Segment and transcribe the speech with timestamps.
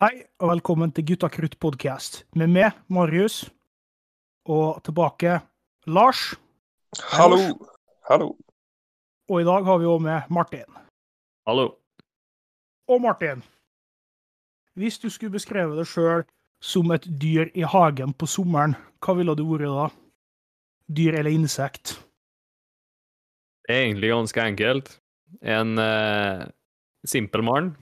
[0.00, 2.22] Hei, og velkommen til Gutta krutt podcast.
[2.32, 3.50] Med meg, Marius,
[4.48, 5.34] og tilbake
[5.92, 6.22] Lars.
[7.12, 7.36] Hallo.
[8.08, 8.30] Hallo.
[9.28, 10.78] Og i dag har vi òg med Martin.
[11.44, 11.66] Hallo.
[12.88, 13.42] Og Martin,
[14.72, 16.24] hvis du skulle beskrevet deg sjøl
[16.64, 19.86] som et dyr i hagen på sommeren, hva ville du vært da?
[20.88, 21.98] Dyr eller insekt?
[23.68, 24.96] Det er egentlig ganske enkelt.
[25.44, 26.48] En eh,
[27.04, 27.72] simpel mann.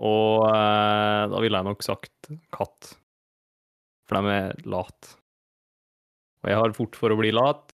[0.00, 2.94] Og eh, da ville jeg nok sagt katt.
[4.08, 5.10] For de er lat.
[6.40, 7.74] Og jeg har fort for å bli lat.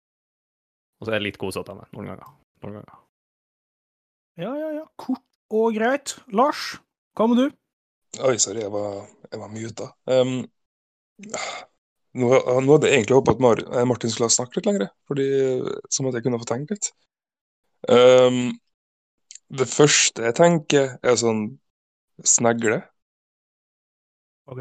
[0.99, 2.33] Og så er jeg litt kosete med noen ganger.
[2.65, 3.01] Noen ganger.
[4.41, 4.87] Ja, ja, ja.
[4.99, 5.23] Kort
[5.55, 6.17] og greit.
[6.35, 6.75] Lars,
[7.15, 7.47] hva med du?
[8.25, 9.91] Oi, sorry, jeg var, jeg var muta.
[10.11, 10.37] Um,
[12.15, 14.91] nå, nå hadde jeg egentlig håpet at Mar eh, Martin skulle ha snakket litt lenger,
[15.11, 15.27] fordi,
[15.93, 16.91] sånn at jeg kunne få tenkt litt.
[17.91, 18.55] Um,
[19.55, 21.45] det første jeg tenker, er sånn
[22.23, 22.83] snegle,
[24.47, 24.61] OK.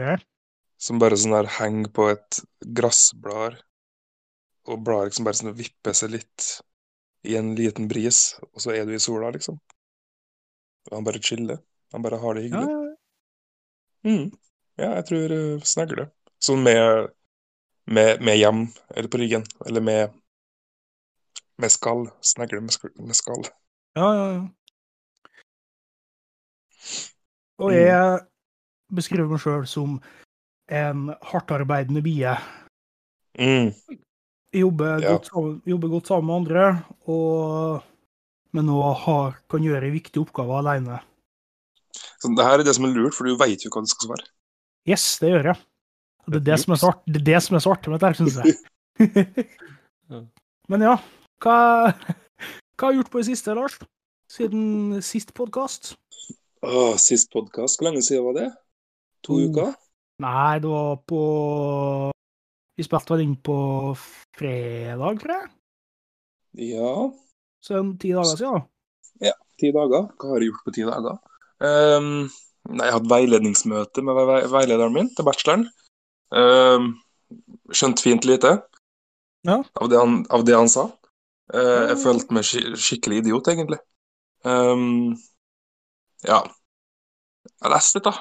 [0.80, 2.40] som bare sånn her henger på et
[2.80, 3.60] gressblad,
[4.70, 6.48] og bladet liksom bare sånn vipper seg litt
[7.28, 9.60] i en liten bris, og så er du i sola, liksom.
[10.90, 11.62] Og han bare chiller.
[11.96, 12.72] Han bare har det hyggelig.
[12.72, 12.96] ja, ja.
[14.04, 14.32] Mm.
[14.82, 16.08] Ja, jeg tror uh, snegle.
[16.44, 17.14] Sånn med,
[17.86, 18.66] med, med hjem,
[18.96, 20.18] eller på ryggen, eller med,
[21.62, 22.08] med skall.
[22.26, 23.48] Snegle med, med skall.
[23.96, 24.44] ja, ja, ja.
[27.60, 27.78] Og Mm.
[27.78, 28.20] jeg
[28.94, 30.02] beskriver meg sjøl som
[30.70, 32.34] en hardtarbeidende bie.
[33.40, 33.74] Mm.
[34.54, 35.12] Jeg jobber, Ja.
[35.14, 37.84] godt, sammen- jobber godt sammen med andre, og,
[38.54, 41.00] men nå har, kan gjøre viktige oppgaver alene.
[42.20, 44.08] Så det her er det som er lurt, for du veit jo hva du skal
[44.10, 44.28] svare.
[44.88, 45.58] Yes, det gjør jeg.
[46.28, 48.56] Det er det som er så art- det er det artig med dette, syns jeg.
[50.70, 50.96] Men ja,
[51.44, 53.78] hva, hva har du gjort på det siste, Lars?
[54.32, 55.96] Siden sist podkast?
[56.64, 58.50] Åh, sist podkast, hvor lenge siden var det?
[59.28, 59.48] To Oh.
[59.50, 59.74] uker?
[60.24, 61.22] Nei, det var på
[62.78, 63.56] Vi spilte vel inn på
[64.38, 65.50] fredag, tror jeg.
[66.74, 67.12] Ja,
[67.62, 68.54] Så en ti dager siden.
[69.22, 69.28] da.
[69.28, 70.08] Ja, ti dager.
[70.18, 71.20] Hva har jeg gjort på ti dager?
[71.62, 72.30] Um,
[72.70, 75.68] nei, jeg hatt veiledningsmøte med vei veilederen min til bacheloren.
[76.32, 77.00] Um,
[77.72, 78.64] skjønt fint lite
[79.46, 79.62] Ja.
[79.76, 80.88] av, det han, av det han sa.
[81.54, 83.80] Uh, jeg følte meg skik skikkelig idiot, egentlig.
[84.46, 85.14] Ehm,
[86.28, 86.42] ja.
[87.44, 88.14] Jeg har lest litt, da.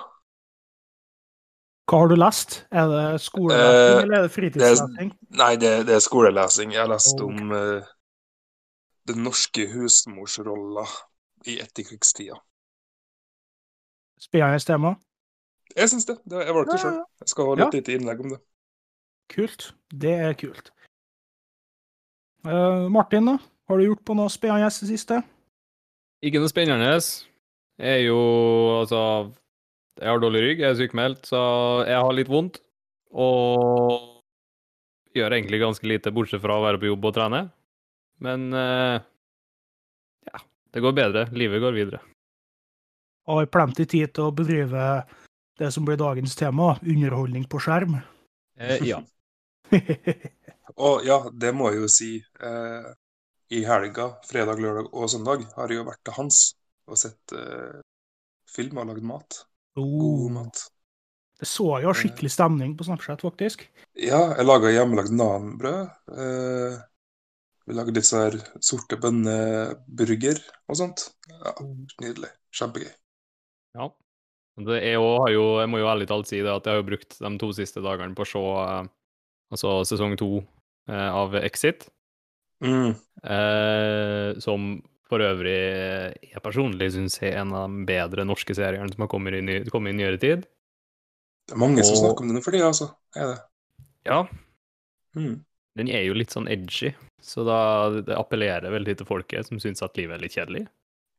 [1.90, 2.54] Hva har du lest?
[2.70, 5.10] Er det skolelesing, Eh, eller er det fritidslesing?
[5.40, 6.72] Nei, det, det er skolelesing.
[6.72, 7.26] Jeg har lest okay.
[7.26, 7.90] om uh,
[9.10, 10.86] den norske husmorsrolla
[11.46, 12.38] i etterkrigstida.
[14.22, 14.94] Spennende tema.
[15.76, 16.16] Jeg syns det.
[16.24, 16.46] det.
[16.46, 16.98] Jeg valgte det Ja, sjøl.
[17.20, 18.40] Jeg skal ha litt lite innlegg om det.
[19.32, 19.74] Kult.
[19.90, 20.72] Det er kult.
[22.46, 23.36] Uh, Martin, da?
[23.68, 25.22] Har du gjort på noe spennende i det siste?
[26.22, 26.94] Ikke noe spennende.
[27.82, 28.18] Jeg er jo
[28.78, 29.00] altså
[29.98, 31.40] Jeg har dårlig rygg, jeg er sykemeldt, så
[31.88, 32.60] jeg har litt vondt.
[33.12, 34.22] Og
[35.12, 37.42] gjør egentlig ganske lite, bortsett fra å være på jobb og trene.
[38.22, 39.02] Men eh,
[40.30, 40.40] ja,
[40.72, 41.26] det går bedre.
[41.36, 42.00] Livet går videre.
[43.28, 44.86] Har plenty tid til å bedrive
[45.60, 47.98] det som blir dagens tema, underholdning på skjerm.
[48.56, 49.02] Eh, ja.
[50.86, 52.14] Og ja, det må jeg jo si.
[52.22, 52.90] Eh,
[53.52, 56.42] I helga, fredag, lørdag og søndag, har jeg jo vært til Hans
[56.90, 57.80] og sett uh,
[58.50, 59.42] filmer og lagd mat.
[59.78, 60.64] God oh, mat.
[61.40, 63.64] det så jeg jo skikkelig stemning på Snapchat, faktisk.
[63.96, 65.94] Ja, jeg laga hjemmelagd nanbrød.
[66.12, 66.80] Uh,
[67.66, 71.08] vi lagde litt sånn her sorte bønneburger og sånt.
[71.30, 71.54] Ja,
[72.02, 72.32] Nydelig.
[72.52, 72.90] Kjempegøy.
[73.78, 73.92] ja.
[74.60, 76.82] Det er jo, har jo, jeg må jo ærlig talt si det at jeg har
[76.82, 78.90] jo brukt de to siste dagene på å se eh,
[79.54, 80.42] altså sesong to
[80.90, 81.86] eh, av Exit.
[82.60, 82.92] Mm.
[83.24, 84.74] Eh, som
[85.12, 85.56] for øvrig
[86.32, 89.58] jeg personlig syns er en av de bedre norske seriene som har kommet i, ny,
[89.72, 90.46] kommet i nyere tid.
[91.48, 92.88] Det er mange som snakker om den for tida, altså.
[93.18, 93.40] Er det.
[94.08, 94.24] Ja,
[95.12, 95.44] Mm.
[95.76, 97.56] den er jo litt sånn edgy, så da
[98.00, 100.62] det appellerer veldig til folket som syns at livet er litt kjedelig.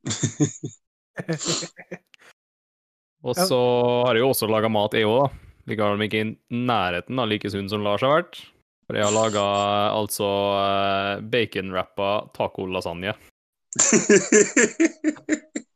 [3.24, 3.60] Og så
[4.08, 5.76] har jeg jo også laga mat, jeg òg, da.
[5.78, 8.42] vel ikke i nærheten av like sunn som Lars har vært.
[8.84, 9.44] For jeg har laga
[9.96, 13.14] altså eh, baconwrappa tacolasagne.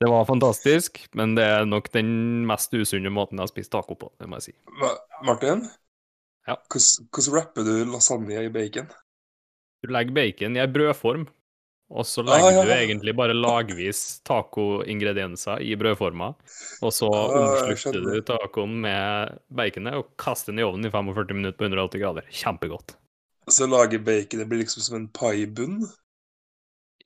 [0.00, 3.96] Det var fantastisk, men det er nok den mest usunne måten jeg har spist taco
[4.00, 4.54] på, det må jeg si.
[4.80, 4.96] Ma-
[5.28, 5.66] Martin?
[6.48, 6.56] Ja.
[6.72, 8.88] Hvordan rapper du lasagne i bacon?
[9.84, 11.26] Du legger bacon i ei brødform,
[11.90, 16.32] og så Ah, legger ja, du egentlig bare lagvis tacoingredienser i brødforma,
[16.80, 21.36] og så Ah, omslutter du tacoen med baconet og kaster den i ovnen i 45
[21.36, 22.28] minutter på 180 grader.
[22.32, 22.96] Kjempegodt.
[23.50, 25.80] Så lager bacon Det blir liksom som en paibunn?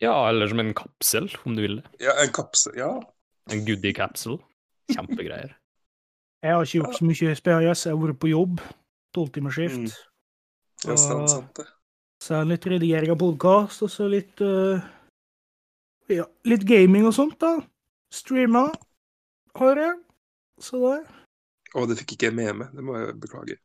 [0.02, 1.84] Ja, eller som en kapsel, om du vil det.
[2.02, 2.74] Ja, en kapsel.
[2.78, 2.90] Ja.
[3.52, 4.40] En goodie capsule.
[4.92, 5.54] Kjempegreier.
[6.44, 7.70] Jeg har ikke gjort så mye spennende.
[7.70, 8.58] Jeg har vært på jobb.
[9.16, 9.78] Tolvtimersskift.
[9.86, 9.92] Mm.
[10.84, 11.64] Ja, sant, sant det.
[12.20, 14.82] Så er det litt redigering av podkast, og så litt uh,
[16.12, 17.54] Ja, litt gaming og sånt, da.
[18.12, 18.66] Streama
[19.56, 19.98] har jeg.
[20.60, 20.98] Så det
[21.74, 22.74] Å, det fikk ikke jeg med meg.
[22.76, 23.56] Det må jeg beklage.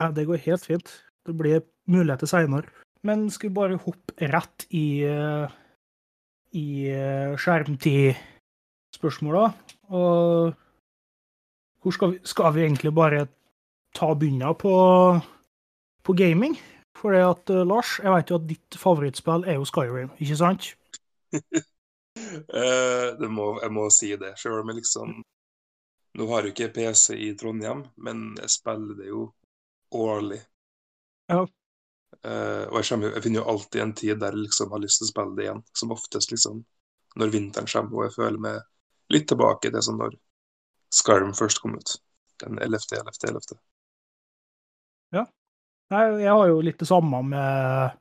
[0.00, 0.90] Ja, det går helt fint.
[1.24, 2.68] Det blir muligheter seinere.
[3.06, 5.54] Men skal vi bare hoppe rett i eh,
[6.54, 9.52] i eh, skjermtid-spørsmåla.
[9.94, 10.54] Og
[11.82, 13.26] hvor skal vi, skal vi egentlig bare
[13.94, 14.74] ta begynna på,
[16.02, 16.58] på gaming?
[16.96, 20.36] For det at, eh, Lars, jeg vet jo at ditt favorittspill er jo Skyrim, ikke
[20.40, 20.62] sant?
[21.34, 25.08] uh, det må, jeg må si det, sjøl om jeg liksom
[26.14, 29.34] Nå har jeg ikke PC i Trondheim, men jeg spiller det jo
[29.98, 30.38] årlig.
[31.26, 31.42] Ja.
[32.24, 35.00] Eh, og jeg, kommer, jeg finner jo alltid en tid der jeg liksom har lyst
[35.00, 35.62] til å spille det igjen.
[35.76, 36.62] Som oftest liksom
[37.20, 40.16] når vinteren kommer, og jeg føler meg litt tilbake til sånn når
[40.94, 41.96] Skyrim først kom ut.
[42.42, 43.60] Den 11., 11., 11.
[45.92, 47.96] Nei, jeg har jo litt det samme med,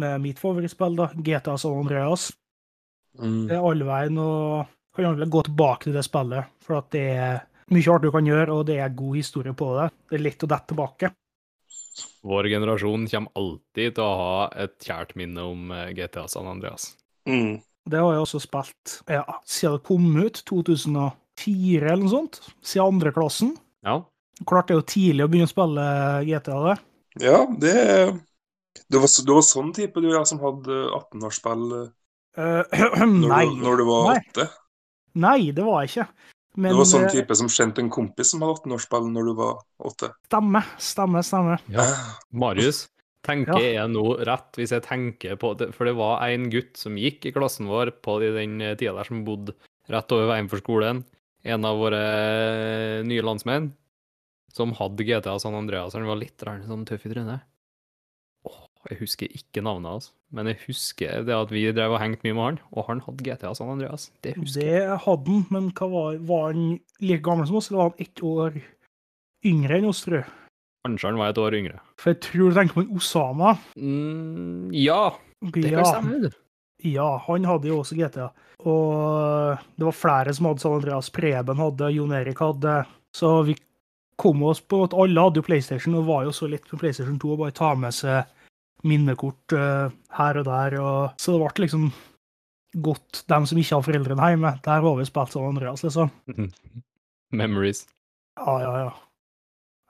[0.00, 1.10] med mitt favorittspill, da.
[1.14, 2.30] GTA San Andreas.
[3.20, 3.48] Mm.
[3.50, 6.54] Det er alle veien, og kan gjerne gå tilbake til det spillet.
[6.64, 9.70] For at det er mye artig du kan gjøre, og det er god historie på
[9.78, 9.90] det.
[10.08, 11.12] Det er lett å dette tilbake.
[12.22, 16.92] Vår generasjon kommer alltid til å ha et kjært minne om eh, GTA San Andreas.
[17.28, 17.60] Mm.
[17.90, 22.40] Det har jeg også spilt ja, siden det kom ut, 2004 eller noe sånt.
[22.62, 23.56] Siden andre klassen.
[23.82, 24.00] Ja.
[24.48, 25.86] Klarte jo tidlig å begynne å spille
[26.28, 26.76] GTA det.
[27.22, 27.74] Ja, det
[28.88, 33.84] det var, det var sånn type du ja, som hadde 18-årsspill uh, når, når du
[33.88, 34.18] var Nei.
[34.22, 34.46] åtte.
[35.24, 36.06] nei, det var jeg ikke.
[36.56, 39.34] Men Du var sånn eh, type som kjente en kompis som hadde 18-årsball når du
[39.38, 40.10] var åtte.
[40.28, 41.58] stemme, stemme, stemme.
[41.72, 41.86] ja.
[42.30, 42.88] Marius,
[43.24, 43.82] tenker Ja.
[43.84, 45.70] jeg nå rett hvis jeg tenker på det?
[45.74, 49.24] For det var en gutt som gikk i klassen vår på den tida der, som
[49.24, 49.54] bodde
[49.88, 51.04] rett over veien for skolen.
[51.44, 53.72] En av våre eh, nye landsmenn
[54.52, 55.94] som hadde GTA San Andreas.
[55.94, 57.40] Han var litt sånn tøff i trynet.
[58.90, 62.34] Jeg husker ikke navnet hans, men jeg husker det at vi drev og hengte mye
[62.34, 64.08] med han, og han hadde GTA San Andreas.
[64.26, 64.86] Det husker jeg.
[64.88, 66.64] Det hadde han, men var, var han
[66.98, 68.58] like gammel som oss, eller var han ett år
[69.46, 70.30] yngre enn oss, tror jeg?
[70.82, 71.78] Kanskje han var et år yngre.
[72.02, 73.54] For jeg tror du tenker på en Osama.
[73.78, 75.02] Mm, ja,
[75.46, 76.22] det kan ja, stemme.
[76.24, 76.32] det.
[76.90, 78.32] ja, han hadde jo også GTA.
[78.66, 81.10] Og det var flere som hadde San Andreas.
[81.14, 82.80] Preben hadde, Jon Erik hadde.
[83.14, 83.54] Så vi
[84.18, 87.18] kom oss på at alle hadde jo PlayStation, og var jo så lett på PlayStation
[87.22, 88.26] 2 å bare ta med seg
[88.86, 90.78] minnekort eh, her og der.
[90.80, 91.86] Og, så det ble liksom
[92.82, 94.54] godt, dem som ikke har foreldrene hjemme.
[94.64, 96.12] Der var vi spilt San Andreas, liksom.
[97.42, 97.86] Memories.
[98.40, 98.92] Ja, ja, ja.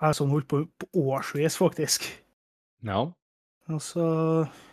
[0.02, 2.08] Jeg har sånn holdt på på årsvis, faktisk.
[2.82, 3.04] Ja.
[3.70, 4.02] Altså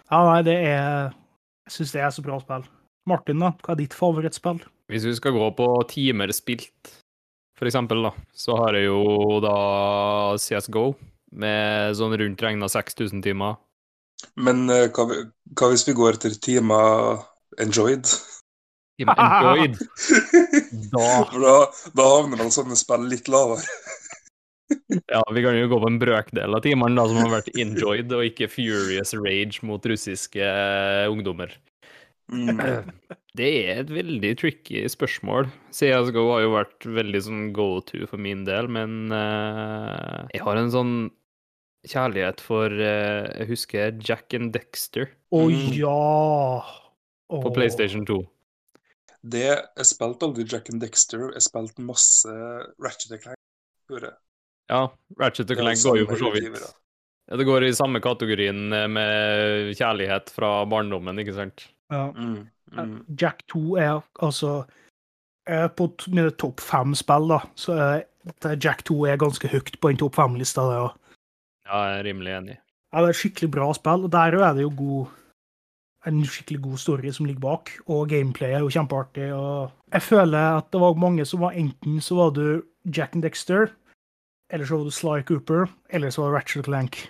[0.10, 2.66] Ja, nei, det er Jeg syns det er så bra spill.
[3.10, 3.52] Martin, da?
[3.62, 4.64] Hva er ditt favorittspill?
[4.90, 6.90] Hvis vi skal gå på timer spilt,
[7.58, 9.54] for eksempel, da, så har jeg jo da
[10.42, 10.94] CSGO
[11.38, 13.60] med sånn rundt regna 6000 timer.
[14.40, 15.06] Men eh, hva,
[15.56, 17.24] hva hvis vi går etter timer
[17.62, 18.10] enjoyed?
[19.00, 19.80] Enjoyed.
[20.90, 21.54] Da da,
[21.96, 23.64] da havner vel sånne spill litt lavere.
[25.10, 28.28] Ja, vi kan jo gå på en brøkdel av timene som har vært enjoyed, og
[28.28, 31.56] ikke furious rage mot russiske eh, ungdommer.
[32.30, 32.60] Mm.
[33.40, 35.48] Det er et veldig tricky spørsmål.
[35.74, 40.60] CSGO har jo vært veldig sånn go to for min del, men uh, jeg har
[40.60, 40.94] en sånn
[41.88, 45.74] kjærlighet for eh, Jeg husker Jack and Dexter Å Mm.
[45.78, 46.62] ja!
[47.30, 48.24] på PlayStation 2.
[49.22, 49.44] Det,
[49.78, 51.28] jeg spilte aldri Jack and Dexter.
[51.36, 52.32] Jeg spilte masse
[52.82, 53.38] Ratchet Clank.
[53.92, 54.16] Hører.
[54.70, 54.88] Ja,
[55.20, 56.48] Ratchet Det Clank går jo for så vidt
[57.30, 61.68] ja, Det går i samme kategorien eh, med kjærlighet fra barndommen, ikke sant?
[61.94, 62.08] Ja.
[62.18, 62.96] Mm, mm.
[63.20, 64.64] Jack 2 er altså
[65.50, 68.04] er På t- mine topp fem-spill, da, så er
[68.42, 70.62] det- Jack 2 er ganske høyt på den topp fem-lista.
[70.70, 70.98] der, og-
[71.70, 72.58] Ja, jeg er rimelig enig.
[72.90, 75.16] Ja, det er et skikkelig bra spill, og der er det jo god
[76.08, 79.30] en skikkelig god story som ligger bak, og gameplay er jo kjempeartig.
[79.36, 83.24] og Jeg føler at det var mange som var enten så var du Jack and
[83.24, 83.70] Dexter,
[84.50, 87.04] eller så var du Sly Cooper, eller så var du Ratchet Clank.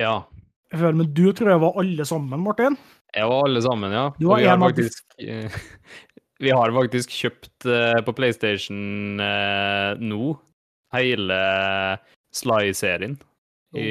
[0.00, 0.22] Ja.
[0.70, 2.76] Jeg føler, Men du tror jeg var alle sammen, Martin?
[3.16, 4.10] Jeg var alle sammen, ja.
[4.20, 5.50] Du Og vi har faktisk eh,
[6.44, 10.38] Vi har faktisk kjøpt eh, på PlayStation eh, nå
[10.94, 11.40] hele
[12.32, 13.18] Sly-serien
[13.78, 13.86] i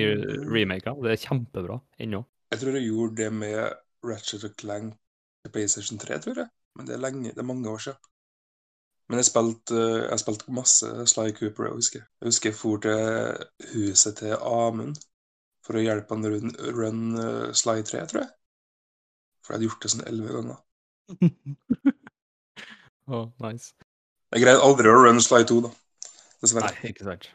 [0.50, 1.00] remaken.
[1.04, 2.24] Det er kjempebra ennå.
[2.52, 3.60] Jeg tror jeg gjorde det med
[4.06, 4.96] Ratchet og Clank
[5.44, 6.52] til PlayStation 3, tror jeg.
[6.76, 8.02] Men det er, lenge, det er mange år siden.
[9.10, 12.04] Men jeg spilte, spilt masse Sly Cooper, jeg husker.
[12.22, 15.00] Jeg husker jeg for til huset til Amund
[15.66, 18.32] for å hjelpe han run, run eh, Sly 3, tror jeg.
[19.44, 20.62] For jeg hadde gjort det sånn elleve ganger.
[23.10, 23.74] Å, nice.
[24.30, 25.74] Jeg greide aldri å run Sly 2, da.
[26.46, 26.70] dessverre.
[26.70, 27.32] Nei, ikke sant.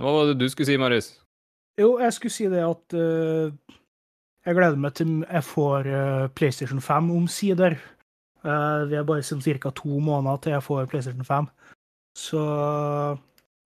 [0.00, 1.14] Hva var det du skulle si, Marius?
[1.82, 3.78] Jo, jeg skulle si det at uh,
[4.46, 7.76] jeg gleder meg til jeg får uh, PlayStation 5 omsider.
[8.42, 9.70] Uh, det er bare som ca.
[9.70, 11.50] to måneder til jeg får PlayStation 5.
[12.18, 12.40] Så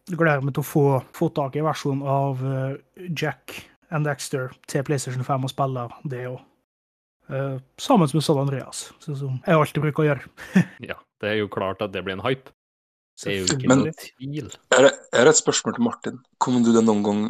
[0.07, 0.85] jeg gleder meg til å få,
[1.17, 2.77] få tak i versjonen av eh,
[3.11, 3.57] Jack
[3.91, 6.45] and Dexter til PlayStation 5 og spille det òg.
[7.27, 10.29] Uh, sammen med San Andreas, sånn som jeg alltid bruker å gjøre.
[10.93, 12.55] Ja, det er jo klart at det blir en hype.
[13.19, 14.53] Det er jo ikke Men- noe tvil.
[14.55, 16.23] Jeg har jeg har et spørsmål til Martin.
[16.39, 17.25] Kommer du deg noen gang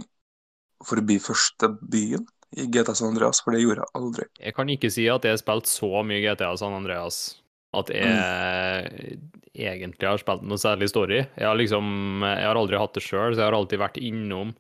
[0.85, 3.41] forbi første byen i GTA San Andreas?
[3.45, 4.29] For det gjorde jeg aldri.
[4.43, 7.41] Jeg kan ikke si at jeg har spilt så mye GTA San Andreas
[7.77, 9.17] at jeg
[9.57, 11.19] egentlig har spilt noe særlig story.
[11.37, 14.55] Jeg har liksom Jeg har aldri hatt det sjøl, så jeg har alltid vært innom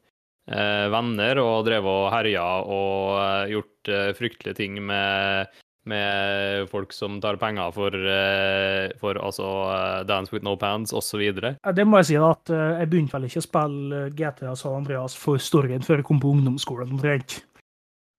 [0.50, 6.92] eh, venner og drevet og herja og eh, gjort eh, fryktelige ting med med folk
[6.94, 11.22] som tar penger for, eh, for altså eh, Dance with no pants osv.
[11.30, 14.80] Det må jeg si da, at eh, jeg begynte vel ikke å spille GTA San
[14.80, 16.96] Andreas for storyen før jeg kom på ungdomsskolen.
[16.96, 17.40] omtrent.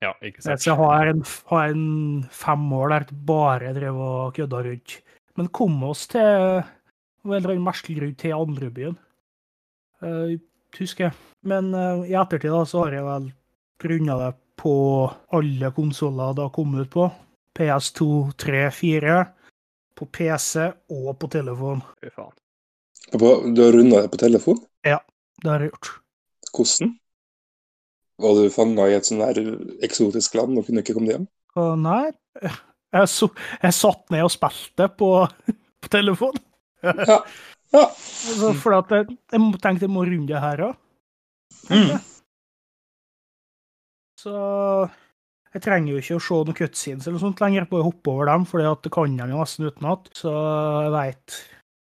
[0.04, 0.68] Ja, ikke Så sant?
[0.68, 5.00] jeg har en, har en fem år der jeg bare drev og kødda rundt.
[5.38, 8.98] Men kom oss til en eller annen merkelig grunn til andrebyen.
[10.02, 10.38] Uh,
[10.78, 11.18] husker jeg.
[11.50, 13.32] Men uh, i ettertid da, så har jeg vel
[13.82, 14.76] grunna det på
[15.38, 17.08] alle konsoller det har kommet ut på.
[17.58, 19.18] PS2, 3, 4.
[19.98, 21.82] På PC og på telefon.
[22.02, 22.36] Fy faen.
[23.12, 24.60] Du har runda det på telefon?
[24.86, 25.00] Ja,
[25.42, 25.90] Det har jeg gjort.
[26.54, 26.94] Hvordan?
[28.18, 29.52] Var du fanga i et sånn der
[29.86, 31.28] eksotisk land og kunne ikke komme hjem?
[31.58, 32.10] Uh, nei,
[32.42, 33.30] jeg, så,
[33.62, 35.12] jeg satt ned og spilte på,
[35.82, 36.38] på telefon.
[36.84, 37.20] Ja.
[37.74, 37.86] ja.
[37.86, 40.78] Altså, for at jeg, jeg tenkte jeg må runde det her òg.
[41.70, 41.98] Mm.
[44.18, 44.34] Så
[45.56, 48.46] jeg trenger jo ikke å se noen cutscenes eller sånt lenger, bare hoppe over dem,
[48.50, 50.12] for det kan jeg jo nesten utenat.
[50.18, 51.42] Så jeg veit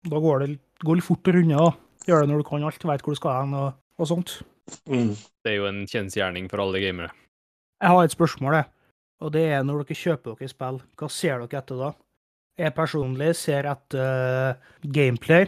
[0.09, 0.51] Da går det
[0.81, 1.57] det går litt fort å runde.
[1.61, 1.73] da.
[2.09, 4.39] Gjør det når du kan alt, veit hvor du skal hen og, og sånt.
[4.89, 5.13] Mm.
[5.13, 7.11] Det er jo en kjensgjerning for alle gamere.
[7.81, 8.69] Jeg har et spørsmål, jeg.
[9.21, 11.91] Og det er når dere kjøper dere spill, hva ser dere etter da?
[12.61, 14.01] Jeg personlig ser etter
[14.57, 15.47] eh, gameplay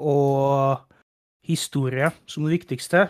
[0.00, 0.80] og
[1.44, 3.04] historie som det viktigste.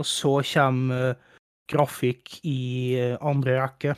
[0.00, 1.27] Og så kommer eh,
[1.68, 2.58] grafikk i
[2.98, 3.94] eh, andre rekke.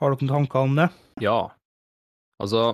[0.00, 0.88] Har dere noen tanker om det?
[1.22, 1.40] Ja.
[2.40, 2.70] Altså,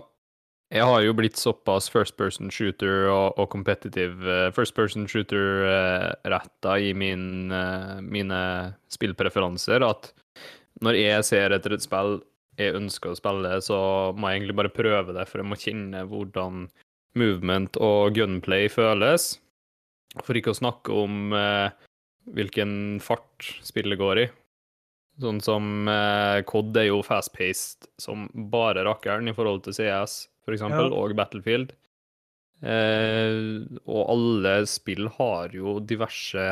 [0.75, 5.62] jeg har jo blitt såpass first person shooter og, og competitive eh, first person shooter
[5.66, 8.40] uh, retta i min, eh, mine
[8.90, 10.11] spillpreferanser at
[10.83, 12.18] når jeg ser etter et spill
[12.59, 13.78] jeg ønsker å spille, så
[14.16, 16.66] må jeg egentlig bare prøve det, for jeg må kjenne hvordan
[17.16, 19.35] movement og gunplay føles.
[20.25, 21.86] For ikke å snakke om eh,
[22.35, 24.26] hvilken fart spillet går i.
[25.23, 30.90] Sånn som eh, COD er jo fast-paced som bare rakkeren i forhold til CS, eksempel,
[30.92, 30.97] Ja.
[31.00, 31.73] og Battlefield.
[32.62, 36.45] Eh, og alle spill har jo diverse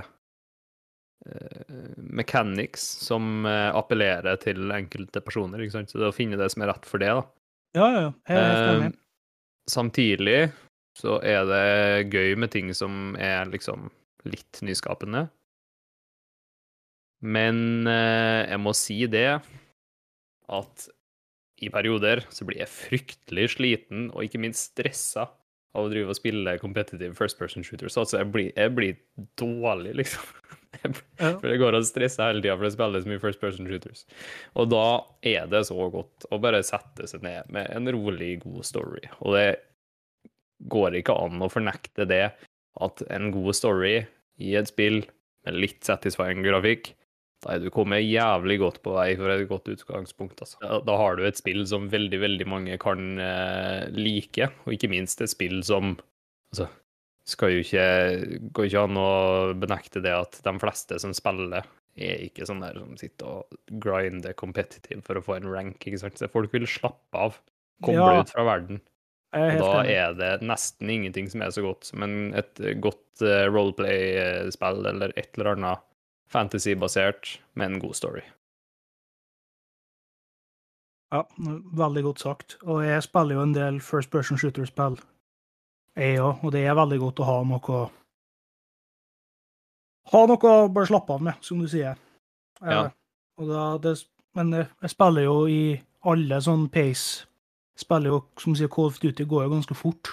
[1.26, 1.62] eh,
[1.97, 5.93] mechanics som eh, appellerer til enkelte personer, ikke sant?
[5.93, 7.25] Så det å finne det som er rett for det, da.
[7.75, 8.12] Ja, ja, ja.
[8.35, 8.90] Eh,
[9.71, 10.40] samtidig
[10.99, 13.88] så er det gøy med ting som er liksom
[14.31, 15.26] litt nyskapende.
[17.25, 19.28] Men eh, jeg må si det
[20.52, 20.88] at
[21.64, 25.28] i perioder så blir jeg fryktelig sliten og ikke minst stressa
[25.75, 27.97] av å drive og spille competitive first person shooters.
[27.99, 28.99] Altså, jeg blir, jeg blir
[29.40, 30.28] dårlig, liksom.
[30.75, 30.90] Jeg
[31.21, 31.28] Ja.
[31.38, 33.69] For det går og å stresse hele tida for å spille så mye first person
[33.71, 34.00] shooters.
[34.59, 34.87] Og da
[35.23, 39.04] er det så godt å bare sette seg ned med en rolig, god story.
[39.23, 39.47] Og det
[40.75, 42.25] går ikke an å fornekte det
[42.83, 43.95] at en god story
[44.43, 45.04] i et spill
[45.47, 46.90] med litt satisfying grafikk,
[47.49, 50.41] er du kommet jævlig godt på vei for et godt utgangspunkt.
[50.41, 50.81] Altså.
[50.87, 55.21] Da, har du et spill som veldig, veldig mange kan eh, like, og ikke minst
[55.25, 55.95] et spill som
[56.55, 56.69] altså,
[57.29, 57.87] skal jo ikke,
[58.57, 59.11] går ikke an å
[59.61, 64.35] benekte det at de fleste som spiller, er ikke sånn der som sitter og grinder
[64.38, 65.79] competitive for å få en rank.
[65.85, 66.19] ikke sant?
[66.19, 67.38] Så folk vil slappe av,
[67.85, 68.25] koble Ja.
[68.25, 68.83] ut fra verden.
[69.35, 73.47] Er Og da er det nesten ingenting som er så godt som et godt uh,
[73.50, 75.83] roleplay-spill eller et eller annet
[76.33, 78.23] fantasy-basert med en god story.
[81.14, 81.23] Ja,
[81.78, 82.57] veldig godt sagt.
[82.62, 84.97] Og jeg spiller jo en del first person shooter-spill,
[85.97, 87.85] jeg òg, og det er veldig godt å ha noe
[90.12, 91.95] Ha noe å bare slappe av med, som du sier.
[92.61, 92.90] Eh, Ja.
[93.38, 94.04] Og da, det,
[94.35, 97.26] men jeg jeg spiller jo i alle sånn pace
[97.76, 100.07] Spiller jo, som du sier, Call of Duty går jo ganske fort.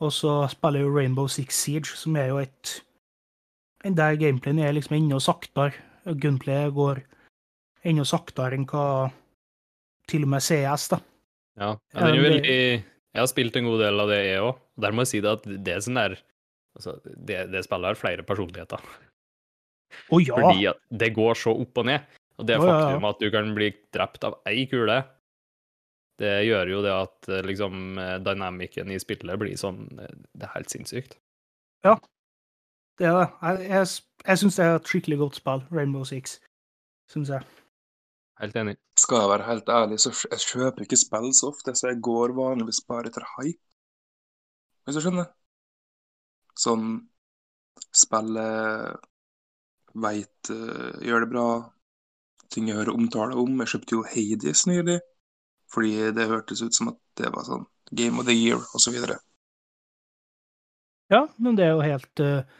[0.00, 2.85] Og så spiller jeg jo Rainbow Six Siege, som er jo et
[3.86, 5.72] en Der gameplayen er liksom enda saktere.
[6.06, 7.02] Gunplay går
[7.86, 9.08] enda saktere enn hva
[10.10, 11.00] til og med CS, da.
[11.56, 14.44] Ja, ja Ja, den er veldig Jeg har spilt en god del av det, jeg
[14.44, 14.62] òg.
[14.76, 16.02] Der må jeg si det at det er sånn
[16.76, 18.82] Altså, det, det spillet har flere personligheter.
[20.12, 20.36] Å ja!
[20.36, 22.04] Fordi at det går så opp og ned.
[22.36, 22.80] Og det Ja, ja, ja.
[22.82, 24.98] faktum at du kan bli drept av ei kule,
[26.20, 30.48] det gjør jo det at eh, liksom eh, dynamicen i spillet blir sånn eh, Det
[30.48, 31.16] er helt sinnssykt.
[32.98, 33.28] Det er det.
[33.42, 33.86] Jeg, jeg,
[34.26, 36.38] jeg syns det er et skikkelig godt spill, Rainbow Six.
[37.12, 37.44] Syns jeg.
[38.40, 38.76] Helt enig.
[39.00, 42.34] Skal jeg være helt ærlig, så jeg kjøper ikke spill så ofte, så jeg går
[42.36, 43.60] vanligvis bare etter hype.
[44.84, 45.30] Hvis du skjønner?
[46.56, 46.88] Sånn
[47.96, 49.00] Spillet
[49.96, 51.46] veit gjør det bra.
[52.52, 53.60] Ting jeg hører omtale om.
[53.62, 54.98] Jeg kjøpte jo Hades nylig,
[55.72, 57.64] fordi det hørtes ut som at det var sånn
[57.96, 58.96] Game of the Year, osv.
[61.12, 62.56] Ja, men det er jo helt eh,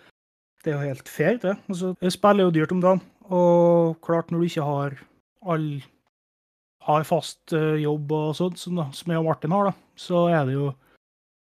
[0.66, 1.52] Det er jo helt fair, det.
[1.70, 4.96] Altså, spill er jo dyrt om dagen, og klart når du ikke har
[5.46, 5.68] all
[6.86, 10.44] har fast eh, jobb og sånt, som, som jeg og Martin har, da, så er
[10.46, 10.68] det jo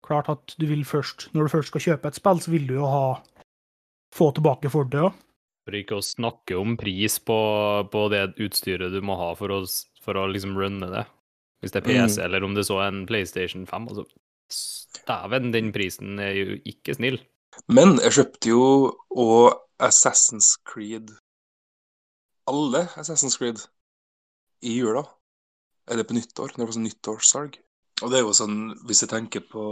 [0.04, 2.75] klart at du vil først Når du først skal kjøpe et spill, så vil du
[2.78, 3.04] jo ha
[4.14, 5.16] få tilbake for det òg.
[5.64, 7.37] For ikke å snakke om pris på,
[7.88, 9.62] på det utstyret du må ha for å,
[10.04, 11.07] for å liksom runne det.
[11.64, 12.25] Hvis det er PC, Mm.
[12.26, 13.88] eller om det så er en PlayStation 5.
[13.88, 14.04] Altså,
[15.09, 17.16] dæven, den prisen er jo ikke snill.
[17.68, 18.64] Men jeg kjøpte jo
[19.25, 21.12] òg Assassin's Creed
[22.50, 23.62] Alle Assassin's Creed
[24.64, 25.04] i jula.
[25.90, 27.56] Eller på nyttår, når det var sånn nyttårssalg.
[28.02, 28.58] Og det er jo sånn,
[28.88, 29.64] hvis jeg tenker på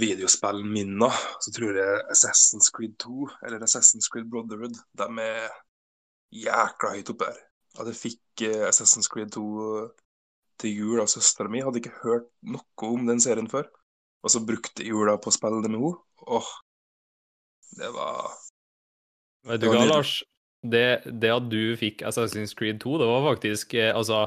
[0.00, 5.48] videospillminner, så tror jeg Assassin's Creed 2 eller Assassin's Creed Brotherhood de er
[6.30, 7.40] jækla høyt oppe her.
[7.80, 9.42] At jeg fikk eh, Assassin's Creed 2
[10.60, 13.66] til jul av søstera mi, hadde ikke hørt noe om den serien før.
[14.20, 15.98] Og så brukte jula på å spille det med henne.
[16.26, 16.50] Åh,
[17.78, 18.30] det var
[19.48, 19.86] Vet du hva.
[19.88, 20.20] Lars?
[20.60, 24.26] Det, det at du fikk Assassin's Creed 2, det var faktisk eh, altså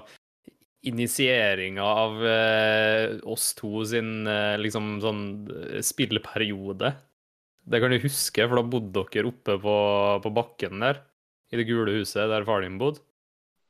[0.83, 6.91] initieringa av eh, oss to sin eh, liksom sånn eh, spilleperiode.
[7.63, 9.75] Det kan du huske, for da bodde dere oppe på,
[10.25, 10.99] på bakken der,
[11.53, 12.99] i det gule huset der faren din bodde.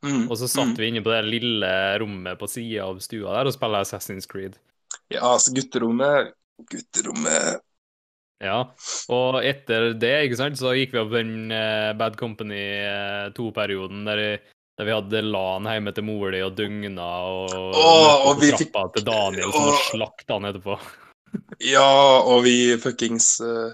[0.07, 0.79] mm, Og så satt mm.
[0.79, 4.57] vi inne på det lille rommet på sida av stua der og spilte Assassin's Creed.
[5.13, 6.33] Ja, altså, gutterommet
[6.69, 7.61] Gutterommet
[8.41, 8.57] Ja,
[9.13, 12.63] og etter det, ikke sant, så gikk vi opp den eh, Bad Company
[13.37, 14.23] 2-perioden der,
[14.79, 18.73] der vi hadde LAN hjemme til mora di og dugna og Åh, og vi fikk-
[18.97, 19.79] til Daniel som Åh.
[19.91, 20.79] slakta han etterpå.
[21.65, 23.71] Ja, og vi fuckings uh,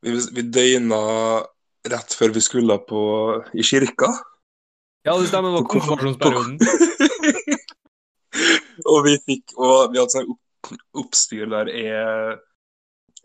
[0.00, 1.00] vi, vi døgna
[1.92, 3.02] rett før vi skulle på
[3.52, 4.08] i kirka.
[5.04, 6.56] Ja, det stemmer, det var konfirmasjonsperioden.
[8.92, 12.38] og vi fikk Og vi hadde sånn opp, oppstyr der jeg,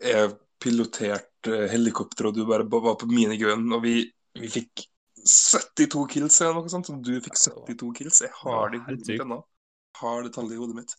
[0.02, 4.00] jeg piloterte eh, helikopter, og du bare var på minigun, og vi,
[4.38, 4.86] vi fikk
[5.28, 6.90] 72 kills eller noe sånt.
[6.92, 8.22] Og du fikk 72 kills.
[8.24, 9.42] Jeg har det i hodet ennå.
[9.98, 10.94] Har det tallet i hodet mitt.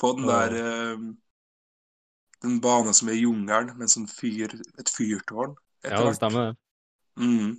[0.00, 1.08] På den der eh,
[2.42, 5.54] Den banen som er i jungelen, med sånn fyr, et fyrtårn.
[5.84, 6.56] etter Ja, det stemmer det.
[7.22, 7.52] Mm.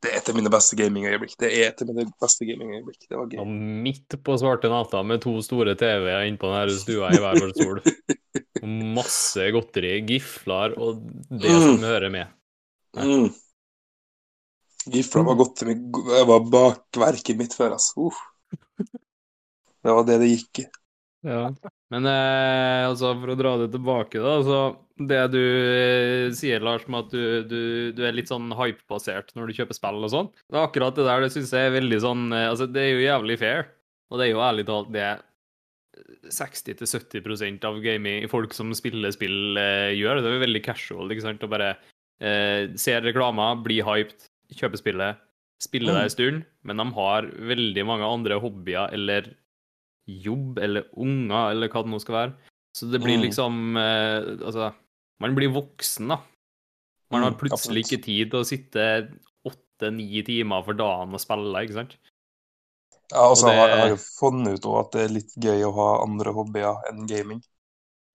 [0.00, 1.32] Det er et av mine beste gamingøyeblikk.
[1.40, 3.06] Det er et av mine beste gamingøyeblikk.
[3.06, 3.38] Det var gøy.
[3.40, 3.46] Ja,
[3.86, 7.56] midt på svarte natta med to store TV-er innpå på denne stua i hver vår
[7.56, 7.82] stol.
[8.62, 10.98] Masse godteri, gifler og
[11.30, 11.84] det som Mm.
[11.86, 12.26] hører med.
[12.96, 13.30] Mm.
[14.90, 15.74] Gifla var godteri.
[16.10, 18.08] Det var bakverket mitt før, altså.
[18.10, 18.20] Uh.
[19.84, 20.66] Det var det det gikk i.
[21.24, 21.42] Ja.
[21.92, 24.36] Men eh, altså, for å dra det tilbake, da.
[24.40, 24.60] Altså,
[25.10, 27.60] det du eh, sier, Lars, med at du, du,
[27.96, 30.30] du er litt sånn hype-basert når du kjøper spill og sånn.
[30.48, 32.92] Det er akkurat det der det syns jeg er veldig sånn eh, Altså, det er
[32.94, 33.66] jo jævlig fair.
[34.10, 35.08] Og det er jo ærlig talt det
[36.30, 40.22] 60-70% av gaming, folk som spiller spill, eh, gjør.
[40.22, 41.44] Det er veldig casual, ikke sant?
[41.46, 41.70] Å bare
[42.20, 45.20] eh, ser reklama, blir hyped, kjøper spillet,
[45.62, 49.30] spiller det en stund, men de har veldig mange andre hobbyer eller
[50.08, 52.34] jobb eller unger eller hva det nå skal være.
[52.76, 53.24] Så det blir Mm.
[53.26, 54.72] liksom eh, Altså,
[55.20, 56.20] man blir voksen, da.
[57.10, 58.84] Man har Mm, plutselig ikke tid til å sitte
[59.44, 61.96] åtte-ni timer for dagen og spille, ikke sant?
[63.10, 65.74] Ja, og så det- har jeg funnet ut også at det er litt gøy å
[65.74, 67.42] ha andre hobbyer enn gaming.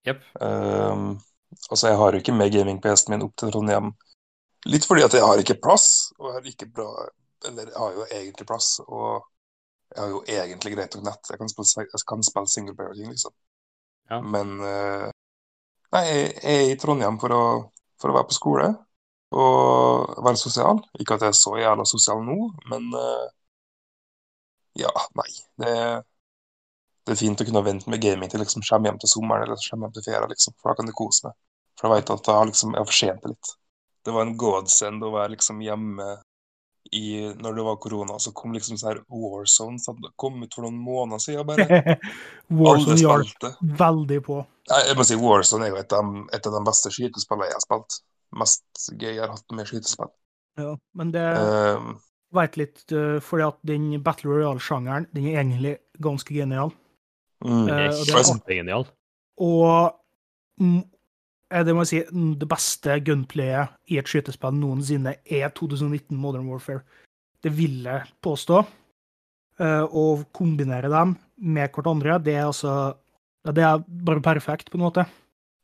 [0.07, 0.21] Yep.
[0.39, 1.19] Um,
[1.69, 3.93] altså, jeg har jo ikke med gaming-PC-en min opp til Trondheim.
[4.65, 6.89] Litt fordi at jeg har ikke plass, og jeg har ikke bra
[7.45, 9.21] Eller jeg har jo egentlig plass, og
[9.93, 11.29] jeg har jo egentlig greit nok nett.
[11.29, 13.33] Jeg kan spille, jeg kan spille singleplayer-ting, liksom.
[14.09, 14.17] Ja.
[14.21, 15.11] Men uh,
[15.93, 17.43] Nei, jeg er i Trondheim for å,
[18.01, 18.65] for å være på skole
[19.35, 20.81] og være sosial.
[20.99, 22.37] Ikke at jeg er så jævla sosial nå,
[22.71, 23.27] men eh,
[24.79, 25.29] ja, nei.
[25.61, 25.73] Det,
[27.05, 29.67] det er fint å kunne vente med gaming til liksom kommer hjem til sommeren eller
[29.69, 30.55] kommer hjem til ferie, liksom.
[30.59, 31.37] For da kan du kose meg.
[31.75, 33.51] For jeg vet at jeg har liksom, jeg har fortjent det litt.
[34.05, 36.09] Det var en godsend å være liksom hjemme
[36.93, 40.67] i, når det var korona, så kom liksom sånn her Warzone Det kom ut for
[40.67, 41.95] noen måneder siden bare.
[42.59, 43.47] Warzone hjalp
[43.81, 44.41] veldig på.
[44.69, 47.57] Nei, jeg må si Warzone er jo et av, et av de beste skytespillene jeg
[47.57, 47.99] har spilt.
[48.35, 50.13] Mest gøy jeg har hatt med skytespill.
[50.61, 51.95] Ja, men det Um,
[52.33, 56.71] vet litt uh, fordi at den Battle Royale-sjangeren den er egentlig ganske genial.
[57.43, 57.67] mm.
[57.67, 58.85] Eh, Det er og det er kjempegenial.
[59.39, 59.95] Og
[60.61, 60.83] mm,
[61.51, 62.01] eh, det må jeg si,
[62.39, 66.81] det beste gunplayet i et skytespill noensinne er 2019 Modern Warfare.
[67.43, 68.65] Det vil jeg påstå.
[69.59, 70.03] Eh, Å
[70.35, 72.95] kombinere dem med hverandre, det er altså
[73.45, 75.05] ja, Det er bare perfekt, på en måte.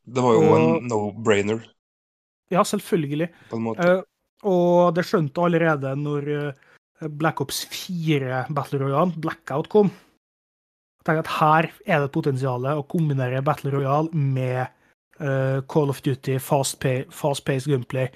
[0.06, 1.64] det var jo og- en no-brainer,
[2.50, 3.28] Ja, selvfølgelig.
[3.50, 4.04] på en måte.
[4.48, 9.90] Og det skjønte allerede når eh, Black Ops 4 Battle Royale, Blackout, kom.
[11.02, 14.68] Jeg tenkte at her er det et potensial å kombinere Battle Royale med
[15.18, 18.06] uh, Call of Duty, fast-paced fast gunplay.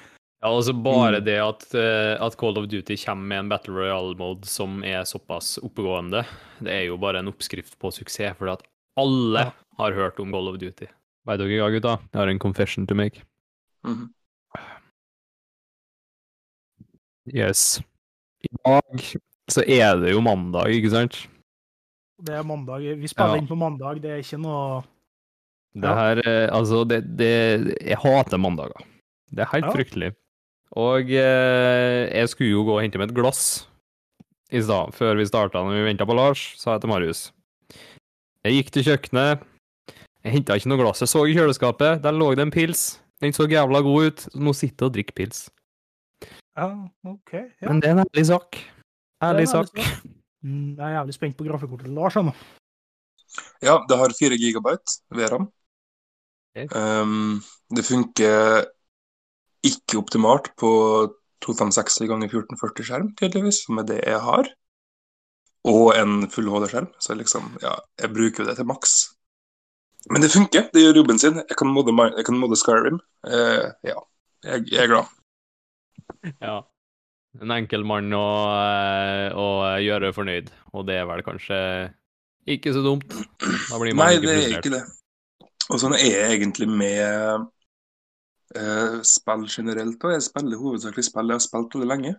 [0.43, 1.25] Ja, altså bare Mm.
[1.25, 5.59] det at, eh, at Call of Duty kommer med en Battle Royale-mode som er såpass
[5.65, 6.25] oppegående,
[6.61, 8.63] det er jo bare en oppskrift på suksess, fordi at
[8.97, 9.51] alle Ja.
[9.79, 10.87] har hørt om Call of Duty.
[11.27, 11.99] Veit dere hva, gutta?
[12.13, 13.23] Jeg har en confession to make.
[13.85, 14.11] Mhm.
[17.35, 17.81] Yes.
[18.45, 19.01] I dag
[19.51, 21.17] så er det jo mandag, ikke sant?
[22.23, 22.85] Det er mandag.
[23.01, 23.41] Vi spiller Ja.
[23.43, 24.85] inn på mandag, det er ikke noe
[25.77, 28.81] Det her, eh, altså, det, det Jeg hater mandager.
[29.31, 29.73] Det er helt Ja.
[29.73, 30.13] fryktelig.
[30.77, 33.67] Og eh, jeg skulle jo gå og hente meg et glass
[34.51, 37.33] i stad, før vi starta når vi venta på Lars, sa jeg til Marius.
[38.45, 39.43] Jeg gikk til kjøkkenet,
[40.25, 41.01] jeg henta ikke noe glass.
[41.03, 43.01] Jeg så i kjøleskapet, der lå det en pils.
[43.21, 45.51] Den så jævla god ut, så nå sitter jeg og drikker pils.
[46.57, 46.69] Ja,
[47.05, 47.33] OK.
[47.33, 47.69] Ja.
[47.69, 48.61] Men det er en ærlig sak.
[49.23, 49.73] Ærlig sak.
[50.47, 52.15] Mm, Jeg er jævlig spent på grafikkortet til Lars.
[52.17, 52.33] ennå.
[53.65, 55.49] Ja, det har 4 gigabyte VRAM.
[56.55, 56.69] Okay.
[57.03, 57.41] Um,
[57.75, 58.65] det funker
[59.67, 60.71] ikke optimalt på
[61.43, 64.53] 256 ganger 1440 skjerm, tydeligvis, som er det jeg har.
[65.67, 68.95] Og en full HD-skjerm, så liksom, ja, jeg bruker jo det til maks.
[70.13, 71.43] Men det funker, det gjør jobben sin.
[71.43, 73.01] Jeg kan modde, jeg kan modde Skyrim.
[73.27, 73.99] Uh, ja,
[74.45, 75.16] jeg, jeg er glad.
[76.43, 76.61] Ja.
[77.43, 79.47] En enkel mann å, eh, å
[79.83, 81.59] gjøre fornøyd, og det er vel kanskje
[82.47, 83.11] ikke så dumt.
[83.11, 84.85] Nei, det er ikke det.
[85.67, 87.47] Og sånn er jeg egentlig med
[88.55, 89.99] uh, spill generelt.
[90.07, 92.15] Og jeg spiller hovedsakelig spill jeg har spilt veldig lenge.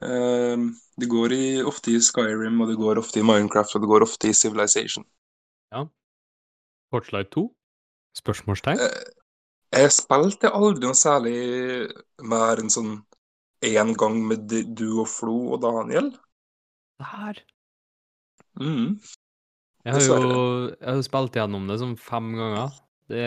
[0.00, 3.92] Uh, det går i, ofte i Skyrim, og det går ofte i Minecraft, og det
[3.92, 5.04] går ofte i Civilization.
[5.74, 5.84] Ja.
[6.94, 7.44] Torchlight 2?
[8.16, 8.80] Spørsmålstegn?
[8.80, 9.17] Eh,
[9.74, 11.38] jeg spilte aldri noe særlig
[12.24, 12.96] mer enn sånn
[13.64, 16.12] én gang med du og Flo og Daniel.
[17.02, 17.40] Der.
[18.58, 18.98] Mm.
[19.84, 20.18] Jeg har jo
[20.72, 22.74] jeg har jo spilt gjennom det sånn fem ganger.
[23.08, 23.24] Det,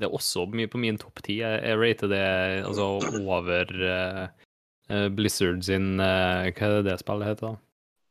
[0.00, 1.40] det er også mye på min topp ti.
[1.42, 2.26] Jeg, jeg rater det
[2.64, 2.88] altså
[3.20, 4.22] over eh,
[4.88, 7.54] eh, Blizzard sin uh, Hva er det det spillet heter?
[7.54, 7.60] da?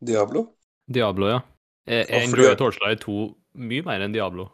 [0.04, 0.46] Diablo.
[0.92, 1.40] Diablo, ja.
[1.88, 3.18] Jeg, jeg enjoyer Torchlight 2
[3.64, 4.50] mye mer enn Diablo.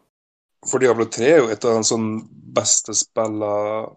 [0.67, 2.07] For Diablo 3 er jo et av de sånn
[2.55, 3.95] beste spillene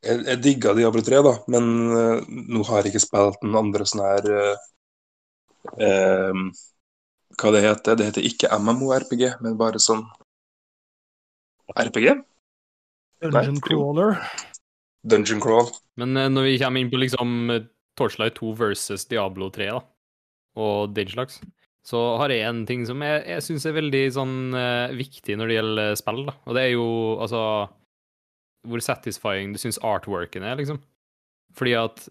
[0.00, 3.86] jeg, jeg digga Diablo 3, da, men uh, nå har jeg ikke spilt den andre
[3.88, 4.62] sånn her uh,
[5.76, 6.40] eh,
[7.36, 8.08] Hva det heter det?
[8.08, 10.06] heter ikke MMO-RPG, men bare sånn
[11.76, 12.14] RPG?
[13.20, 14.16] Dungeon Nei, Crawler.
[15.04, 15.68] Dungeon Crawl.
[16.00, 17.52] Men uh, når vi kommer inn på liksom
[18.00, 19.84] Torchlight 2 versus Diablo 3, da,
[20.64, 21.42] og den slags,
[21.86, 25.48] så har jeg en ting som jeg, jeg syns er veldig sånn eh, viktig når
[25.48, 26.36] det gjelder spill, da.
[26.44, 26.88] Og det er jo
[27.24, 27.42] altså
[28.68, 30.80] hvor satisfying du syns artworken er, liksom.
[31.56, 32.02] Fordi at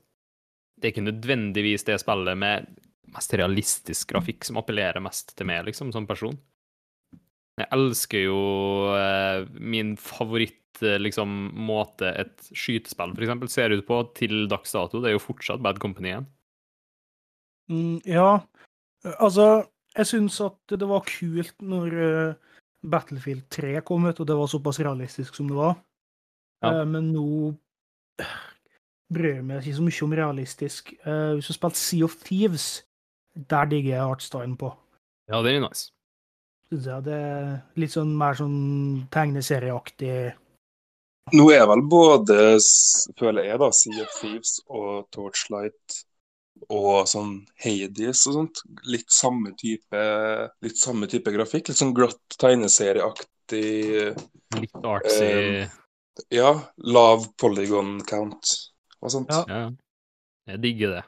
[0.79, 2.69] det er ikke nødvendigvis det spillet med
[3.13, 6.37] mest realistisk grafikk som appellerer mest til meg, liksom, som person.
[7.59, 8.41] Jeg elsker jo
[8.95, 14.73] eh, min favoritt eh, liksom, måte et skytespill for eksempel, ser ut på til dags
[14.73, 15.01] dato.
[15.01, 16.29] Det er jo fortsatt Bad Company igjen.
[17.69, 18.39] Mm, ja,
[19.17, 19.65] altså
[19.97, 22.33] Jeg syns at det var kult når eh,
[22.85, 25.79] Battlefield 3 kom ut, og det var såpass realistisk som det var.
[26.63, 26.81] Ja.
[26.81, 27.53] Eh, men nå
[29.09, 30.93] bryr jeg meg ikke så mye om realistisk.
[30.93, 32.67] Eh, hvis du har spilt Sea of Thieves,
[33.49, 34.71] der digger jeg Artstein på.
[35.29, 35.89] Ja, den er nice.
[36.69, 37.49] Syns jeg det er
[37.81, 40.35] litt sånn mer sånn tegneserieaktig
[41.33, 42.57] Nå er vel både,
[43.19, 45.99] føler jeg, da, Sea of Thieves og Torchlight
[46.67, 50.03] og sånn Hades og sånt, litt samme type,
[50.65, 51.71] litt samme type grafikk.
[51.71, 53.67] Litt sånn grått tegneserieaktig
[54.57, 55.29] Litt artsy.
[55.29, 55.77] Eh,
[56.35, 56.51] Ja,
[56.83, 58.51] lav polygon count
[58.99, 59.31] og sånt.
[59.31, 59.45] Ja.
[59.47, 59.69] ja.
[60.49, 61.03] Jeg digger det.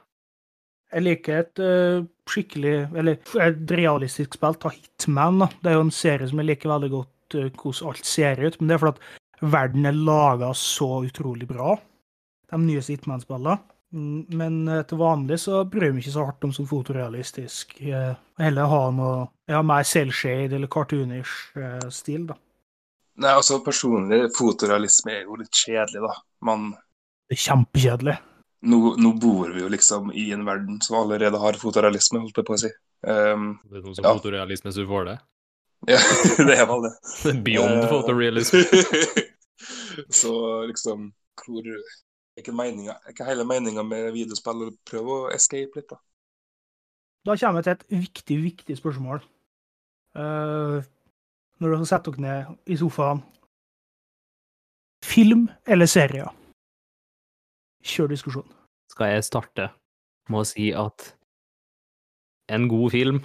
[0.92, 4.56] Jeg liker et uh, skikkelig Eller et realistisk spill.
[4.60, 5.42] Ta Hitman.
[5.42, 5.48] da.
[5.60, 8.58] Det er jo en serie som jeg liker veldig godt uh, hvordan alt ser ut.
[8.60, 11.76] Men det er fordi at verden er laga så utrolig bra.
[12.52, 13.58] De nyeste Hitman-spillene.
[13.92, 17.74] Mm, Men eh, til vanlig så bryr jeg meg ikke så hardt om sånn fotorealistisk.
[17.84, 22.38] Jeg heller ha noe Jeg har mer cell-shade eller cartoonish eh, stil, da.
[23.22, 26.14] Nei, altså personlig, fotorealisme er jo litt kjedelig, da.
[26.48, 26.70] Man,
[27.28, 28.14] Det er kjempekjedelig.
[28.64, 32.46] nå, nå bor vi jo liksom i en verden som allerede har fotorealisme, holdt jeg
[32.48, 32.70] på å si.
[33.04, 34.14] Um, Det er noe som Ja.
[34.16, 35.18] fotorealisme, så du får det.
[35.92, 35.98] ja,
[36.48, 36.94] det er vel det.
[37.44, 38.64] Beyond uh, photorealism.
[40.08, 40.32] Så
[40.66, 41.10] liksom,
[41.44, 41.62] hvor
[42.38, 46.00] ikke, meningen, er ikke hele meninga med videospill å prøve å escape litt, da?
[47.22, 49.22] Da kommer jeg til et viktig, viktig spørsmål.
[50.16, 50.82] Uh,
[51.62, 53.22] når dere setter dere ned i sofaen
[55.02, 56.28] Film eller serier?
[57.82, 58.46] Kjør diskusjon.
[58.92, 59.68] Skal jeg starte
[60.30, 61.08] med å si at
[62.52, 63.18] en god film,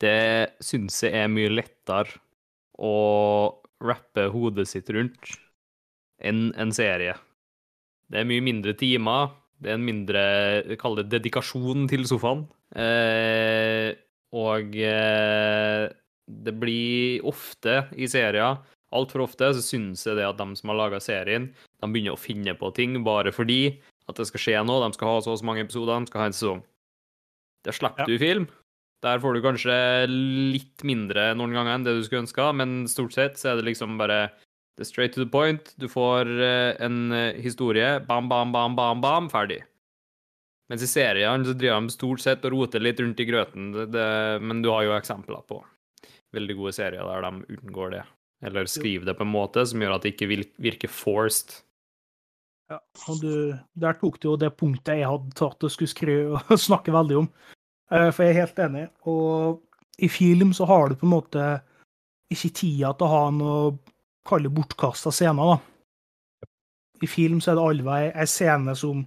[0.00, 2.20] det syns jeg er mye lettere
[2.78, 2.94] å
[3.84, 5.34] rappe hodet sitt rundt
[6.18, 7.16] enn en serie.
[8.08, 10.22] Det er mye mindre timer, det er en mindre,
[10.80, 12.46] kall det dedikasjon til sofaen.
[12.78, 13.92] Eh,
[14.38, 15.88] og eh,
[16.28, 18.58] det blir ofte i serier,
[18.96, 22.20] altfor ofte, så syns jeg det at de som har laga serien, de begynner å
[22.20, 23.76] finne på ting bare fordi
[24.08, 24.80] at det skal skje noe.
[24.86, 26.62] De skal ha så og så mange episoder, de skal ha en sesong.
[27.66, 28.08] Det slipper Ja.
[28.08, 28.48] du i film.
[29.04, 29.74] Der får du kanskje
[30.08, 33.68] litt mindre noen ganger enn det du skulle ønska, men stort sett så er det
[33.68, 34.30] liksom bare
[34.78, 35.72] det er straight to the point.
[35.82, 37.96] Du får eh, en eh, historie.
[38.06, 39.26] Bam, bam, bam, bam, bam.
[39.32, 39.64] Ferdig.
[40.70, 43.72] Mens i seriene så driver de stort sett og roter litt rundt i grøten.
[43.74, 44.06] Det, det,
[44.44, 45.58] men du har jo eksempler på
[46.36, 48.04] veldig gode serier der de unngår det.
[48.46, 50.30] Eller skriver det på en måte som gjør at det ikke
[50.62, 51.56] virker forced.
[52.70, 53.32] Ja, og du,
[53.80, 57.22] der tok du jo det punktet jeg hadde tatt og skulle skrive og snakke veldig
[57.24, 57.30] om.
[57.90, 58.86] Eh, For jeg er helt enig.
[59.10, 59.64] Og
[59.98, 61.46] i film så har du på en måte
[62.30, 63.62] ikke tida til å ha noe
[64.28, 65.58] kall det bortkasta scener, da.
[67.02, 69.04] I film så er det alltid ei scene som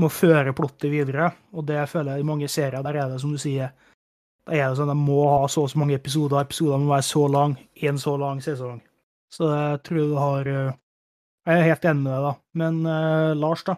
[0.00, 2.82] må føre plottet videre, og det føler jeg i mange serier.
[2.84, 3.72] Der er det, som du sier,
[4.48, 6.40] der er det sånn at de må ha så og så mange episoder.
[6.40, 8.80] episoder må være så lang én en så lang sesong.
[9.32, 10.72] Så jeg tror du har eh,
[11.42, 12.32] Jeg er helt enig med deg, da.
[12.54, 13.74] Men uh, Lars, da?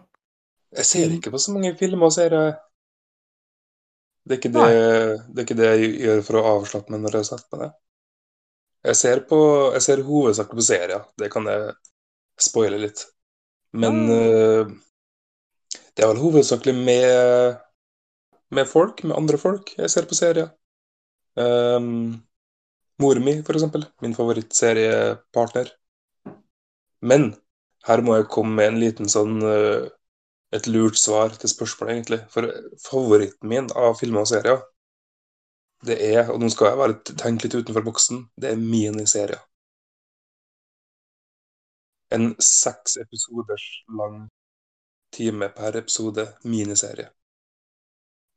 [0.77, 2.51] Jeg ser ikke på så mange filmer og serier.
[4.25, 4.67] Det er ikke det,
[5.31, 7.61] det, er ikke det jeg gjør for å avslappe meg når jeg har sett på
[7.61, 7.71] det.
[8.85, 9.37] Jeg ser, på,
[9.73, 11.05] jeg ser hovedsakelig på serier.
[11.17, 11.71] Det kan jeg
[12.41, 13.01] spoile litt.
[13.75, 14.73] Men eh,
[15.95, 17.57] det er vel hovedsakelig med,
[18.55, 20.51] med folk, med andre folk, jeg ser på serier.
[21.35, 22.21] Um,
[23.01, 23.83] Mor mi, for eksempel.
[24.03, 25.73] Min favorittseriepartner.
[27.03, 27.33] Men
[27.87, 29.89] her må jeg komme med en liten sånn uh,
[30.55, 32.21] et lurt svar til spørsmålet, egentlig.
[32.31, 32.47] For
[32.85, 34.61] favoritten min av filmer og serier,
[35.85, 39.41] det er, og nå skal jeg være, tenke litt utenfor boksen, det er miniserier.
[42.13, 43.63] En seks episoders
[43.97, 44.27] lang
[45.15, 47.09] time per episode miniserie.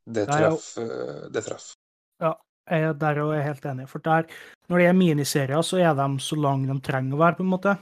[0.08, 1.74] Det Det er treff,
[2.20, 2.38] Ja, det.
[2.70, 3.88] Jeg er der og jeg er helt enig.
[3.88, 4.26] For der,
[4.68, 7.52] når det er miniserier, så er de så lange de trenger å være, på en
[7.52, 7.78] måte.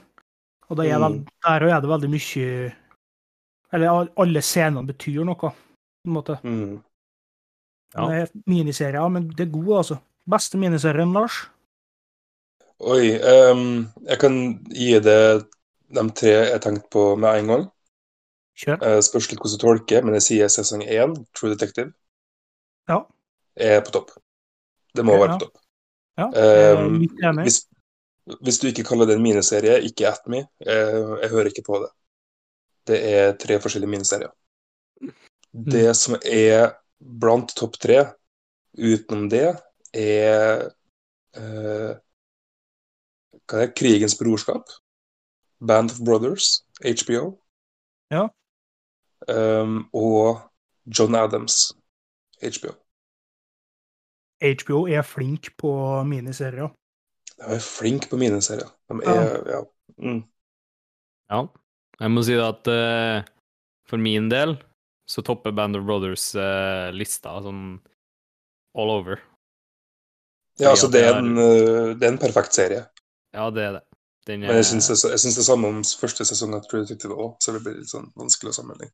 [0.69, 1.25] Og da er Mm.
[1.43, 2.75] der òg er det veldig mye
[3.73, 5.53] Eller alle scenene betyr noe, på
[6.05, 6.39] en måte.
[6.43, 6.83] Mm.
[7.97, 8.07] Ja.
[8.07, 9.97] Det er miniserier, men det er gode, altså.
[10.29, 11.37] Beste miniserien, Lars?
[12.79, 13.15] Oi,
[13.51, 14.35] um, jeg kan
[14.69, 15.19] gi det
[15.97, 17.63] de tre jeg tenkte på med en gang.
[18.57, 18.81] Kjør.
[18.83, 21.91] Uh, spørs litt hvordan du tolker, men jeg sier sesong én, True Detective,
[22.89, 23.01] Ja.
[23.55, 24.11] er på topp.
[24.95, 25.57] Det må ja, være på topp.
[26.17, 26.29] ja.
[26.33, 27.43] Jeg er Um, enig.
[27.47, 27.57] hvis,
[28.41, 30.43] hvis du ikke kaller det en miniserie, ikke at me.
[30.59, 31.89] Jeg, jeg hører ikke på det.
[32.87, 34.31] Det er tre forskjellige miniserier.
[35.53, 38.01] Det som er blant topp tre,
[38.77, 39.47] utenom det,
[39.97, 40.67] er
[41.37, 41.93] eh,
[43.47, 43.75] Hva er det?
[43.79, 44.67] Krigens brorskap.
[45.63, 47.37] Band of Brothers, HBO.
[48.11, 48.27] Ja.
[49.27, 50.43] Um, og
[50.85, 51.71] John Adams,
[52.41, 52.75] HBO.
[54.41, 55.71] HBO er flink på
[56.05, 56.69] miniserier.
[57.37, 58.69] De er flink på miniserier.
[58.89, 59.63] De er, ja.
[59.97, 60.21] Mm.
[61.31, 61.41] Ja.
[61.97, 63.25] Jeg må si at uh,
[63.89, 64.57] for min del
[65.07, 67.79] så topper Band of Brothers uh, lista sånn
[68.77, 69.21] all over.
[70.59, 72.85] Ja, altså, det er, en, det øh, det er en perfekt serie.
[73.35, 73.83] Ja, det er det.
[74.27, 77.13] Den Men jeg er- syns det, er syns samme om første sesong av True Detective
[77.15, 78.91] òg, så det blir litt sånn vanskelig å sammenligne.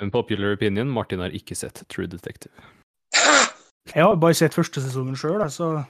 [0.00, 2.54] En popular opinion, Martin har ikke sett True Detective.
[3.14, 3.44] Hæ?
[3.94, 5.84] Jeg har bare sett første sesongen sjøl, så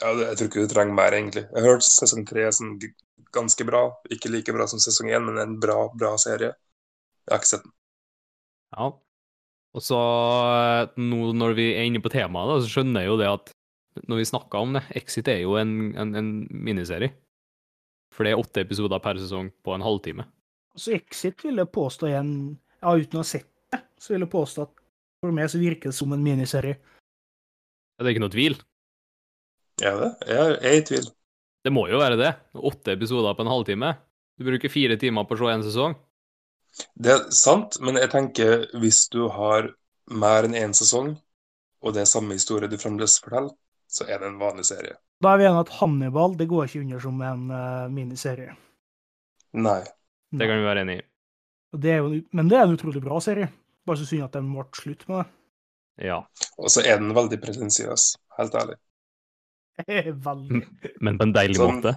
[0.00, 1.42] Ja, jeg tror ikke du trenger mer, egentlig.
[1.50, 2.78] Jeg har hørt sesong tre er sånn
[3.34, 3.82] ganske bra.
[4.14, 6.54] Ikke like bra som sesong én, men en bra, bra serie.
[7.26, 7.74] Jeg har ikke sett den.
[8.76, 8.90] Ja.
[9.70, 13.18] Og så, eh, nå når vi er inne på temaet, da, så skjønner jeg jo
[13.20, 13.52] det at
[14.06, 17.12] når vi snakker om det, Exit er jo en, en, en miniserie.
[18.14, 20.26] For det er åtte episoder per sesong på en halvtime.
[20.74, 22.34] altså Exit vil jeg påstå igjen,
[22.80, 24.76] Ja, uten å ha sett det, så vil jeg påstå at
[25.20, 26.78] for meg så virker det som en miniserie.
[28.00, 28.54] Det er ikke noe tvil.
[29.84, 30.10] Er det?
[30.24, 31.10] Jeg er, jeg er i tvil.
[31.60, 32.30] Det må jo være det.
[32.56, 33.90] Åtte episoder på en halvtime.
[34.40, 35.96] Du bruker fire timer på å se en sesong.
[36.94, 39.70] Det er sant, men jeg tenker hvis du har
[40.10, 41.14] mer enn én sesong,
[41.80, 43.54] og det er samme historie du fremdeles forteller,
[43.90, 44.96] så er det en vanlig serie.
[45.20, 48.54] Da er vi enige at Hannibal det går ikke under som en uh, miniserie.
[49.58, 49.80] Nei.
[50.30, 51.06] Det kan vi være enig i.
[51.80, 53.50] Det er jo, men det er en utrolig bra serie.
[53.86, 55.26] Bare så synd at den ble slutt med det.
[56.10, 56.20] Ja.
[56.56, 58.78] Og så er den veldig pretensiøs, helt ærlig.
[60.28, 60.60] Veldig.
[61.00, 61.94] Men på en deilig Sånn- måte.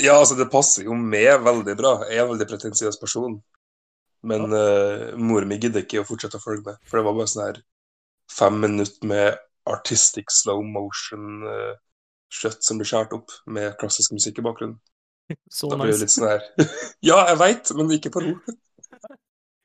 [0.00, 1.96] Ja, altså, det passer jo med veldig bra.
[2.08, 3.34] Jeg er en veldig pretensiøs person.
[4.24, 7.30] Men uh, mor mi gidder ikke å fortsette å følge med, for det var bare
[7.32, 7.58] sånn her
[8.32, 11.74] fem minutter med artistic slow motion uh,
[12.34, 14.78] kjøtt som blir skåret opp med klassisk musikk i bakgrunnen.
[15.52, 16.04] Så Da blir det nice.
[16.04, 16.44] litt sånn her
[17.10, 18.34] Ja, jeg veit, men ikke på ro.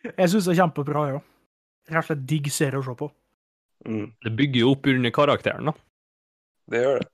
[0.10, 1.18] Jeg syns det er kjempebra, ja.
[1.92, 3.10] Rett og slett digg serie å se på.
[3.88, 5.74] Mm, Det bygger jo opp under karakteren, da.
[6.72, 7.10] det gjør det.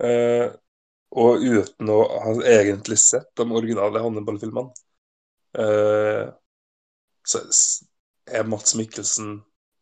[0.00, 0.46] Uh,
[1.20, 4.72] og uten å ha egentlig sett de originale Hannibal-filmene,
[5.58, 6.30] eh,
[7.26, 7.40] så
[8.30, 9.40] er Mats Mikkelsen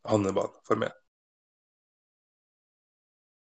[0.08, 0.92] Hannibal for meg.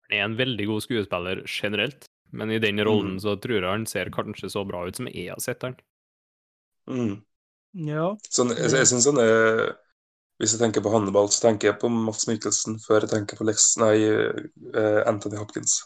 [0.08, 3.20] Han er en veldig god skuespiller generelt, men i den rollen Mm.
[3.20, 5.76] så tror jeg han ser kanskje så bra ut som jeg har sett han.
[6.86, 7.24] Mm.
[7.88, 8.16] Ja.
[8.30, 9.76] Sånn, jeg jeg synes han er
[10.40, 13.44] Hvis jeg tenker på Hannibal, så tenker jeg på Mats Mikkelsen før jeg tenker på
[13.46, 13.94] Lex, nei,
[14.74, 15.76] eh, Anthony Hopkins.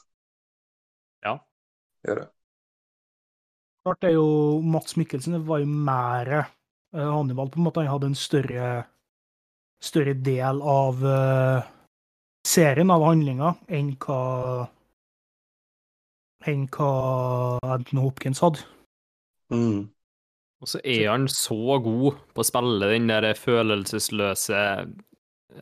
[1.24, 1.34] Ja.
[2.06, 2.28] Gjør jeg.
[3.86, 7.46] Klart det er jo Mats Mikkelsen det var jo mer eh, Hannibal.
[7.52, 8.70] på en måte Han hadde en større,
[9.78, 11.60] større del av uh,
[12.46, 14.22] serien, av handlinga, enn hva
[16.50, 16.90] enn hva
[17.76, 18.62] Anthony Hopkins hadde.
[19.54, 19.86] Mm.
[20.62, 24.62] Og så er han så god på å spille den der følelsesløse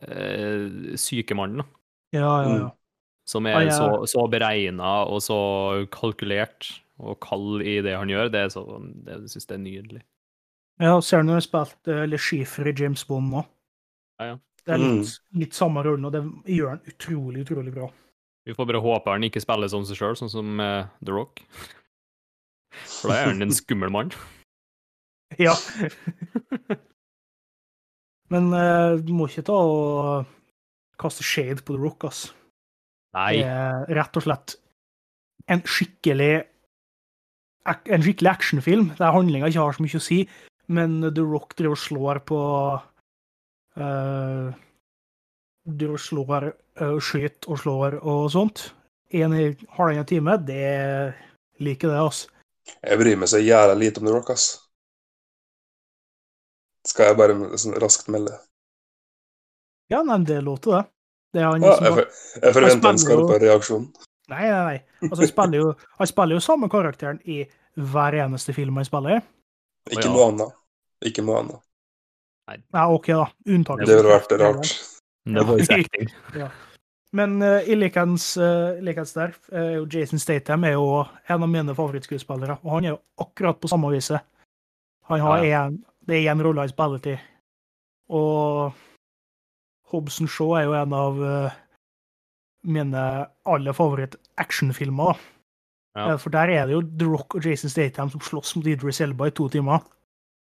[0.01, 1.67] eh, syke mannen, da.
[2.15, 2.71] Ja, ja, ja.
[3.27, 3.77] Som Ah, er ja.
[3.77, 5.37] så, så beregna og så
[5.93, 8.31] kalkulert og kald i det han gjør.
[8.33, 8.63] Det så,
[9.05, 10.01] det, jeg er nydelig.
[10.81, 13.45] Ja, ser du når han spilte uh, Le Chiffre i James Bond nå?
[14.19, 14.41] Ja, ja.
[14.65, 17.85] Det er litt, litt samme rollen, og det gjør han utrolig, utrolig bra.
[18.49, 21.43] Vi får bare håpe han ikke spiller som seg sjøl, sånn som uh, The Rock.
[22.73, 24.09] For da er han en skummel mann.
[25.37, 25.53] Ja.
[28.33, 30.33] Men uh, du må ikke ta og
[30.97, 32.25] kaste shade på The Rock, ass.
[33.15, 33.31] Nei.
[33.37, 34.57] Det er rett og slett
[35.51, 36.33] en skikkelig
[37.65, 40.19] en skikkelig actionfilm der handlinga ikke har så mye å si,
[40.75, 42.39] men The Rock driver og slår på
[43.81, 44.53] uh,
[45.65, 46.47] Driver og slår
[46.81, 48.67] uh, skyter og slår og sånt.
[49.15, 49.47] En i
[49.77, 51.15] halvannen time, det
[51.63, 52.29] liker det, altså.
[52.81, 54.47] Jeg bryr meg så jævla lite om The Rock, ass.
[56.85, 58.35] Skal jeg bare sånn raskt melde?
[59.89, 60.83] Ja, nei, det låter det.
[61.33, 62.05] Det er han Ja, som jeg,
[62.41, 63.87] jeg forventer en skarpere reaksjon.
[64.31, 65.09] Nei, nei, nei.
[65.09, 67.43] Altså, han spiller jo, han spiller jo samme karakteren i
[67.75, 69.23] hver eneste film han spiller i.
[69.93, 70.59] Ikke noe annet.
[71.05, 71.63] Ikke noe annet.
[72.49, 73.27] Nei, OK, da.
[73.49, 73.89] Unntaket.
[73.89, 74.71] Det ville vært rart.
[75.25, 76.07] Det var riktig.
[76.35, 76.47] acting.
[77.15, 81.75] Men uh, i likens, uh, likens der, uh, Jason Statham er jo en av mine
[81.77, 82.57] favorittskuespillere.
[82.65, 84.25] Og han er jo akkurat på samme viset.
[85.09, 87.21] Han har Ja, en, det er én rolle han spiller til.
[88.09, 88.73] Og
[89.93, 91.57] Hobson Shaw er jo en av eh,
[92.65, 93.01] mine
[93.45, 95.19] aller favoritt-actionfilmer.
[95.95, 96.11] Ja.
[96.11, 99.01] Eh, For der er det jo The Rock og Jason Statham som slåss mot Idris
[99.03, 99.83] Elba i to timer.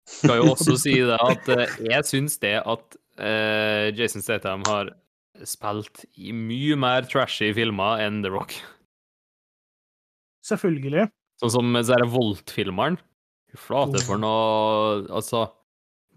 [0.09, 4.93] Skal jo også si det at eh, jeg syns det at uh, Jason Statham har
[5.47, 8.55] spilt i mye mer trashy filmer enn The Rock.
[10.45, 11.07] Selvfølgelig.
[11.39, 12.97] Sånn som denne Volt-filmeren.
[13.49, 15.47] Fy flate for noe Altså,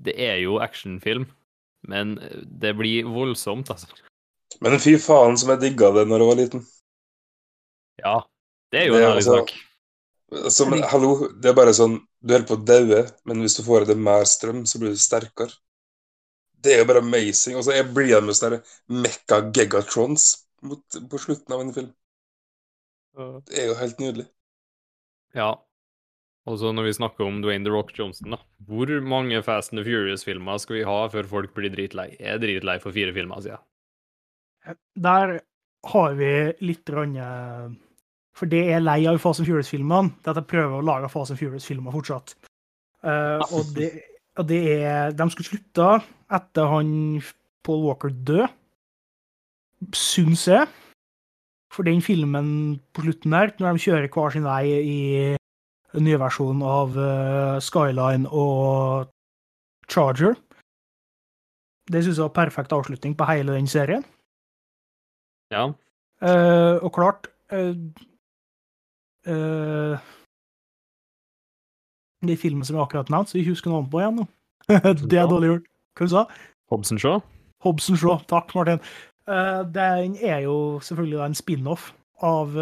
[0.03, 1.29] det er jo actionfilm,
[1.89, 3.89] men det blir voldsomt, altså.
[4.61, 6.65] Men fy faen som jeg digga det når jeg var liten.
[8.03, 8.17] Ja.
[8.73, 9.53] Det er jo en ærlig altså- sak.
[10.33, 13.65] Altså, men, hallo, det er bare sånn Du holder på å daue, men hvis du
[13.67, 15.51] får i deg mer strøm, så blir du sterkere.
[16.63, 17.57] Det er jo bare amazing.
[17.59, 21.91] Og så jeg blir med sånne mekka gigatrons på slutten av en film.
[23.51, 24.29] Det er jo helt nydelig.
[25.35, 25.51] Ja.
[26.47, 28.39] Og så når vi snakker om Dwayne The Rock Johnson, da.
[28.67, 32.13] Hvor mange Fast and the Furious-filmer skal vi ha før folk blir dritlei?
[32.19, 33.63] Jeg er dritlei for fire filmer siden.
[34.95, 35.41] Der
[35.91, 36.33] har vi
[36.63, 37.71] litt grann, eh,
[38.33, 40.15] For det er lei av Fast and Furious-filmene.
[40.23, 42.35] Det at jeg prøver å lage Fast and Furious-filmer fortsatt.
[43.03, 43.89] Uh, og, det,
[44.39, 45.89] og det er De skulle slutta
[46.31, 47.19] etter han
[47.67, 48.47] Paul Walker død,
[49.99, 50.71] syns jeg.
[51.75, 55.01] For den filmen på slutten der, når de kjører hver sin vei i
[55.93, 59.11] den nye versjonen av uh, Skyline og
[59.91, 60.39] Charger,
[61.91, 64.05] Det syns jeg var perfekt avslutning på hele den serien.
[65.53, 65.67] Ja.
[66.23, 67.77] Uh, og klart uh,
[69.27, 69.99] uh,
[72.23, 74.27] De filmene som jeg akkurat nevnte, så jeg husker navnet på igjen nå.
[75.11, 75.71] det er dårlig gjort.
[75.99, 76.37] Hva du sa du?
[76.73, 77.19] Hobson Shaw.
[77.67, 78.21] Hobson Shaw.
[78.31, 78.79] Takk, Martin.
[79.75, 81.91] Den er jo selvfølgelig en spin-off
[82.25, 82.55] av,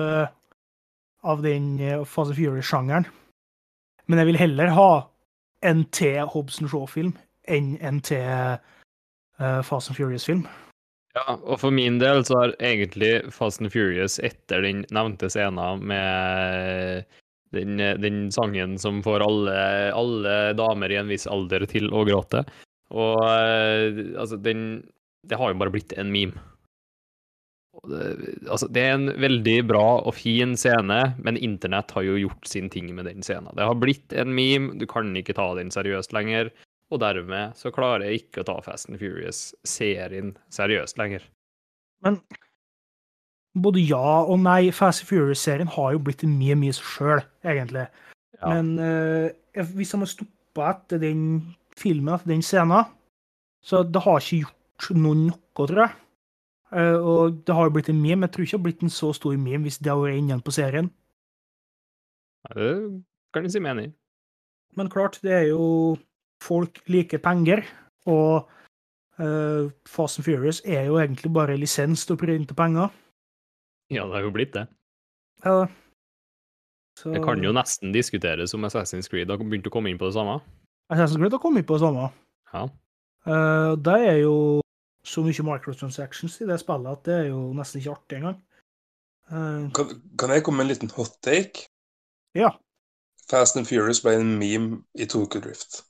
[1.23, 3.07] av den uh, Fast and Furious-sjangeren.
[4.09, 4.91] Men jeg vil heller ha
[5.63, 7.13] en til Hobson Shaw-film
[7.49, 10.47] enn en til uh, Fast Furious-film.
[11.17, 15.83] Ja, og for min del så har egentlig Fast and Furious etter den nevnte scenen
[15.91, 17.09] med
[17.51, 19.57] den, den sangen som får alle,
[19.97, 22.45] alle damer i en viss alder til å gråte.
[22.95, 24.83] Og eh, altså, den
[25.27, 26.39] Det har jo bare blitt en meme.
[27.91, 28.07] Det,
[28.51, 32.71] altså, det er en veldig bra og fin scene, men internett har jo gjort sin
[32.73, 33.53] ting med den scenen.
[33.57, 36.51] Det har blitt en meme, du kan ikke ta den seriøst lenger.
[36.91, 41.23] Og dermed så klarer jeg ikke å ta Fast and Furious-serien seriøst lenger.
[42.03, 42.19] Men
[43.55, 44.73] både ja og nei.
[44.75, 47.87] Fast and Furious-serien har jo blitt mye, mye seg sjøl, egentlig.
[48.41, 48.57] Ja.
[48.57, 49.31] Men uh,
[49.77, 51.25] hvis de har stoppa etter den
[51.79, 52.91] filmen, etter den scenen,
[53.63, 55.97] så det har ikke gjort noe noe, tror jeg.
[56.71, 58.27] Uh, og det har jo blitt en meme.
[58.27, 60.43] Jeg tror ikke det har blitt en så stor meme hvis det har vært igjen
[60.43, 60.91] på serien.
[62.49, 63.97] Ja, Det kan jeg si meg enig i.
[64.79, 65.99] Men klart, det er jo
[66.41, 67.65] Folk liker penger,
[68.09, 68.49] og
[69.21, 72.89] uh, Fast and Furious er jo egentlig bare lisens til å printe penger.
[73.91, 74.67] Ja, det har jo blitt det.
[75.45, 75.67] Ja.
[76.99, 80.09] Så Det kan jo nesten diskuteres om Assassin's Creed har begynt å komme inn på
[80.09, 80.41] det samme.
[80.93, 82.09] Assassin's Creed har kommet inn på det samme.
[82.53, 82.67] Ja.
[83.27, 84.37] Uh, det er jo
[85.05, 88.41] så mye microtransactions i det spillet at det er jo nesten ikke artig engang.
[89.31, 91.69] Eh, Kan, kan jeg komme med en liten hot take?
[92.37, 92.51] Ja.
[93.31, 95.85] Fast and Furious ble en meme i Tokyo Drift.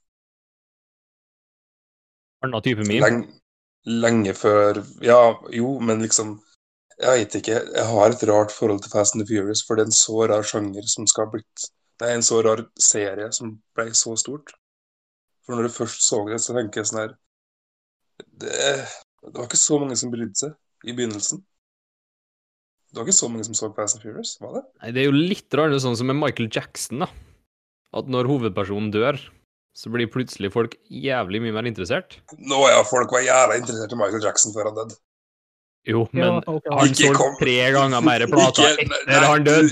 [2.44, 3.00] Annen type meme.
[3.04, 3.18] Leng,
[4.04, 5.20] lenge før Ja,
[5.54, 6.38] jo, men liksom
[7.00, 7.58] Jeg vet ikke.
[7.76, 10.26] Jeg har et rart forhold til Fast and the Furious, for det er en så
[10.28, 11.68] rar sjanger som skal ha blitt
[12.00, 14.52] Det er en så rar serie som ble så stort.
[15.44, 17.14] For når du først så det, så tenker jeg sånn her
[18.40, 18.52] det,
[19.24, 21.40] det var ikke så mange som brydde seg i begynnelsen.
[22.90, 24.62] Det var ikke så mange som så Fast and Furious, var det?
[24.82, 27.08] Nei, det er jo litt rart sånn som med Michael Jackson, da.
[27.96, 29.18] At når hovedpersonen dør,
[29.76, 32.18] så blir plutselig folk jævlig mye mer interessert.
[32.38, 34.96] Nå ja, folk var jævla interessert i Michael Jackson før han døde.
[35.88, 36.70] Jo, men Ja, okay.
[36.76, 39.70] han Ikke kom- solgte tre ganger mer plater etter han døde.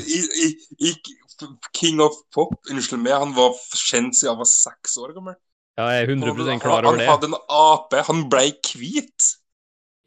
[1.76, 5.36] King of Pop, unnskyld meg, han var kjent siden han var seks år gammel.
[5.78, 7.06] Ja, jeg er Han, 100 klar over det.
[7.06, 9.28] han hadde en ape, han ble hvit.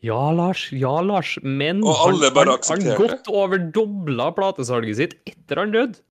[0.04, 0.66] Ja, Lars.
[0.74, 1.38] Ja, Lars.
[1.46, 6.02] Men Og alle han, bare han, han godt over dobla platesalget sitt etter han døde.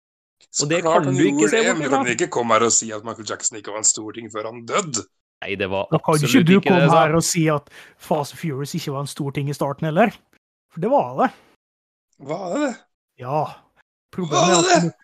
[0.50, 2.02] Så Og det klart kan du ikke se det, bort ifra.
[2.02, 4.48] Kan ikke komme her og si at Michael Jackson ikke var en stor ting før
[4.50, 5.04] han døde.
[5.40, 6.00] Nei, det var absolutt ikke det.
[6.00, 6.64] Da kan ikke du ikke det.
[6.66, 9.88] komme jeg her og si at Fast Furious ikke var en stor ting i starten
[9.88, 10.10] heller.
[10.74, 11.30] For det var det.
[12.30, 12.72] Var det det?
[13.22, 13.44] Ja.
[13.46, 13.54] Var
[14.10, 14.98] Problemet det er at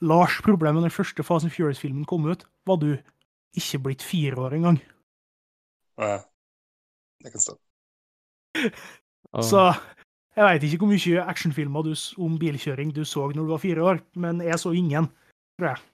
[0.00, 2.94] Lars, problemet med den første Fast and Furious-filmen kom ut, var du
[3.56, 4.78] ikke blitt fire år engang.
[6.00, 6.18] Nei.
[7.20, 7.56] Det kan stå.
[9.44, 9.64] Så
[10.36, 13.86] jeg veit ikke hvor mye actionfilmer du, om bilkjøring du så når du var fire
[13.92, 15.10] år, men jeg så ingen.
[15.58, 15.86] tror jeg.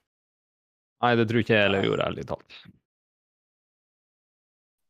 [1.05, 2.59] Nei, det tror ikke jeg heller gjorde, ærlig talt.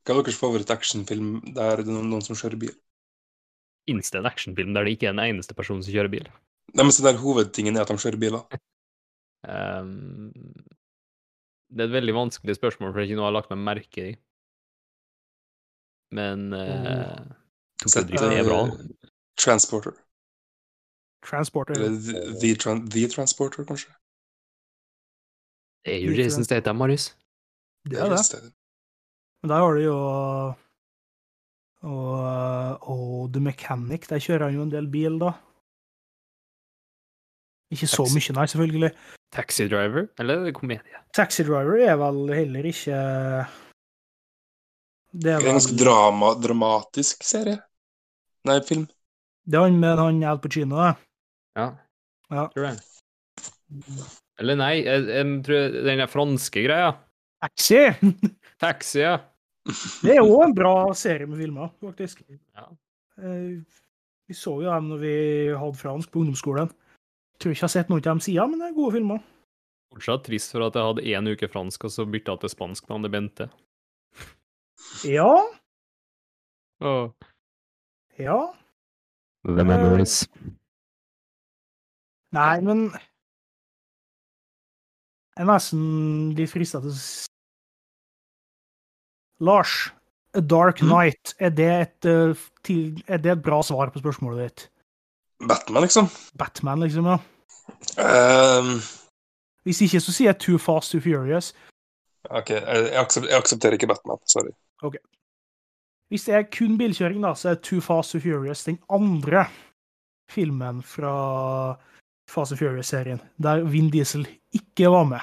[0.07, 2.75] Hva er deres favoritt-actionfilm der det er noen, noen som kjører bil?
[3.87, 6.29] Finnes det en actionfilm der det ikke er en eneste person som kjører bil?
[6.75, 8.61] Nei, men så der Hovedtingen er at de kjører biler.
[9.47, 10.31] um,
[11.71, 13.65] det er et veldig vanskelig spørsmål, for det er ikke noe jeg har lagt meg
[13.67, 14.15] merke i.
[16.15, 17.35] Men uh,
[17.83, 18.63] Sett, Drift er bra.
[19.39, 19.93] Transporter.
[21.27, 21.75] Transporter.
[21.75, 23.93] Eller The, the, Tran- the Transporter, kanskje?
[25.87, 27.13] det er jo Jason Statham, Marius.
[27.87, 28.53] Det er det.
[29.43, 29.99] Men der har du jo
[31.87, 34.09] og, og The Mechanic.
[34.11, 35.31] Der kjører han jo en del bil, da.
[37.71, 38.15] Ikke så Taxi.
[38.19, 38.91] mye, nei, selvfølgelig.
[39.35, 41.01] Taxi Driver, eller er komedie?
[41.15, 42.99] Taxi Driver er vel heller ikke
[45.13, 47.59] Det er er en ganske drama, dramatisk serie.
[48.47, 48.87] Nei, film.
[49.47, 50.93] Det er han med han Al Pacino, det.
[51.57, 51.67] Ja.
[52.35, 52.47] Ja.
[52.55, 52.79] Tror jeg.
[54.43, 56.91] Eller nei, jeg, jeg tror den der franske greia.
[57.45, 57.81] Taxi!
[58.63, 59.17] Taxi, ja.
[60.03, 62.23] Det er jo en bra serie med filmer, faktisk.
[62.57, 62.67] Ja.
[63.23, 63.63] Eh,
[64.27, 65.15] Vi så jo dem når vi
[65.55, 66.71] hadde fransk på ungdomsskolen.
[66.75, 69.21] Jeg Tror ikke jeg har sett noe av dem siden, men det er gode filmer.
[69.95, 72.89] Fortsatt trist for at jeg hadde én uke fransk, og så bytta jeg til spansk
[72.91, 73.47] da det Bente.
[75.07, 75.31] Ja,
[76.85, 77.09] Oh.
[78.21, 78.35] ja.
[79.47, 80.27] The memories.
[82.35, 82.89] Nei, men
[85.37, 85.83] Jeg er nesten
[86.37, 87.01] litt frista til å
[89.45, 89.75] Lars,
[90.35, 90.89] A Dark Mm.
[90.89, 92.35] Night, er det, et, eh,
[93.07, 94.69] er det et bra svar på spørsmålet ditt?
[95.47, 96.09] Batman, liksom.
[96.41, 97.19] Batman, liksom, ja.
[98.01, 98.81] Um...
[99.67, 101.53] Hvis ikke, så sier jeg Too Fast, Too Furious.
[102.31, 104.19] OK, jeg, jeg, aksep- jeg aksepterer ikke Batman.
[104.27, 104.55] Sorry.
[106.13, 109.47] Hvis det er kun bilkjøring, da, så er Too Fast, and Furious den andre
[110.31, 111.15] filmen fra
[112.31, 115.21] Fast and Furious-serien, der Vin Diesel ikke var med.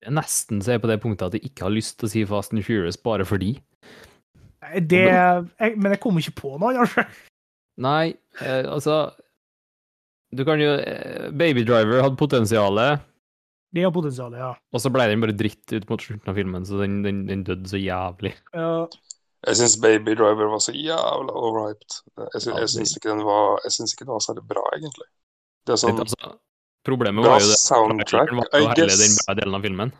[0.00, 2.08] Det er nesten så jeg er på det punktet at jeg ikke har lyst til
[2.08, 3.54] å si Fast and Furious bare fordi.
[4.88, 7.20] Det, jeg, men jeg kommer ikke på noe annet.
[7.80, 8.12] Nei,
[8.44, 9.10] eh, altså
[10.36, 13.00] Du kan jo eh, Baby Driver hadde potensialet,
[13.70, 14.50] Det har potensial, ja.
[14.74, 17.44] og så ble den bare dritt ut mot slutten av filmen, så den, den, den
[17.46, 18.32] døde så jævlig.
[18.56, 18.88] Ja,
[19.46, 22.00] Jeg syns Baby Driver var så jævla overhyped.
[22.18, 24.64] Jeg, sy Ja, jeg syns ikke den var Jeg syns ikke den var særlig bra,
[24.74, 25.06] egentlig.
[25.66, 26.34] Det er sånn altså,
[26.88, 29.94] problemet var jo det soundtrack, var jo hele den bra delen av filmen.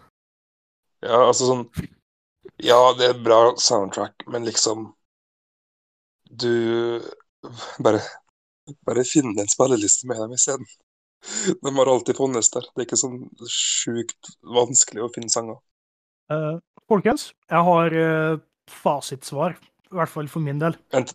[1.06, 1.64] Ja, altså sånn
[2.60, 4.90] Ja, det er bra soundtrack, men liksom
[6.26, 6.50] Du
[7.78, 8.02] Bare
[8.86, 10.66] Bare finn en spilleliste med dem isteden.
[11.62, 12.68] De har alltid funnes der.
[12.74, 13.18] Det er ikke sånn
[13.50, 15.60] sjukt vanskelig å finne sanger.
[16.30, 16.56] Uh,
[16.90, 18.40] folkens, jeg har uh,
[18.70, 19.58] fasitsvar.
[19.90, 20.76] I hvert fall for min del.
[20.94, 21.12] Vent,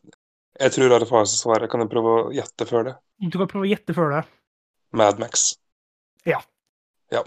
[0.59, 1.71] jeg tror jeg har fasitsvaret.
[1.71, 2.97] Kan jeg prøve å gjette før det?
[3.23, 4.25] Du kan prøve å gjette før det.
[4.95, 5.53] Mad Max.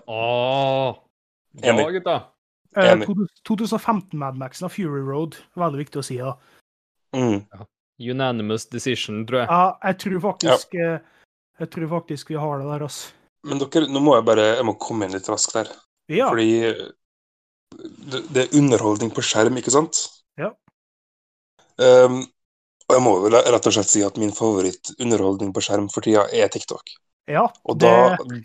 [0.07, 0.97] Åh!
[1.53, 1.93] Ja, Enig.
[1.93, 2.23] gutta.
[2.77, 3.09] Eh, Enig.
[3.49, 5.37] 2015 Mad av Fury Road.
[5.55, 6.19] Veldig viktig å si.
[6.19, 6.35] da.
[7.17, 7.45] Mm.
[7.99, 9.49] Unanimous decision, tror jeg.
[9.51, 10.99] Ja, jeg tror faktisk eh,
[11.59, 13.13] Jeg tror faktisk vi har det der, altså.
[13.49, 15.71] Men dere, nå må jeg bare Jeg må komme inn litt raskt der.
[16.11, 16.29] Ja.
[16.31, 16.49] Fordi
[17.79, 20.01] det, det er underholdning på skjerm, ikke sant?
[20.41, 20.53] Ja.
[21.79, 22.23] Um,
[22.89, 26.25] og jeg må vel rett og slett si at min favoritt-underholdning på skjerm for tida
[26.33, 26.95] er TikTok.
[27.29, 28.41] ja Og det, da,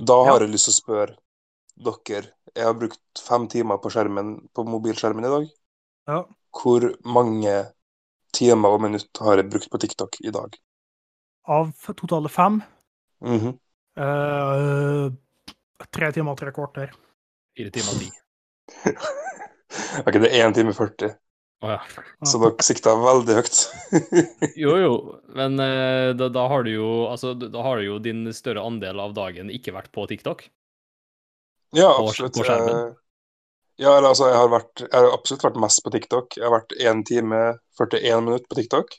[0.00, 0.46] da har Ja.
[0.46, 1.16] jeg lyst til å spørre
[1.78, 5.50] dere Jeg har brukt fem timer på skjermen på mobilskjermen i dag.
[6.08, 6.22] Ja.
[6.50, 7.58] Hvor mange
[8.32, 10.56] timer og minutt har jeg brukt på TikTok i dag?
[11.48, 12.60] Av totale fem
[13.24, 13.54] Mm -hmm.
[13.98, 15.12] uh,
[15.90, 16.92] Tre timer og tre kvarter.
[17.56, 18.10] Fire timer og ti.
[20.06, 21.16] ok, det er 1 time 40,
[21.60, 21.80] Oh, ja.
[22.22, 23.56] så dere sikta veldig høyt.
[24.62, 24.92] Jo, jo,
[25.34, 29.16] men eh, da, da har du jo Altså, da har jo din større andel av
[29.16, 30.44] dagen ikke vært på TikTok.
[31.74, 32.38] Ja, absolutt.
[32.38, 32.92] på skjermen?
[32.92, 32.94] Eh,
[33.78, 36.36] Ja, eller altså, jeg har, vært, jeg har absolutt vært mest på TikTok.
[36.38, 37.42] Jeg har vært 1 time
[37.78, 38.94] 41 minutter på TikTok.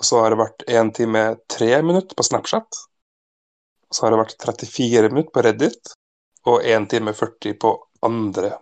[0.00, 2.80] Og så har det vært 1 time 3 minutter på Snapchat.
[3.90, 5.92] Og så har det vært 34 minutter på Reddit.
[6.48, 7.74] Og 1 time 40 på
[8.08, 8.54] andre.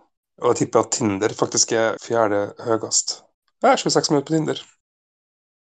[0.43, 3.21] Og jeg tipper at Tinder faktisk er fjerde høyest.
[3.63, 4.61] Jeg er 26 minutter på Tinder.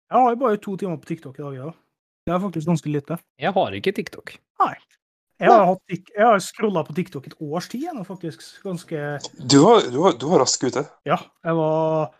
[0.06, 1.54] Jeg har jo bare to timer på TikTok i dag.
[1.60, 1.70] Ja.
[2.26, 3.16] Det er faktisk ganske lite.
[3.38, 4.36] Jeg har ikke TikTok.
[5.36, 8.40] Jeg har, hatt, jeg har scrolla på TikTok et års tid nå, faktisk.
[8.64, 9.00] Ganske
[9.36, 10.86] Du var, du var, du var rask ute.
[11.04, 12.14] Ja, jeg var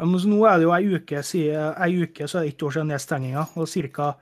[0.00, 2.92] Nå er det jo ei uke siden ei uke, så er det ett år siden
[2.94, 3.46] nedstenginga.
[3.56, 4.14] Og ca.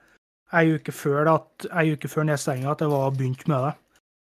[0.59, 3.75] ei uke før at, ei uke før nedstenginga at jeg var begynt med det.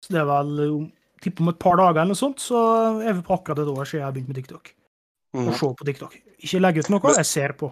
[0.05, 0.91] Så det er vel
[1.25, 2.59] tipper om et par dager eller noe sånt, så
[3.03, 4.75] er vi på akkurat et år siden jeg har begynt med TikTok.
[5.35, 5.47] Mm.
[5.49, 6.17] Og se på TikTok.
[6.45, 7.71] Ikke legge ut noe, jeg ser på.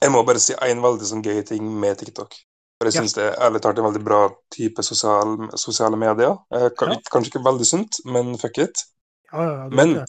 [0.00, 2.36] Jeg må bare si en veldig sånn gøy ting med TikTok.
[2.80, 3.02] For jeg Ja.
[3.02, 4.20] det er ærlig talt en veldig bra
[4.50, 6.38] type sosial, sosiale medier.
[6.50, 6.96] Eh, Ja.
[7.12, 8.84] Kanskje ikke veldig sunt, men fuck it.
[9.32, 10.06] Ja, ja, Men det.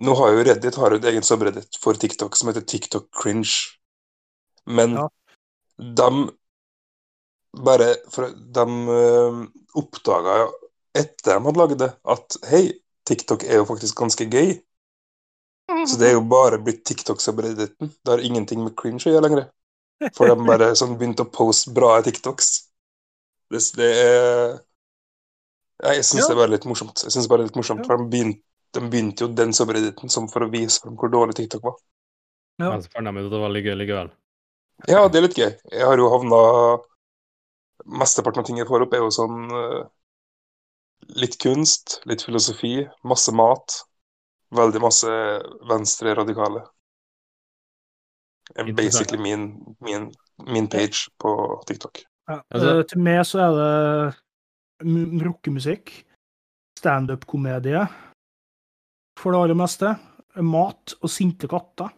[0.00, 3.54] Nå har jo Reddit har jo et eget subreddit for TikTok som heter TikTok Cringe.
[4.66, 5.08] Men Ja.
[5.78, 6.10] de
[7.64, 10.48] bare for De uh, oppdaga jo
[10.96, 12.62] etter de hadde laget det, at hei,
[13.04, 14.54] TikTok er jo faktisk ganske gøy.
[15.86, 17.90] Så det er jo bare blitt TikTok-subredditen.
[17.90, 19.48] Det har ingenting med cringe å gjøre lenger.
[20.16, 22.48] For de bare sånn begynte å poste bra TikToks.
[23.52, 24.56] Det, det er
[25.84, 26.28] Jeg syns Ja.
[26.28, 27.02] det er bare litt morsomt.
[27.04, 27.84] Jeg synes det er litt morsomt.
[27.86, 28.42] For de begynte,
[28.74, 31.76] de begynte jo den subredditen som for å vise frem hvor dårlig TikTok var.
[32.60, 32.70] Ja.
[32.70, 34.12] Men så fant de ut at det var veldig gøy likevel.
[34.90, 35.52] Ja, det er litt gøy.
[35.72, 36.40] Jeg har jo havna
[37.86, 39.82] Mesteparten av ting jeg får opp, er jo sånn eh,
[41.20, 43.76] litt kunst, litt filosofi, masse mat.
[44.56, 45.12] Veldig masse
[45.68, 46.64] venstre-radikale.
[48.56, 49.48] Er basically min,
[49.84, 50.08] min,
[50.46, 51.30] min page på
[51.68, 52.02] TikTok.
[52.30, 52.40] Ja.
[52.50, 55.92] Altså- eh, til meg så er det rockemusikk,
[56.80, 57.86] standup-komedie
[59.16, 59.94] for det aller meste,
[60.44, 61.92] mat og sinte katter.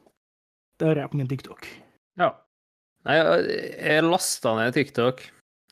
[0.79, 1.69] Det har jeg på min TikTok.
[2.21, 2.33] Ja.
[3.09, 5.23] Nei, jeg, lasta ned TikTok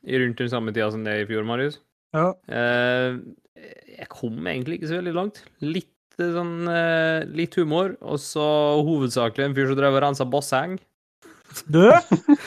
[0.06, 1.80] i rundt den samme tida som det i fjor, Marius.
[2.16, 2.30] Ja.
[2.48, 3.18] Eh,
[3.96, 5.40] jeg kom egentlig ikke så veldig langt.
[5.64, 8.46] Litt eh, sånn eh, Litt humor, og så
[8.86, 10.78] hovedsakelig en fyr som drev og rensa basseng.
[11.64, 11.80] Du,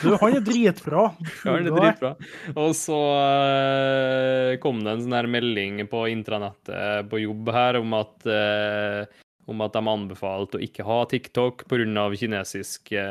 [0.02, 1.08] du, han er dritbra.
[1.44, 2.10] Ja, det er dritbra.
[2.54, 7.94] Og så uh, kom det en sånn her melding på intranettet på jobb her om
[7.98, 9.04] at, uh,
[9.50, 12.06] om at de anbefalte å ikke ha TikTok pga.
[12.20, 13.04] Kinesiske,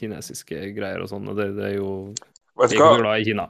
[0.00, 1.28] kinesiske greier og sånn.
[1.32, 1.90] Og det, det er jo
[2.58, 2.92] Vet Jeg du hva?
[2.94, 3.48] ikke glad i Kina.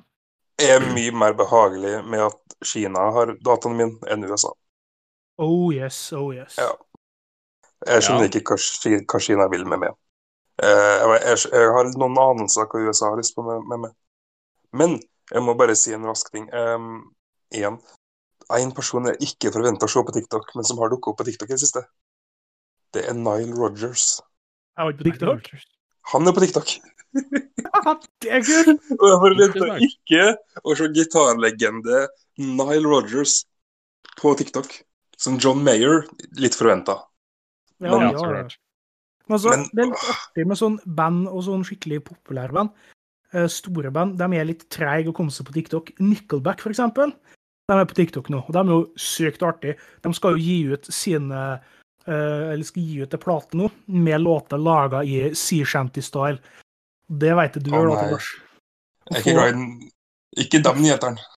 [0.65, 4.53] er mye mer behagelig med at Kina har dataen min enn USA.
[5.39, 6.57] Oh yes, oh yes.
[6.59, 6.71] Ja.
[7.85, 8.31] Jeg skjønner Ja.
[8.31, 9.97] ikke hva, hva Kina vil med meg.
[10.63, 13.95] Eh, jeg, jeg, jeg har noen anelser hva USA har lyst på med, med meg.
[14.75, 14.97] Men
[15.33, 16.47] jeg må bare si en rask ting.
[16.53, 17.15] Um,
[17.55, 17.79] igjen,
[18.55, 21.27] en person jeg ikke forventa å se på TikTok, men som har dukket opp på
[21.31, 21.85] TikTok i det siste,
[22.95, 24.19] det er Nile Rogers.
[24.77, 25.71] Jeg var ikke på TikTok.
[26.13, 26.75] Han er på TikTok.
[27.15, 28.87] Det er kult!
[29.01, 30.23] Og jeg forventa ikke
[30.67, 32.01] å se gitarlegende
[32.43, 33.37] Nile Rogers
[34.19, 34.73] på TikTok.
[35.19, 36.03] Som John Mayer,
[36.43, 36.99] litt forventa.
[37.79, 38.43] Ja, Men- ja,
[39.29, 42.75] Ja, så Men det er litt artig med sånn band og sånn skikkelig populære band.
[43.33, 45.95] Eh, store band de er litt treige å komme seg på TikTok.
[46.05, 47.15] Nickelback, for eksempel,
[47.69, 48.43] de er på TikTok nå.
[48.45, 49.79] og De er jo sykt artige.
[50.05, 54.21] De skal jo gi ut sine eh, Eller skal gi ut en plate nå med
[54.21, 56.39] låter laga i Sea Shanty-style.
[57.09, 58.11] Det vet du du oh, da.
[58.13, 58.29] Lars.
[59.11, 59.91] Jeg er ikke glad i den
[60.45, 61.31] Ikke de nyhetene.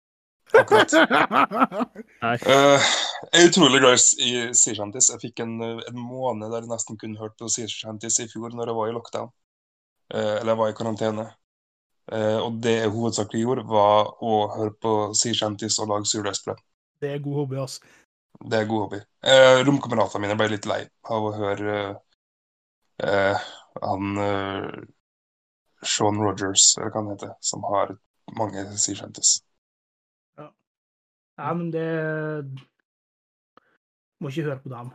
[0.55, 0.93] Akkurat.
[2.21, 2.37] Nei.
[2.47, 2.91] Eh,
[3.25, 5.09] jeg er utrolig glad i Sea Shanties.
[5.13, 8.27] Jeg fikk en, eh, en måned der jeg nesten kun hørte på Sea Shanties i
[8.31, 9.31] fjor, når jeg var i lockdown.
[10.13, 11.27] Eh, eller jeg var i karantene.
[12.11, 16.61] Eh, og det jeg hovedsakelig gjorde, var å høre på Sea Shanties og lage surdeigsbrød.
[17.01, 17.81] Det er god hobby, altså.
[18.37, 18.99] Det er god hobby.
[19.25, 21.97] Eh, Romkameratene mine ble litt lei av å høre eh,
[23.09, 23.49] eh,
[23.81, 24.69] han eh,
[25.83, 27.97] Sean Rogers, eller hva han heter, som har
[28.37, 29.37] mange Sea Shanties.
[30.37, 30.49] Ja.
[31.41, 31.87] Nei, men det
[34.21, 34.91] Må ikke høre på dem.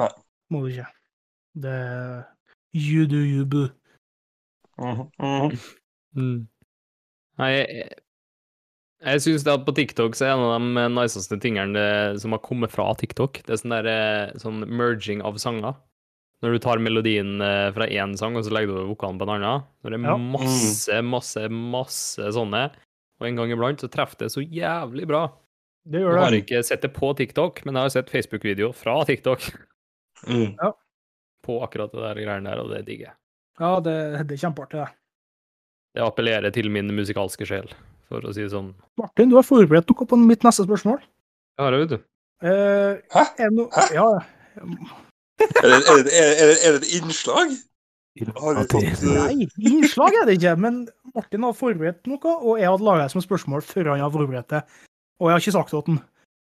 [0.00, 0.08] Nei.
[0.52, 0.88] Må du ikke.
[1.62, 1.76] Det
[2.72, 3.68] You do you, boo.
[4.80, 5.58] Mm -hmm.
[6.16, 6.48] Mm.
[7.38, 7.88] Nei, jeg,
[9.02, 12.72] jeg syns at på TikTok så er en av de niceste tingene som har kommet
[12.72, 15.74] fra TikTok, det er sånn der eh, sånn merging av sanger.
[16.42, 19.28] Når du tar melodien eh, fra én sang, og så legger du over vokalen på
[19.28, 19.62] en annen.
[19.82, 20.16] Når det er Ja.
[20.16, 22.70] masse, masse, masse sånne,
[23.20, 25.28] og en gang iblant så treffer det så jævlig bra.
[25.82, 29.00] Det Jeg gjør har ikke sett det på TikTok, men jeg har sett Facebook-video fra
[29.08, 29.48] TikTok
[30.28, 30.52] Mm.
[31.42, 33.14] på akkurat det der greiene der, og det digger jeg.
[33.58, 33.94] Ja, det,
[34.28, 34.92] det er kjempeartig, det.
[35.98, 37.66] Det appellerer til min musikalske sjel,
[38.08, 38.68] for å si det sånn.
[39.00, 41.02] Martin, du har forberedt noe på mitt neste spørsmål.
[41.58, 41.98] Jeg har det, vet du.
[42.46, 43.24] Eh, Hæ?
[43.42, 43.88] Er det no Hæ?
[43.98, 44.06] Ja.
[44.62, 47.52] Er, det, er, det, er, det, er det et innslag?
[48.22, 50.54] Eh, Nei, innslag er det ikke.
[50.60, 50.84] Men
[51.16, 54.54] Martin har forberedt noe, og jeg hadde laga det som spørsmål før han har forberedt
[54.54, 54.62] det.
[55.20, 56.02] Og jeg har ikke sagt det til han.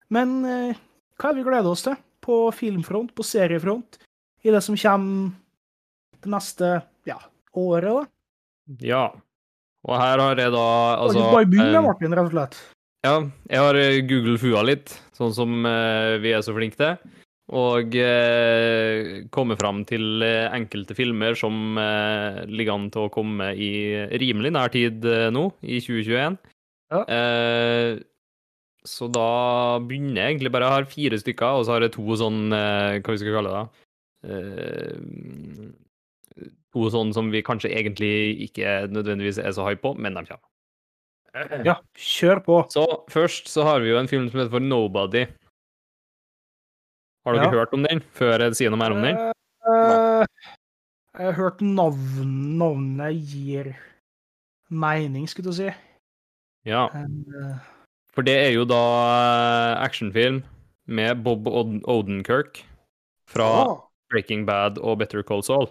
[0.10, 0.80] Men eh,
[1.20, 4.00] hva er det vi gleder oss til på filmfront, på seriefront,
[4.44, 5.32] i det som kommer
[6.20, 6.74] det neste
[7.08, 7.18] ja,
[7.58, 8.04] året, da?
[8.84, 9.06] Ja.
[9.88, 10.68] Og her har jeg da
[11.00, 12.60] altså bare begynn med eh, Martin, rett og slett.
[13.08, 13.16] Ja,
[13.48, 17.16] jeg har googlet Google Fua litt, sånn som eh, vi er så flinke til.
[17.50, 23.54] Og eh, komme fram til eh, enkelte filmer som eh, ligger an til å komme
[23.58, 23.72] i
[24.22, 26.38] rimelig nær tid eh, nå, i 2021.
[26.94, 27.02] Ja.
[27.08, 28.04] Eh,
[28.90, 29.26] så da
[29.86, 32.98] begynner jeg egentlig bare Jeg har fire stykker, og så har jeg to sånn eh,
[33.06, 33.62] Hva vi skal kalle det?
[33.62, 33.66] da?
[36.74, 38.12] to sånn som vi kanskje egentlig
[38.50, 40.46] ikke nødvendigvis er så hype på, men de kommer.
[41.66, 42.58] Ja, kjør på.
[42.74, 42.84] Så
[43.14, 45.24] først så har vi jo en film som heter for Nobody.
[47.26, 47.52] Har dere Ja.
[47.58, 49.18] hørt om den, før jeg sier noe mer om den?
[49.66, 50.26] Uh,
[51.18, 53.74] jeg har hørt navn, navnet gir
[54.70, 55.70] mening, skulle du si.
[56.66, 57.58] Ja, Eh,
[58.16, 60.42] for det er jo da eh, actionfilm
[60.90, 62.64] med Bob Od- Odenkirk
[63.30, 63.76] fra ah,
[64.10, 65.70] Breaking Bad og Better Call Saul.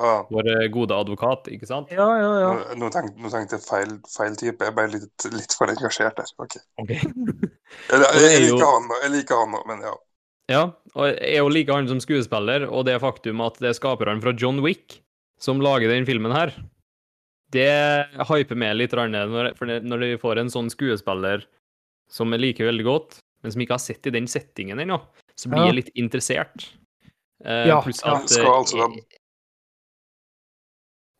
[0.00, 1.92] ah, Vår eh, gode advokat, ikke sant?
[1.92, 2.54] ja, ja, ja.
[2.56, 4.64] nå, nå, tenkte, nå tenkte jeg feil, feil type.
[4.64, 6.32] Jeg ble litt, litt for engasjert der.
[6.40, 6.58] Ok.
[6.84, 7.00] okay.
[7.90, 9.92] Jeg, jeg, jeg liker han, jeg liker han men ja.
[10.52, 10.60] Ja,
[10.94, 14.22] og jeg er jo like han som skuespiller, og det faktum at det er skaperne
[14.22, 15.00] fra John Wick
[15.42, 16.52] som lager den filmen her,
[17.54, 17.66] det
[18.28, 21.44] hyper meg litt, når, for når vi får en sånn skuespiller
[22.10, 25.00] som jeg liker veldig godt, men som ikke har sett i den settingen ennå,
[25.36, 25.66] så blir Ja.
[25.72, 26.68] jeg litt interessert.
[27.44, 28.18] Uh, Ja, pluss ja.
[28.26, 28.88] Skal eh, altså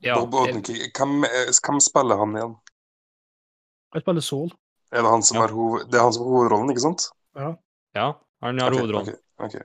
[0.05, 2.55] ja, Bob Odenkirk, hvem, eh, hvem spiller han igjen?
[3.95, 4.51] Jeg spiller Saul.
[4.93, 5.45] Er det han som Ja.
[5.45, 7.09] er hoved, det er han som har hovedrollen, ikke sant?
[7.35, 7.57] Ja.
[7.95, 8.13] ja,
[8.43, 9.15] han har okay, hovedrollen.
[9.39, 9.63] ok, ok.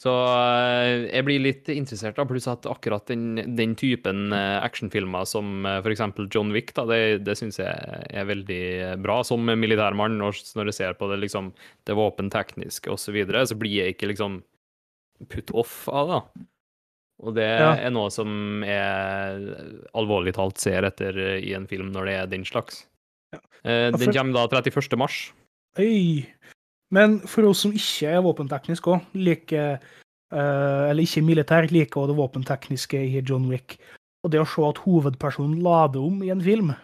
[0.00, 5.26] Så eh, jeg blir litt interessert, da, pluss at akkurat den, den typen eh, actionfilmer
[5.28, 6.02] som uh, f.eks.
[6.32, 8.62] John Wick, da, det, det syns jeg er veldig
[9.04, 9.20] bra.
[9.26, 10.40] Som militærmann, når,
[10.72, 11.52] jeg ser på det liksom,
[11.86, 14.40] det våpentekniske osv., så, videre, så blir jeg ikke liksom
[15.30, 16.46] put off av det.
[17.22, 17.74] Og det Ja.
[17.78, 19.54] er noe som jeg
[19.94, 22.86] alvorlig talt ser etter eh, i en film når det er den slags.
[23.32, 23.38] Ja.
[23.62, 24.96] Eh, Den kommer da 31.
[24.98, 25.32] mars.
[25.78, 26.26] Øy.
[26.92, 32.12] Men for oss som ikke er våpenteknisk òg, liker eh, Eller ikke militær, liker òg
[32.12, 33.78] det våpentekniske i John Wick.
[34.22, 36.74] Og det å se at hovedpersonen lader om i en film,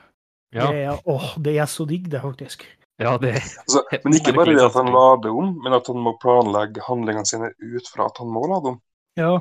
[0.56, 2.64] Ja, det, er, åh, det er så digg, det, faktisk.
[2.98, 6.14] ja det Altså, men ikke bare det at han lader om, men at han må
[6.22, 8.80] planlegge handlingene sine ut fra at han må lade om.
[9.20, 9.34] Ja.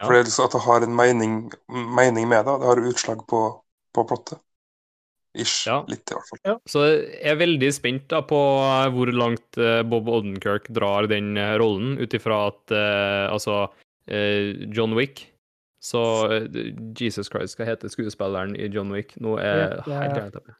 [0.00, 0.06] Ja.
[0.06, 1.32] For det er liksom at det har en mening,
[1.68, 2.54] mening med det.
[2.60, 3.40] Det har utslag på,
[3.94, 4.40] på plottet.
[5.38, 5.66] Ish.
[5.68, 5.84] Ja.
[5.86, 6.56] Litt, i hvert fall.
[6.66, 11.36] Så jeg er veldig spent da på eh, hvor langt eh, Bob Odenkirk drar den
[11.38, 15.28] eh, rollen, ut ifra at uh, altså uh, John Wick
[15.80, 16.48] Så uh,
[16.98, 19.14] Jesus Christ, hva heter skuespilleren i John Wick?
[19.22, 20.50] Nå er Det er- helt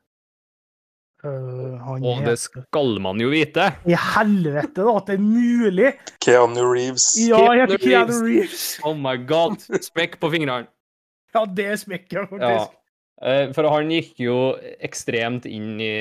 [1.21, 3.67] han Og det skal man jo vite!
[3.85, 5.91] I helvete, da, at det er mulig!
[6.25, 7.11] Keanu Reeves.
[7.21, 8.63] Ja, jeg heter Keanu Reeves!
[8.89, 9.59] Oh my god!
[9.85, 10.71] Smekk på fingrene.
[11.35, 12.31] Ja, det smekker jeg, Ja.
[12.33, 12.73] faktisk.
[12.73, 12.80] Eh,
[13.21, 14.35] For han gikk jo
[14.81, 15.93] ekstremt inn i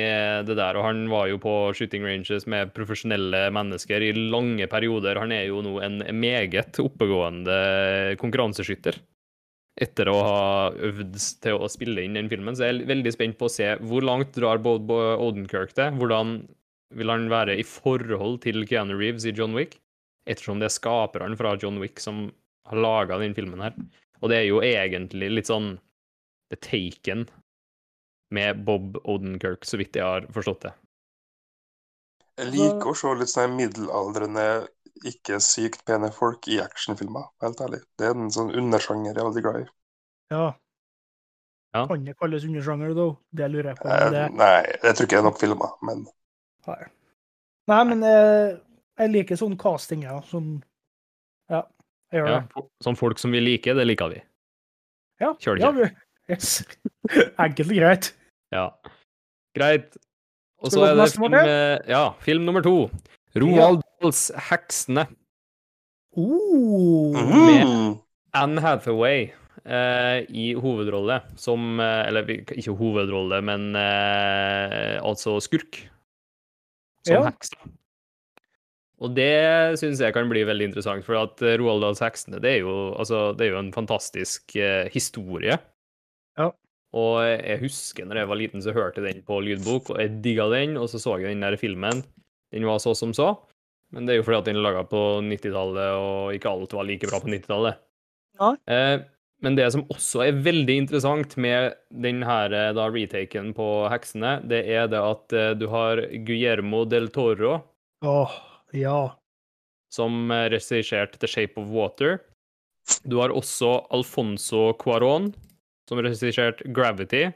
[0.47, 5.19] det der, og han var jo på shooting ranges med profesjonelle mennesker i lange perioder.
[5.19, 7.57] Han er jo nå en meget oppegående
[8.21, 9.01] konkurranseskytter.
[9.79, 13.37] Etter å ha øvd til å spille inn den filmen, så jeg er veldig spent
[13.39, 15.89] på å se hvor langt drar Bob Odenkirk det.
[15.99, 16.37] Hvordan
[16.95, 19.75] vil han være i forhold til Keanu Reeves i John Wick?
[20.23, 22.29] Ettersom det er skaperen fra John Wick som
[22.71, 23.75] har laga den filmen her.
[24.23, 25.73] Og det er jo egentlig litt sånn
[26.49, 27.27] The Taken
[28.35, 30.73] med Bob Odenkirk, så vidt jeg har forstått det.
[32.39, 34.45] Jeg liker å se litt sånn middelaldrende,
[35.09, 37.81] ikke sykt pene folk i actionfilmer, helt ærlig.
[37.99, 39.65] Det er en sånn undersjanger jeg er veldig glad i.
[40.33, 40.45] Ja.
[41.75, 41.83] Ja.
[41.89, 43.09] Kan det kalles undersjanger, da?
[43.41, 43.89] Det lurer jeg på.
[43.93, 44.23] Eh, det...
[44.39, 46.07] nei, jeg tror ikke det er nok filmer, men
[46.69, 46.79] Nei.
[47.69, 48.57] Nei, men eh,
[48.99, 50.17] jeg liker sånn casting, ja.
[50.29, 50.57] Sånn
[51.49, 51.63] Ja,
[52.13, 52.63] jeg gjør Ja, det.
[52.85, 54.21] Sånn folk som vi liker, det liker vi.
[55.21, 55.89] Ja, Kjør det ja, vi-
[56.29, 56.61] Yes.
[57.43, 58.11] Enkelt og greit.
[58.53, 58.67] Ja.
[59.57, 59.97] Greit.
[60.59, 62.89] Og så er det film, eh, ja, film nummer to.
[63.39, 65.07] Roald Dahls 'Heksene'.
[66.17, 67.13] Oh.
[67.13, 67.97] Med
[68.33, 69.29] Anne Hathaway
[69.65, 75.83] eh, i hovedrolle som eh, Eller ikke hovedrolle, men eh, altså skurk.
[77.05, 77.29] Som Ja.
[77.29, 77.53] heks.
[78.99, 82.57] Og det syns jeg kan bli veldig interessant, for at eh, Roald Dahls 'Heksene' det
[82.57, 85.57] er jo, altså, det er jo en fantastisk eh, historie.
[86.39, 86.49] Ja.
[86.97, 90.15] Og jeg husker når jeg var liten, så hørte jeg den på lydbok, og jeg
[90.25, 92.01] digga den, og så så jeg den der filmen.
[92.53, 93.35] Den var så som så.
[93.93, 96.85] Men det er jo fordi at den er laga på 90-tallet, og ikke alt var
[96.87, 97.79] like bra på 90-tallet.
[98.39, 98.51] Ja.
[98.69, 98.97] Eh,
[99.43, 104.39] men det som også er veldig interessant med den her eh, da, retaken på Heksene,
[104.51, 107.59] det er det at eh, du har Guillermo del Toro,
[108.05, 108.35] Åh,
[108.75, 108.99] ja.
[109.93, 112.19] som eh, regisserte The Shape of Water.
[113.05, 115.31] Du har også Alfonso Cuarón,
[115.89, 117.27] som regisserte Gravity.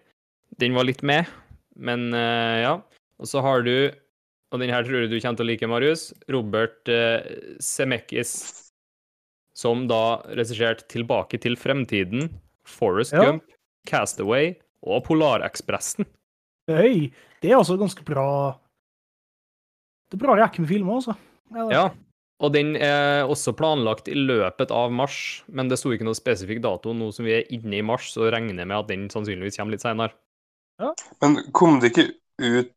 [0.61, 1.29] Den var litt med,
[1.75, 2.73] men uh, ja.
[3.21, 3.89] Og så har du,
[4.53, 7.25] og den her tror jeg du kommer til å like, Marius, Robert uh,
[7.63, 8.35] Zemeckis,
[9.57, 12.29] som da regisserte Tilbake til fremtiden,
[12.69, 13.25] Forest Ja.
[13.25, 13.49] Gump,
[13.89, 14.53] Castaway
[14.85, 16.07] og Polarekspressen.
[16.71, 17.09] Høy.
[17.43, 18.55] Det er altså ganske bra
[20.07, 21.17] Det er bra rekke med filmer, altså.
[21.51, 21.89] Ja,
[22.43, 25.15] og den er også planlagt i løpet av mars,
[25.47, 26.91] men det sto ikke noe spesifikk dato.
[26.93, 29.77] Nå som vi er inne i mars, så regner jeg med at den sannsynligvis kommer
[29.77, 30.11] litt senere.
[31.23, 32.09] Men kom det ikke
[32.43, 32.73] ut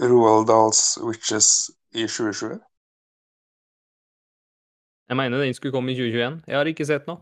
[0.00, 1.50] Roald Dahls Witches
[1.92, 2.56] i 2020?
[5.06, 6.40] Jeg mener den skulle komme i 2021.
[6.50, 7.20] Jeg har ikke sett noe.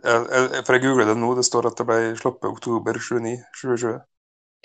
[0.00, 3.36] Jeg, jeg, for jeg googler det nå, det står at det ble sluppet oktober 29,
[3.60, 4.00] 2020.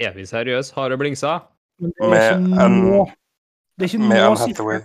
[0.07, 0.73] Er vi seriøse?
[0.75, 1.35] Har det blingsa?
[1.83, 4.79] Men det er Med en- Med en Hathaway.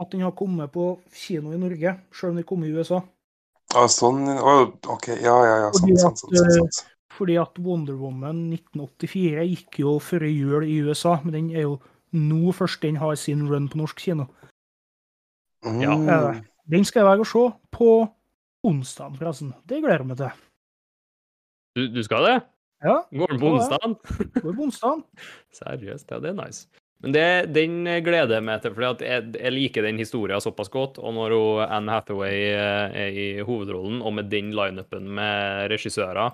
[0.00, 3.00] At den har kommet på kino i Norge, selv om den kom i USA.
[3.74, 6.94] Ja, sånn, OK, ja, ja, ja, Fordi sånn, sånn, sant, sant, sant.
[7.14, 11.76] Fordi at Wonder Woman 1984 gikk jo før jul i USA, men den er jo
[12.14, 14.26] nå først den har sin run på norsk kino.
[15.64, 15.94] Ja.
[15.94, 16.42] Mm.
[16.70, 17.90] Den skal jeg være og se på
[18.64, 19.52] onsdag, forresten.
[19.68, 20.42] Det gleder jeg meg til.
[21.74, 22.36] Du, du skal det?
[22.84, 23.94] Ja, Går den på onsdag?
[24.42, 25.04] går på onsdag.
[25.58, 26.68] Seriøst, ja, det er nice.
[27.04, 27.74] Men det, den
[28.06, 30.96] gleder jeg meg til, for jeg, jeg liker den historien såpass godt.
[31.04, 31.34] Og når
[31.68, 36.32] Anne Hathaway eh, er i hovedrollen, og med den lineupen med regissører,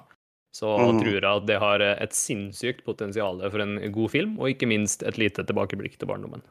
[0.55, 0.99] så Mm.
[1.03, 5.03] tror jeg at det har et sinnssykt potensial for en god film, og ikke minst
[5.07, 6.43] et lite tilbakeblikk til barndommen.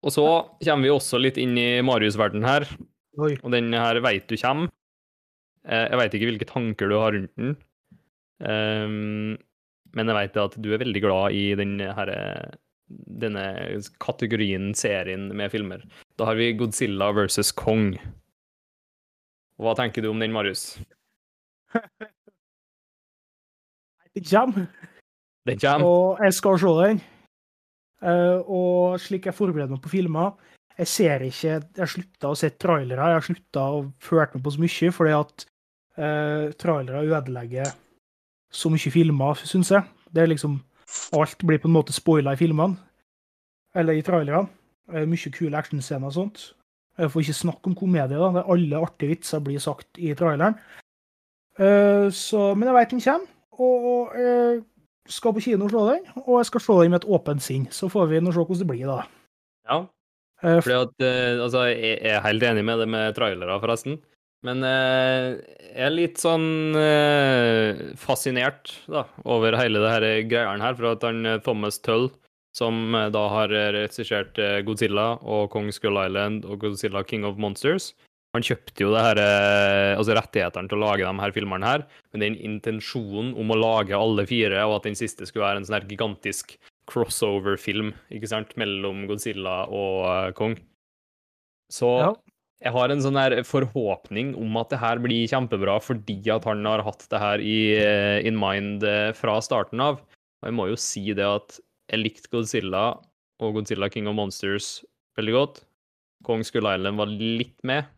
[0.00, 0.24] Og så
[0.64, 2.64] kommer vi også litt inn i Marius-verden her,
[3.20, 3.34] Oi.
[3.42, 4.68] og den her veit du kommer.
[5.68, 7.56] Eh, Jeg veit ikke hvilke tanker du har rundt den.
[9.96, 12.12] Men jeg veit at du er veldig glad i den her
[12.90, 13.44] denne
[14.02, 15.84] kategorien, serien med filmer.
[16.18, 17.94] Da har vi Godzilla versus Kong.
[19.60, 20.78] Hva tenker du om den, Marius?
[24.14, 24.66] den kommer,
[25.46, 25.86] Den kommer.
[25.86, 27.02] og jeg skal se den.
[28.00, 30.30] Eh, og slik jeg forbereder meg på filmer
[30.78, 33.08] Jeg ser ikke Jeg har slutta å se trailere.
[33.12, 35.44] Jeg har slutta å følge med på så mye, fordi at
[36.00, 37.74] uh, trailere ødelegger
[38.50, 39.86] så mye filmer, syns jeg.
[40.10, 40.60] Det er liksom
[41.14, 42.74] Alt blir på en måte spoila i filmene.
[43.78, 44.48] Eller i trailerne.
[44.90, 46.40] Eh, mye kule actionscener og sånt.
[46.98, 48.30] Jeg får ikke snakke om komedie, da.
[48.34, 50.58] Det er alle artige vitser blir sagt i traileren.
[51.60, 53.30] Eh, så, men jeg veit den kommer,
[53.60, 54.60] og jeg
[55.14, 56.10] skal på kino og slå den.
[56.24, 57.70] Og jeg skal slå den med et åpent sinn.
[57.70, 59.00] Så får vi nå se hvordan det blir, da.
[59.70, 59.80] Ja.
[60.42, 64.00] Eh, Fordi at, eh, altså, jeg er helt enig med det med trailere, forresten.
[64.46, 65.36] Men eh,
[65.68, 70.76] jeg er litt sånn eh, fascinert da, over hele det her greiene her.
[70.78, 72.08] For at han eh, Thomas Tull,
[72.56, 77.92] som da har regissert Godzilla og Kong Skull Island og Godzilla King of Monsters,
[78.34, 79.18] han kjøpte jo det her,
[79.98, 83.94] altså rettighetene til å lage de her filmene her, med den intensjonen om å lage
[83.94, 86.56] alle fire, og at den siste skulle være en sånn her gigantisk
[86.90, 90.58] crossover-film ikke sant, mellom Godzilla og Kong.
[91.70, 92.12] Så Ja.
[92.60, 96.66] Jeg har en sånn her forhåpning om at det her blir kjempebra fordi at han
[96.68, 100.02] har hatt det her i eh, in mind eh, fra starten av.
[100.40, 101.56] Og jeg må jo si det at
[101.90, 102.84] jeg likte Godzilla
[103.40, 104.82] og Godzilla King of Monsters
[105.16, 105.62] veldig godt.
[106.28, 107.88] Kong Skull Island var litt med.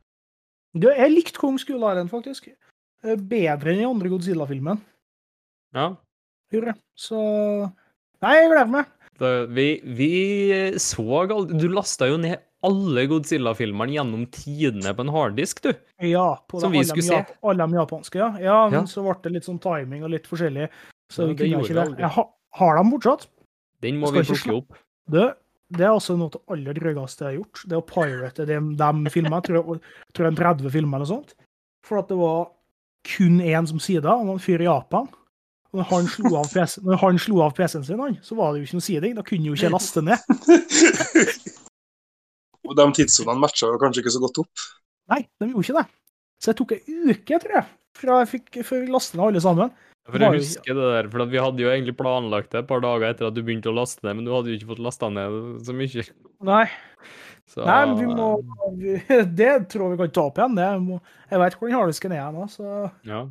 [0.78, 2.46] Du, jeg likte Kong Skull Island, faktisk.
[3.02, 4.78] Eh, Bedre enn i andre Godzilla-filmen.
[5.74, 5.90] Ja.
[6.54, 6.76] Gjorde.
[6.94, 7.18] Så
[8.22, 8.90] Nei, jeg gleder meg.
[9.18, 10.12] Da, vi, vi
[10.80, 15.72] så aldri Du lasta jo ned alle Godzilla-filmene gjennom tidene på en harddisk, du.
[16.06, 17.20] Ja, på Som vi skulle se.
[17.42, 18.30] alle de japanske, ja.
[18.40, 18.58] ja.
[18.70, 18.86] Men Ja.
[18.90, 20.68] så ble det litt sånn timing og litt forskjellig.
[21.10, 21.98] Så Ja, vi kunne ikke det.
[21.98, 22.24] Jeg ha,
[22.60, 23.26] har dem fortsatt.
[23.82, 24.76] Den må vi plukke opp.
[25.10, 25.26] Det,
[25.74, 27.64] det er også noe av det aller drøyeste jeg har gjort.
[27.68, 29.40] Det å pirate de, de filmene.
[29.42, 31.34] Jeg tror, jeg tror det er 30 filmer eller noe sånt.
[31.82, 32.52] For at det var
[33.16, 35.08] kun én som sida, og en fyr i Japan.
[35.72, 38.68] Når han slo av PC når han slo av PC-en sin, så var det jo
[38.68, 39.14] ikke noe siding.
[39.18, 40.20] Da kunne jo ikke laste ned.
[42.68, 44.66] Og de tidssonene matcha kanskje ikke så godt opp.
[45.12, 45.86] Nei, de gjorde ikke det.
[46.42, 47.66] Så det tok ei uke, tror jeg,
[47.98, 48.60] fra jeg fikk,
[48.90, 49.72] lastet ned alle sammen.
[50.02, 52.80] For var jeg husker det der, for vi hadde jo egentlig planlagt det et par
[52.82, 55.10] dager etter at du begynte å laste ned, men du hadde jo ikke fått lasta
[55.14, 56.06] ned så mye.
[56.48, 56.64] Nei,
[57.52, 58.26] Så, nei men vi må
[58.80, 58.96] vi,
[59.38, 60.58] Det tror jeg vi kan ta opp igjen.
[60.58, 60.98] Det må,
[61.30, 62.66] jeg vet hvor den harddisken er nå, så
[63.06, 63.22] Ja.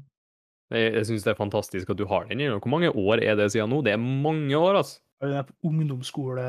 [0.71, 2.45] Jeg, jeg syns det er fantastisk at du har den.
[2.55, 3.82] Hvor mange år er det siden nå?
[3.84, 5.01] Det er mange år, altså.
[5.22, 6.43] Er ungdomsskole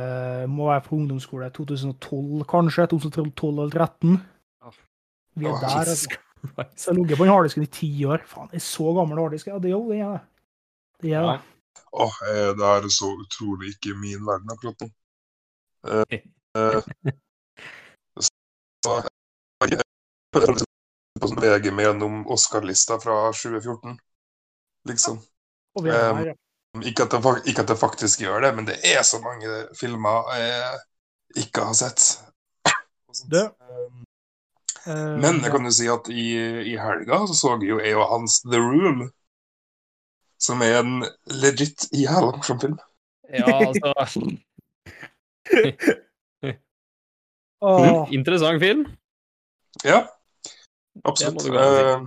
[0.48, 2.86] Må være på ungdomsskole 2012, kanskje.
[2.86, 4.20] 2012 eller 2013.
[5.34, 5.78] Vi er der.
[5.78, 6.06] Jesus
[6.42, 6.68] Altså.
[6.76, 8.22] Så jeg har ligget på den harddisken i ti år.
[8.26, 9.46] Faen, jeg er så gammel harddisk.
[9.46, 10.00] Ja, det er jo det.
[10.00, 10.20] er det.
[11.02, 11.32] Er Ja.
[11.32, 11.40] det.
[11.92, 14.88] Åh, eh, det er så utrolig ikke min verden akkurat nå.
[15.92, 16.18] Eh,
[16.56, 16.82] eh,
[18.82, 18.92] så
[19.70, 19.82] jeg
[20.32, 23.98] på sånn VG med gjennom Oscar-lista fra 2014,
[24.88, 25.20] liksom.
[25.76, 26.34] Og vi er Um, der, ja.
[26.80, 30.24] Ikke at, det, ikke at det faktisk gjør det, men det er så mange filmer
[30.40, 30.78] jeg
[31.44, 32.00] ikke har sett.
[33.30, 34.04] Det- Um,
[34.86, 36.24] Eh, Men jeg kan jo si at i,
[36.72, 39.12] i helga så så jeg jo jeg og Hans The Room,
[40.40, 42.78] som er en legit jævla morsom film.
[43.30, 43.46] Ja,
[43.94, 44.20] altså
[47.60, 48.86] åh, Interessant film.
[49.84, 50.06] Ja,
[51.04, 51.46] absolutt.
[51.46, 52.02] Eh,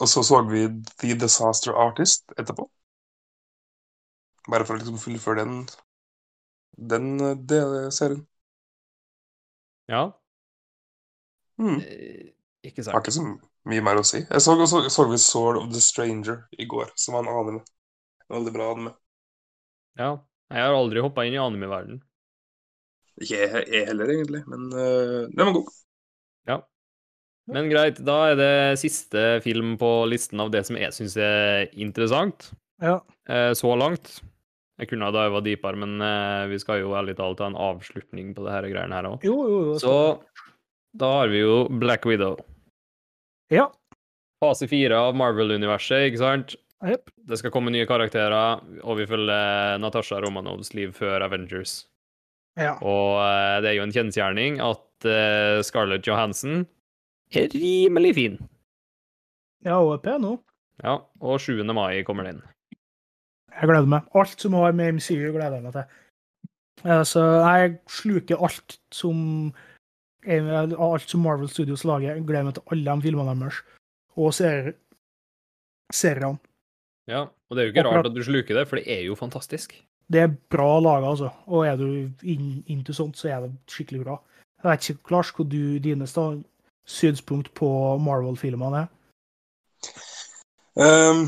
[0.00, 0.66] og så så vi
[0.98, 2.66] The Disaster Artist etterpå.
[4.50, 5.66] Bare for å liksom fullføre den
[6.76, 8.26] den eh, det- serien.
[9.88, 10.18] Ja.
[11.58, 11.78] Mm.
[11.80, 12.32] eh,
[12.64, 13.24] Ikke Jeg har ikke så
[13.66, 14.18] mye mer å si.
[14.22, 17.62] Jeg så, så, så vi Sword of the Stranger i går, som var en anime.
[18.28, 18.92] En Veldig bra anime.
[19.98, 20.12] Ja.
[20.52, 22.02] Jeg har aldri hoppa inn i anime-verden.
[23.20, 25.70] Ikke jeg, jeg heller, egentlig, men eh, den var god.
[26.48, 26.58] Ja.
[27.52, 31.66] Men greit, da er det siste film på listen av det som jeg syns er
[31.74, 33.00] interessant ja.
[33.28, 34.20] eh, så langt.
[34.80, 38.32] Jeg kunne ha diva dypere, men eh, vi skal jo ærlig talt ha en avslutning
[38.36, 39.26] på det her greiene her òg.
[39.26, 39.76] Jo, jo, jo.
[39.82, 39.94] Så
[40.98, 42.38] da har vi jo Black Widow.
[43.52, 43.68] Ja.
[44.42, 46.54] Fase fire av Marvel-universet, ikke sant?
[46.82, 47.12] Yep.
[47.30, 51.84] Det skal komme nye karakterer, og vi følger Natasha Romanovs liv før Avengers.
[52.58, 52.74] Ja.
[52.84, 56.64] Og eh, det er jo en kjensgjerning at eh, Scarlett Johansen
[57.32, 58.40] er rimelig fin.
[59.64, 60.40] ja, hun er pen hun.
[60.82, 61.62] Ja, og 7.
[61.72, 62.42] mai kommer den.
[63.60, 64.08] Jeg gleder meg.
[64.14, 65.84] Alt som har med MCU, gleder jeg meg til.
[67.06, 69.52] Så jeg sluker alt som
[70.26, 72.14] alt som Marvel Studios lager.
[72.14, 73.60] Jeg gleder meg til alle de filmene deres.
[74.16, 74.74] Og serier.
[75.92, 76.38] seriene.
[77.10, 77.96] Ja, og det er jo ikke Akkurat.
[77.96, 79.74] rart at du sluker det, for det er jo fantastisk.
[80.12, 81.30] Det er bra laga, altså.
[81.46, 84.18] Og er du inn, into sånt, så er det skikkelig bra.
[84.62, 86.06] Jeg vet ikke, Lars, hvor du, dine
[86.86, 88.90] synspunkt på Marvel-filmene er.
[90.78, 91.26] Um,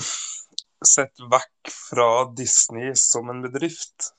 [0.88, 4.10] sett vekk fra Disney som en bedrift.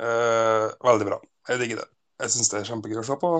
[0.00, 1.20] Eh, veldig bra.
[1.48, 1.88] Jeg digger det.
[2.20, 3.32] Jeg syns det er kjempegøy å se på.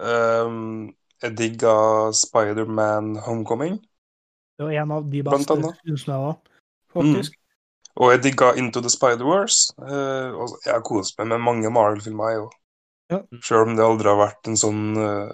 [0.00, 0.90] Um,
[1.22, 1.74] jeg digga
[2.16, 3.76] Spiderman Homecoming.
[4.58, 6.32] Det var en av de beste, kunstnerne,
[6.92, 6.94] faktisk.
[6.94, 7.12] Mm.
[7.14, 7.36] Faktisk.
[8.00, 9.60] Og jeg digga Into the Spider-Wars.
[9.80, 12.56] Uh, og jeg har kost meg med mange Marvel-filmer, jeg òg.
[13.10, 13.22] Ja.
[13.42, 15.32] Sjøl om det aldri har vært en sånn eh,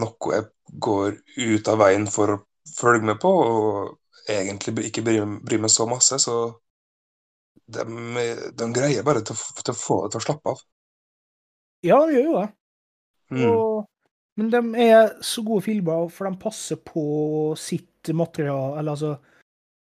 [0.00, 0.46] noe jeg
[0.80, 2.38] går ut av veien for å
[2.78, 6.38] følge med på, og egentlig ikke bryr, bryr meg så masse, så
[7.68, 7.84] de,
[8.56, 10.62] de greier bare til, til å få det til å slappe av.
[11.84, 12.48] Ja, de gjør jo det.
[13.28, 13.44] Mm.
[13.50, 13.86] Og,
[14.40, 17.04] men de er så gode filmer, for de passer på
[17.60, 19.16] sitt material, eller altså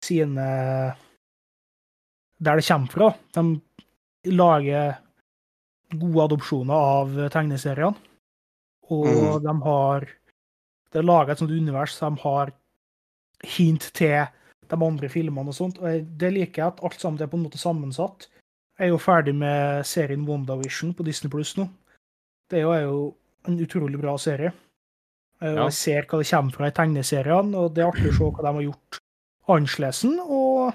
[0.05, 0.45] sine
[2.37, 3.13] Der det kommer fra.
[3.33, 4.97] De lager
[5.93, 7.95] gode adopsjoner av tegneseriene.
[8.91, 9.39] Og mm.
[9.45, 10.05] de har
[10.91, 12.51] Det er laga et sånt univers de har
[13.43, 14.27] hint til
[14.69, 15.79] de andre filmene og sånt.
[15.81, 18.27] Og det liker jeg, at alt sammen er på en måte sammensatt.
[18.79, 21.67] Jeg er jo ferdig med serien WandaVision på Disney Pluss nå.
[22.51, 22.97] Det er jo, er jo
[23.47, 24.51] en utrolig bra serie.
[25.41, 25.63] Eh, Og Ja.
[25.67, 28.41] Jeg ser hva det kommer fra i tegneseriene, og det er artig å se hva
[28.43, 28.99] de har gjort
[29.47, 30.73] annerledes, og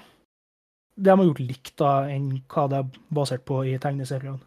[0.95, 4.39] det de har gjort likt da, enn hva det er basert på i tegneseriene.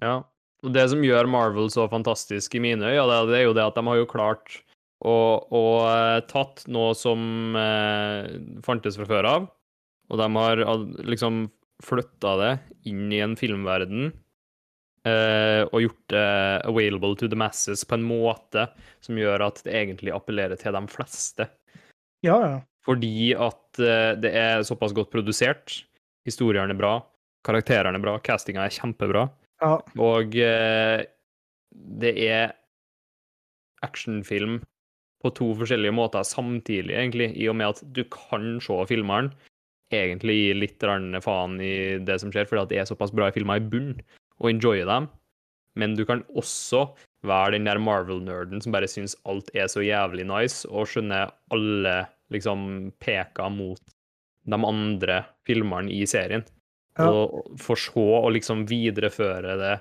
[0.00, 0.22] Ja.
[0.62, 3.74] Og det som gjør Marvel så fantastisk i mine øyne, det er jo det at
[3.74, 4.60] de har jo klart
[5.02, 5.16] å,
[5.50, 8.28] å eh, tatt noe som eh,
[8.66, 9.48] fantes fra før av,
[10.12, 10.62] og de har
[11.08, 11.46] liksom
[11.82, 12.52] flytta det
[12.90, 14.12] inn i en filmverden
[15.08, 16.26] eh, og gjort det
[16.68, 18.68] available to the masses på en måte
[19.02, 21.48] som gjør at det egentlig appellerer til de fleste.
[22.22, 22.58] Ja, ja.
[22.86, 25.82] Fordi at eh, det er såpass godt produsert,
[26.26, 26.96] historiene er bra,
[27.46, 29.26] karakterene er bra, castinga er kjempebra.
[29.62, 29.76] ja.
[29.98, 31.06] Og eh,
[31.72, 32.52] det er
[33.82, 34.60] actionfilm
[35.22, 39.30] på to forskjellige måter samtidig, egentlig, i og med at du kan se filmeren,
[39.92, 40.86] egentlig gi litt
[41.24, 43.94] faen i det som skjer, fordi at det er såpass bra filmer i bunn,
[44.40, 45.08] og enjoye dem.
[45.78, 46.86] Men du kan også
[47.26, 51.94] være den der Marvel-nerden som bare syns alt er så jævlig nice, og skjønner alle
[52.32, 53.80] liksom peka mot
[54.48, 56.44] de andre filmene i serien.
[56.98, 57.08] Ja.
[57.08, 59.76] Og for så å liksom videreføre det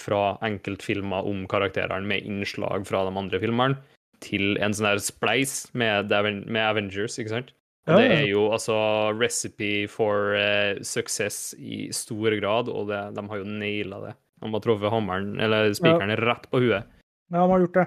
[0.00, 3.78] fra enkeltfilmer om karakterene med innslag fra de andre filmene,
[4.24, 6.12] til en sånn der spleis med,
[6.46, 7.52] med Avengers, ikke sant?
[7.86, 8.76] Og det er jo altså
[9.14, 14.14] recipe for uh, success i stor grad, og det, de har jo naila det.
[14.42, 16.88] De har truffet hammeren, eller spikeren, rett på huet.
[17.30, 17.86] Ja, de har gjort det.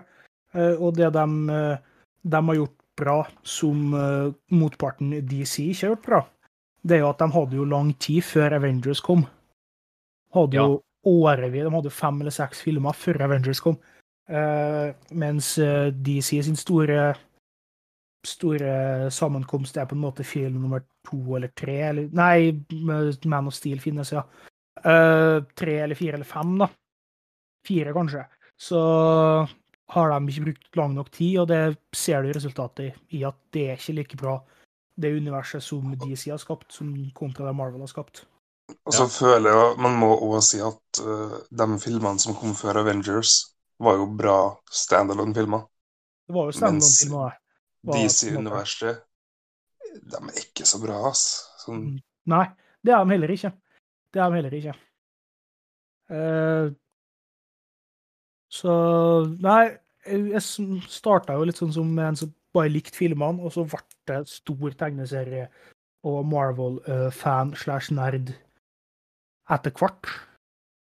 [0.55, 3.91] Eh, Og det de, eh, de har gjort bra, som
[4.51, 6.21] motparten DC ikke har gjort bra,
[6.83, 9.27] det er jo at de hadde jo lang tid før Avengers kom.
[10.35, 13.77] Hadde jo årevis, De hadde fem eller seks filmer før Avengers kom.
[14.29, 17.15] Eh, mens eh, DC sin store
[18.27, 22.51] store sammenkomst er på en måte film nummer to eller tre, eller Nei,
[23.25, 24.25] Man of Steel finnes, ja.
[24.83, 26.67] Eh, tre eller fire eller fem, da.
[27.67, 28.25] Fire, kanskje.
[28.59, 28.79] Så
[29.89, 31.61] har de ikke brukt lang nok tid, og det
[31.95, 34.35] ser du resultatet i, i at det er ikke like bra,
[34.99, 38.25] det universet som DC har skapt, som kontra det Marvel har skapt.
[38.85, 42.83] Og så føler jeg man må også si at uh, de filmene som kom før
[42.83, 44.39] Avengers, var jo bra
[44.71, 45.63] standalone-filmer.
[46.27, 47.37] Det var jo standalone-filmer.
[47.89, 49.05] DC-universet,
[50.11, 51.25] de er ikke så bra, ass.
[51.63, 51.93] Sånn,
[52.29, 52.45] Nei,
[52.83, 53.53] det er de heller ikke.
[54.13, 54.75] Det er de heller ikke.
[56.09, 56.71] Uh,
[58.49, 58.73] så
[59.39, 59.63] Nei,
[60.09, 60.41] jeg
[60.89, 64.73] starta jo litt sånn som en som bare likte filmene, og så ble det stor
[64.77, 65.47] tegneserie
[66.07, 68.31] og Marvel-fan slash nerd
[69.53, 70.09] etter hvert,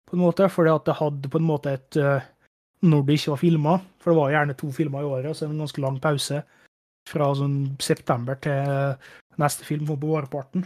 [0.07, 0.47] på en måte.
[0.53, 2.27] Fordi at det hadde på en måte et eh,
[2.81, 3.79] Når det ikke var filma.
[3.99, 6.43] for det var gjerne to filmer i året, så en ganske lang pause
[7.07, 8.95] fra sånn september til
[9.41, 10.65] neste film på vårparten.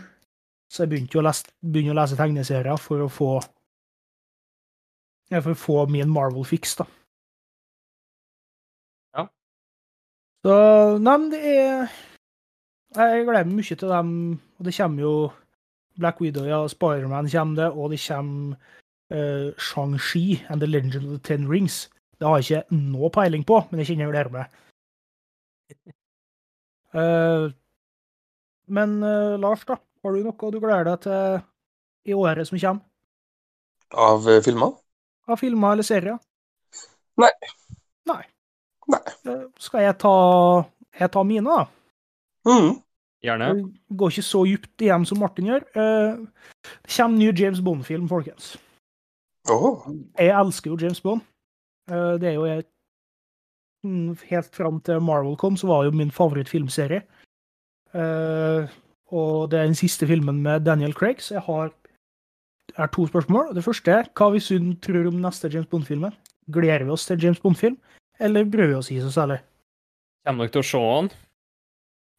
[0.72, 3.32] Så jeg begynte jo å lese, begynte å lese tegneserier for å få
[5.32, 6.86] for å få min Marvel fix, da.
[9.16, 9.28] Ja.
[10.44, 10.56] Så
[11.00, 11.92] Nei, men det er
[12.98, 14.10] Jeg gleder meg mye til dem,
[14.60, 15.14] og det kommer jo
[16.00, 18.58] Black Widow, ja, Spiderman kommer det, og det kommer
[19.14, 21.90] uh, Shang-Chi and the Legend of the Ten Rings.
[22.22, 24.60] Det har jeg ikke noe peiling på, men jeg kjenner jeg gleder meg.
[26.94, 27.48] Eh,
[28.78, 29.80] men eh, Lars, da?
[30.06, 32.86] Har du noe du gleder deg til i året som kommer?
[33.92, 34.76] av eh, filmer.
[35.28, 36.20] Av filmer eller serier?
[37.20, 37.32] Nei.
[38.08, 38.22] Nei.
[38.94, 39.02] Nei.
[39.28, 40.14] Eh, Skal jeg ta,
[41.00, 41.66] jeg ta mine, da?
[42.48, 42.78] Mm.
[43.22, 43.50] Gjerne.
[43.58, 45.66] Jeg går ikke så dypt igjen som Martin gjør.
[45.76, 46.22] Eh,
[46.86, 48.54] Det kommer ny James Bond-film, folkens.
[49.50, 49.90] Oh.
[50.18, 51.22] Jeg elsker jo James Bond.
[51.92, 52.68] Eh, Det er jo et
[53.84, 57.04] mm, Helt fram til Marvel kom, så var jo min favorittfilmserie.
[57.94, 58.72] Eh,
[59.12, 61.72] Og det er den siste filmen med Daniel Craig, så jeg har,
[62.72, 63.50] jeg har to spørsmål.
[63.54, 66.14] Det første er hva vi Sunn tror om neste James Bond-filmen.
[66.48, 67.76] Gleder vi oss til James Bond-film,
[68.24, 69.42] eller bryr vi oss ikke så særlig?
[70.26, 71.12] Kommer nok til å se den,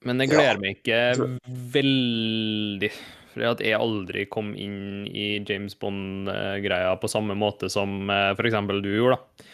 [0.04, 1.38] men jeg Ja, gleder meg ikke
[1.72, 2.92] veldig.
[3.32, 8.36] For at jeg aldri kom inn i James Bond-greia på samme måte som f.eks.
[8.36, 9.46] for eksempel du gjorde, da.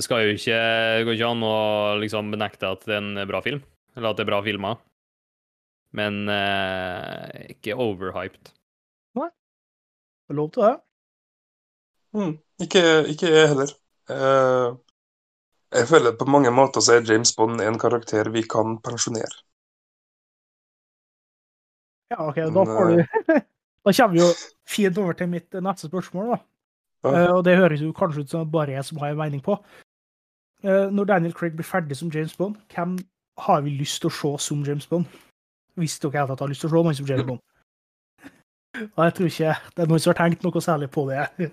[0.00, 1.56] Det skal jo ikke, det går ikke an å
[2.00, 3.58] liksom benekte at det er en bra film,
[3.92, 4.78] eller at det er bra filmer.
[5.92, 8.48] Men eh, ikke overhyped.
[9.20, 9.26] Nei.
[9.28, 10.70] Det er lov til det.
[12.16, 12.32] mm,
[12.64, 13.74] ikke, ikke jeg heller.
[14.08, 14.78] Uh,
[15.76, 19.44] jeg føler på mange måter så er James Bond en karakter vi kan pensjonere.
[22.08, 23.04] Ja, OK, da får du
[23.84, 24.32] Da kommer vi jo
[24.64, 26.40] fint over til mitt eh, neste spørsmål, da.
[27.04, 27.12] Ja.
[27.12, 29.60] Eh, og det høres jo kanskje ut som bare jeg som har en mening på.
[30.62, 32.98] Eh, når Daniel Craig blir ferdig som James Bond, hvem
[33.46, 35.06] har vi lyst til å se som James Bond?
[35.80, 37.40] Hvis dere helt tatt har lyst til å se noen som James Bond.
[38.80, 41.50] Og jeg tror ikke det er noen som har tenkt noe særlig på det.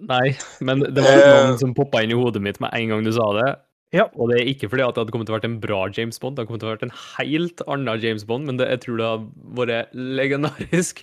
[0.00, 1.32] Nei, men det var Eh.
[1.46, 3.48] noen som poppa inn i hodet mitt med en gang du sa det.
[3.92, 4.04] Ja.
[4.14, 6.18] Og det er ikke fordi at det hadde kommet til å vært en bra James
[6.20, 8.80] Bond, det hadde kommet til å vært en helt annen James Bond, men det, jeg
[8.84, 11.02] tror det hadde vært legendarisk.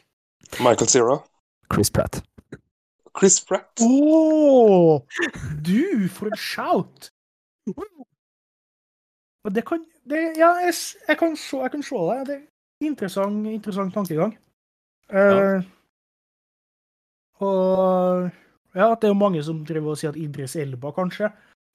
[0.64, 1.18] Michael Cera.
[1.74, 2.22] Chris Pratt.
[3.18, 3.82] Chris Pratt.
[3.82, 5.02] Å!
[5.68, 7.10] Du, for en shout!
[9.44, 10.74] Og det kan det, Ja, jeg,
[11.08, 12.28] jeg, kan se, jeg kan se det.
[12.28, 14.38] Det er interessant, interessant tankegang.
[15.10, 15.64] Eh,
[17.40, 18.30] og
[18.76, 21.30] ja, det er jo mange som driver og sier at Idris Elba, kanskje.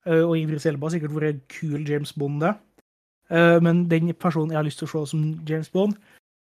[0.06, 2.54] Uh, og Idris Elba har sikkert vært en kul James Bond, det.
[3.30, 5.94] Uh, men den personen jeg har lyst til å se som James Bond,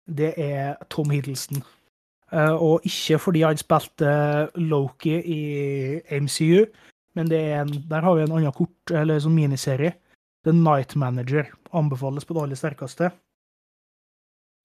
[0.09, 1.63] det er Tom Hiddleston.
[2.33, 4.11] Uh, og ikke fordi han spilte
[4.55, 5.41] Loki i
[6.21, 6.65] MCU,
[7.19, 9.97] men det er en, der har vi en annen kort, eller sånn miniserie.
[10.47, 13.11] The Night Manager anbefales på det aller sterkeste.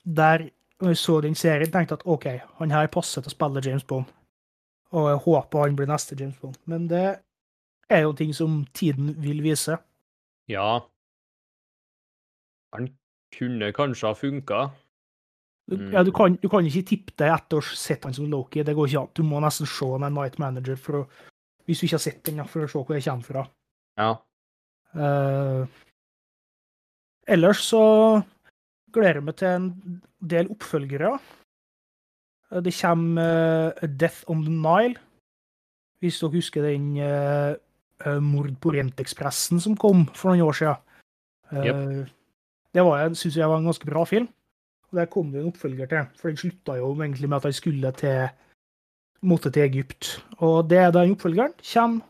[0.06, 0.46] Der
[0.82, 2.26] når jeg så den serien, tenkte jeg at OK,
[2.60, 4.10] han her passer til å spille James Bond.
[4.96, 6.58] Og jeg håper han blir neste James Bond.
[6.70, 7.06] Men det
[7.89, 9.78] er jo ting som tiden vil vise.
[10.52, 10.82] Ja.
[12.76, 12.89] Han
[13.36, 14.66] kunne kanskje ha funka.
[15.72, 15.93] Mm.
[15.96, 18.64] ja, du, kan, du kan ikke tippe det etter å ha sett han som Loki.
[18.64, 19.14] Det går ikke an.
[19.18, 21.06] Du må nesten se han er Night Manager for å,
[21.66, 23.43] hvis du ikke har sett den, for å se hvor jeg kommer fra.
[23.99, 24.11] Ja.
[24.95, 25.66] Uh,
[27.28, 27.82] ellers så
[28.95, 29.70] gleder jeg meg til en
[30.24, 31.16] del oppfølgere.
[32.51, 34.99] Eh, Det kommer uh, Death on the Nile.
[35.99, 37.55] Hvis dere husker den eh,
[38.22, 40.82] Mord på Orientekspressen som kom for noen år siden.
[41.55, 42.09] Yep.
[42.76, 44.28] Det var, jeg synes jeg var en ganske bra film.
[44.91, 47.53] Og Der kom det en oppfølger til, for den slutta jo egentlig med at han
[47.53, 48.28] skulle til
[49.24, 50.20] måtte til Egypt.
[50.39, 52.01] Og det er den oppfølgeren kommer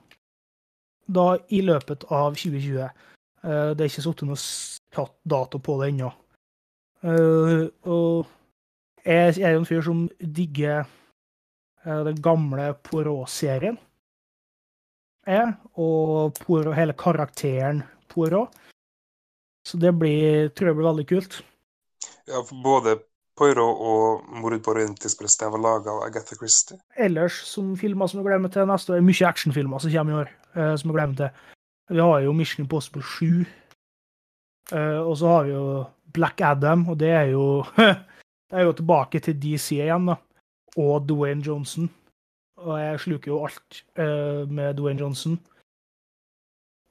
[1.06, 2.90] da i løpet av 2020.
[3.46, 4.24] Eh, Det er ikke satt
[4.92, 6.12] tatt dato på det ennå.
[7.04, 8.26] Eh, Og
[9.06, 10.86] jeg er en fyr som digger
[11.86, 13.78] eh, den gamle Poirot-serien.
[15.76, 18.50] Og Poirot, hele karakteren Poirot.
[19.66, 21.44] Så det blir, tror jeg blir veldig kult.
[22.28, 23.00] Ja, for både
[23.36, 26.78] Poirot og Mord på Orientekspressen var laga av Agatha Christie.
[26.96, 30.32] ellers som filmer som vi glemmer til neste år, mye actionfilmer som kommer i år,
[30.56, 31.30] eh, som vi glemmer til.
[31.90, 33.46] Vi har jo Mission Impossible 7,
[34.72, 37.66] eh, og så har vi jo Black Adam, og det er jo
[38.50, 40.16] Det er jo tilbake til DC igjen, da.
[40.78, 41.90] Og Dwayne Johnson.
[42.58, 45.40] Og jeg sluker jo alt eh, med Dwayne Johnson.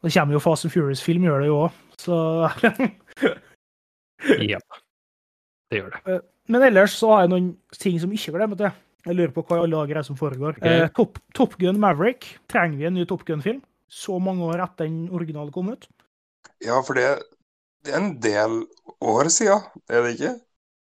[0.02, 2.16] Det kommer jo Fast and Furious-film, gjør det jo òg, så
[4.52, 4.58] ja.
[5.70, 6.20] Det gjør det.
[6.52, 8.72] Men ellers så har jeg noen ting som ikke glemmer til.
[9.04, 10.58] Jeg lurer på hva i alle dager er som foregår.
[10.58, 10.84] Okay.
[10.84, 12.26] Eh, Top, Top Gun Maverick.
[12.52, 13.60] Trenger vi en ny Top Gun-film?
[13.88, 15.86] Så mange år etter den originale kom ut.
[16.64, 17.08] Ja, for det,
[17.84, 18.62] det er en del
[19.04, 20.34] år siden, er det ikke?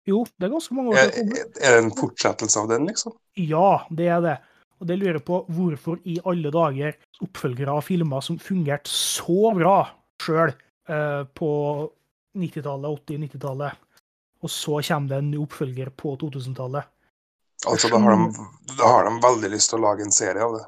[0.05, 3.15] Jo, det er ganske mange år siden Er, er det en fortsettelse av den, liksom?
[3.41, 4.35] Ja, det er det.
[4.81, 9.53] Og det lurer jeg på hvorfor i alle dager oppfølgere av filmer som fungerte så
[9.55, 9.77] bra
[10.22, 11.49] sjøl eh, på
[12.35, 13.81] 90-tallet, 80-90-tallet,
[14.45, 16.88] og så kommer det en oppfølger på 2000-tallet.
[17.65, 18.45] Altså, da har, de,
[18.77, 20.63] da har de veldig lyst til å lage en serie av det.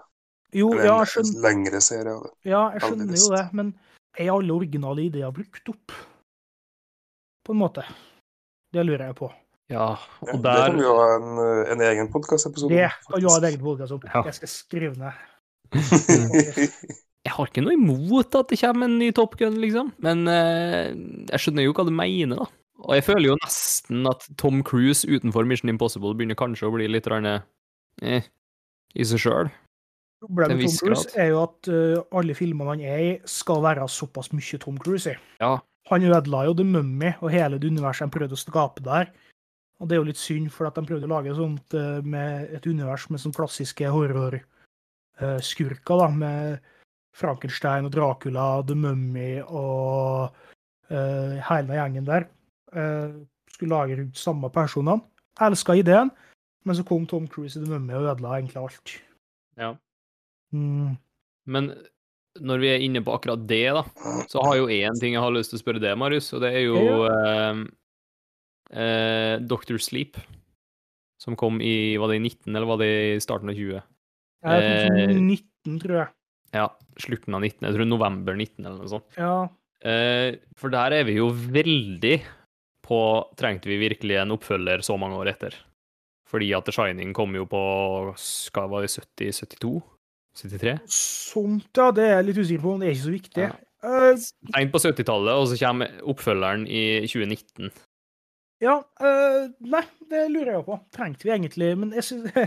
[0.57, 1.41] Jo, Eller en ja, skjønner.
[1.43, 2.31] lengre serie av det.
[2.47, 3.33] Ja, jeg Veldig skjønner jo lyst.
[3.35, 3.73] det, men
[4.17, 5.93] er alle originale ideer brukt opp?
[7.45, 7.83] På en måte.
[8.73, 9.29] Det lurer jeg på.
[9.71, 9.89] Ja,
[10.23, 10.39] Ja, der...
[10.47, 11.31] det kan vi jo ha en,
[11.75, 14.05] en egen podkastepisode Det kan vi ha en egen podcast om.
[14.07, 14.23] Ja.
[14.31, 15.25] Jeg skal skrive ned.
[17.27, 19.89] Jeg har ikke noe imot at det kommer en ny Top Gun, liksom.
[19.99, 20.93] Men eh,
[21.27, 22.45] jeg skjønner jo hva du mener, da.
[22.85, 26.85] Og jeg føler jo nesten at Tom Cruise utenfor Mission Impossible begynner kanskje å bli
[26.89, 27.25] litt rann,
[28.01, 28.23] eh,
[28.93, 29.47] i seg sjøl.
[30.21, 31.21] Problemet med Tom Cruise grad.
[31.23, 35.07] er jo at uh, alle filmene han er i, skal være såpass mye Tom Cruise
[35.13, 35.15] i.
[35.41, 35.53] Ja.
[35.89, 39.05] Han ødela jo The Mummy og hele det universet han prøvde å skape der.
[39.77, 42.29] Og det er jo litt synd, for at de prøvde å lage sånt uh, med
[42.53, 46.41] et univers med sånne klassiske horrorskurker, da, med
[47.17, 50.29] Frankenstein og Dracula, The Mummy og
[50.93, 52.27] eh, hele gjengen der.
[52.75, 53.11] Eh,
[53.53, 55.01] skulle lage rundt samme personene.
[55.41, 56.09] Elska ideen,
[56.65, 58.97] men så kom Tom Cruise i The Mummy og ødela egentlig alt.
[59.57, 59.75] ja.
[60.55, 60.95] Mm.
[61.47, 61.65] Men
[62.39, 63.83] når vi er inne på akkurat det, da,
[64.31, 66.51] så har jo én ting jeg har lyst til å spørre deg, Marius, og det
[66.55, 67.61] er jo eh,
[68.71, 70.19] eh, Doctor Sleep,
[71.19, 73.81] som kom i Var det i 19, eller var det i starten av 20?
[74.47, 76.09] Jeg er Eh, 19, tror jeg.
[76.55, 76.67] Ja,
[77.01, 77.65] slutten av 19.
[77.67, 79.17] Jeg tror november 19, eller noe sånt.
[79.17, 79.49] Ja.
[79.83, 82.15] Eh, for der er vi jo veldig
[82.87, 82.99] på
[83.39, 85.55] Trengte vi virkelig en oppfølger så mange år etter?
[86.27, 87.61] Fordi at The Shining kom jo på
[88.19, 89.75] Skal være det 70, 72?
[90.37, 90.73] 73?
[90.93, 91.89] Sånt, ja.
[91.95, 93.47] Det er jeg litt usikker på, men det er ikke så viktig.
[93.47, 93.55] Ja.
[93.87, 97.71] Eh, Seint på 70-tallet, og så kommer oppfølgeren i 2019.
[98.65, 100.79] ja eh, Nei, det lurer jeg jo på.
[100.95, 102.37] Trengte vi egentlig Men jeg synes,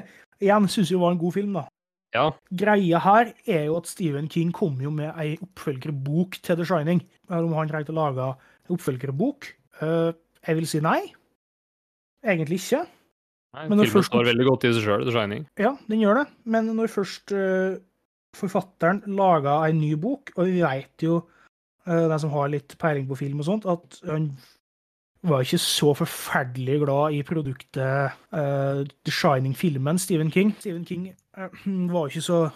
[0.43, 1.67] igjen syns jeg det var en god film, da.
[2.15, 2.25] Ja.
[2.51, 7.05] Greia her er jo at Stephen King kom jo med ei oppfølgerbok til The Shining.
[7.31, 8.33] Eller Om han trengte å lage
[8.71, 9.53] oppfølgerbok.
[9.81, 10.11] Eh,
[10.47, 11.01] jeg vil si nei.
[12.25, 12.85] Egentlig ikke.
[13.55, 15.47] Nei, Men når filmen først- står veldig godt i seg sjøl, The Shining.
[15.59, 16.27] Ja, den gjør det.
[16.45, 17.77] Men når først uh,
[18.37, 21.17] forfatteren laga en ny bok, og vi vet jo,
[21.89, 24.31] uh, de som har litt peiling på film og sånt, at han
[25.27, 30.55] var ikke så forferdelig glad i produktet uh, The Shining-filmen Stephen King.
[30.61, 31.49] Stephen King uh,
[31.95, 32.51] var ikke så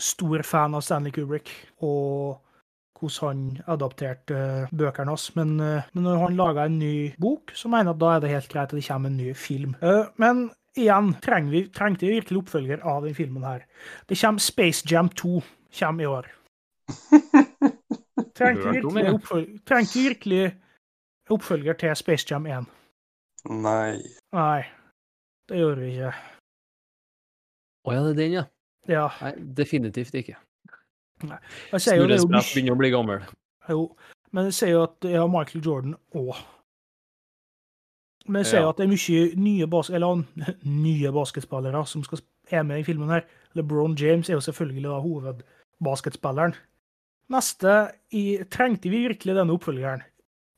[0.00, 1.50] stor fan av Stanley Kubrick
[1.84, 2.40] og
[3.00, 5.26] hvordan han adapterte eh, bøkene hans.
[5.36, 8.24] Men, eh, men når han laga en ny bok, så mener jeg at da er
[8.24, 9.76] det helt greit at det kommer en ny film.
[9.82, 10.48] Eh, men
[10.78, 13.64] igjen, trenger vi, trengte vi virkelig oppfølger av den filmen her.
[14.08, 15.40] Det kommer Space Jam 2
[15.78, 16.30] kommer i år.
[18.36, 20.44] Trengte vi virkelig, oppfølger, trengte virkelig
[21.30, 22.68] oppfølger til Space Jam 1?
[23.50, 24.00] Nei.
[24.36, 24.62] Nei,
[25.48, 26.12] det gjorde vi ikke.
[27.80, 28.44] Å ja, det er den, ja.
[28.88, 30.36] Ja, Nei, definitivt ikke.
[31.20, 33.20] Snurresprett begynner å bli gammel.
[33.68, 33.84] Jo,
[34.32, 36.36] men jeg sier jo at jeg har Michael Jordan òg.
[38.28, 38.70] Men jeg sier Ja.
[38.70, 40.24] at det er mye nye, bas eller,
[40.64, 42.20] nye basketspillere som skal
[42.50, 43.24] er med i filmen her.
[43.54, 46.54] LeBron James er jo selvfølgelig da hovedbasketspilleren.
[47.30, 47.74] Neste
[48.12, 50.02] i Trengte vi virkelig denne oppfølgeren?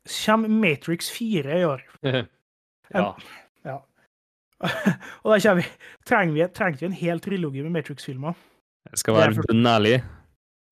[0.08, 1.82] Kommer Matrix 4 i år?
[2.96, 3.12] ja.
[3.64, 3.76] Ja.
[5.22, 5.66] Og da kommer vi
[6.08, 8.34] Trenger vi, trengte vi en hel trilogi med Matrix-filmer?
[8.90, 10.00] Jeg skal være for- bunn ærlig.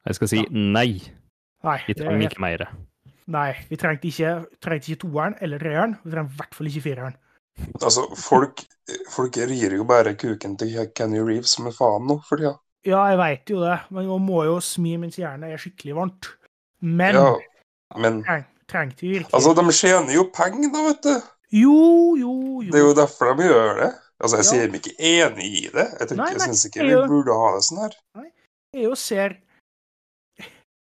[0.07, 0.45] Jeg skal si Ja.
[0.51, 1.01] nei.
[1.63, 2.69] Nei, Vi er trenger ikke mer.
[3.29, 5.99] nei, vi trengte ikke, trengte ikke toeren eller treeren.
[6.05, 7.17] Vi trengte i hvert fall ikke fireren.
[7.83, 8.63] Altså, folk,
[9.11, 12.55] folk rir jo bare kuken til Kenny Reeves som en faen nå for tida.
[12.87, 16.31] Ja, jeg veit jo det, men man må jo smi mens jernet er skikkelig varmt.
[16.81, 17.35] Men Ja,
[17.99, 21.23] men treng, trengte vi virkelig altså, de tjener jo penger, da, vet du.
[21.53, 22.33] Jo, jo,
[22.63, 22.71] jo.
[22.71, 23.93] Det er jo derfor de gjør det.
[24.23, 24.51] Altså, Jeg Ja.
[24.51, 25.89] sier dem ikke enig i det.
[26.01, 27.93] Jeg, Nei, ikke- jeg syns ikke vi burde ha det sånn her.
[28.17, 28.31] Nei,
[28.73, 29.37] Jeg jo ser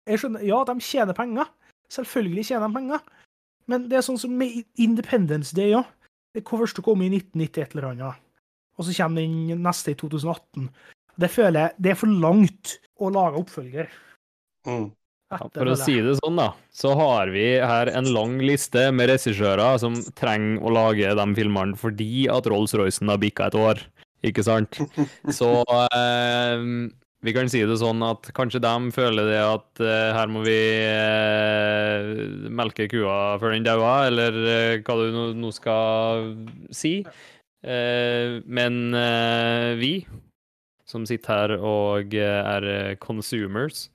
[0.05, 1.49] Jeg skjønner, Ja, de tjener penger.
[1.91, 3.05] Selvfølgelig tjener de penger.
[3.69, 5.87] Men det er sånn som med Independence Day òg.
[6.35, 8.21] Det første kom i 1990 et eller annet.
[8.75, 10.67] Og så kommer den neste i 2018.
[11.15, 13.89] Det føler jeg det er for langt å lage oppfølger.
[14.67, 14.89] Mm.
[15.33, 19.09] Ja, for å si det sånn, da, så har vi her en lang liste med
[19.09, 23.81] regissører som trenger å lage de filmene fordi at Rolls-Roycen har bikka et år,
[24.27, 24.77] ikke sant?
[25.39, 25.49] Så
[25.97, 26.67] eh,
[27.25, 30.57] vi kan si det sånn at kanskje de føler det at uh, her må vi
[30.85, 36.29] uh, melke kua før den dauer, eller uh, hva du nå, skal
[36.75, 36.99] si.
[37.65, 38.75] Men
[39.79, 40.03] vi
[40.85, 42.67] som sitter her og er
[43.01, 43.87] consumers,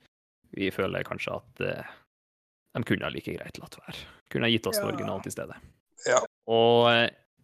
[0.59, 4.02] vi føler kanskje at de kunne like greit latt være.
[4.35, 5.61] Kunne gitt oss noe originalt i stedet.
[6.09, 6.19] Ja.
[6.51, 6.90] Og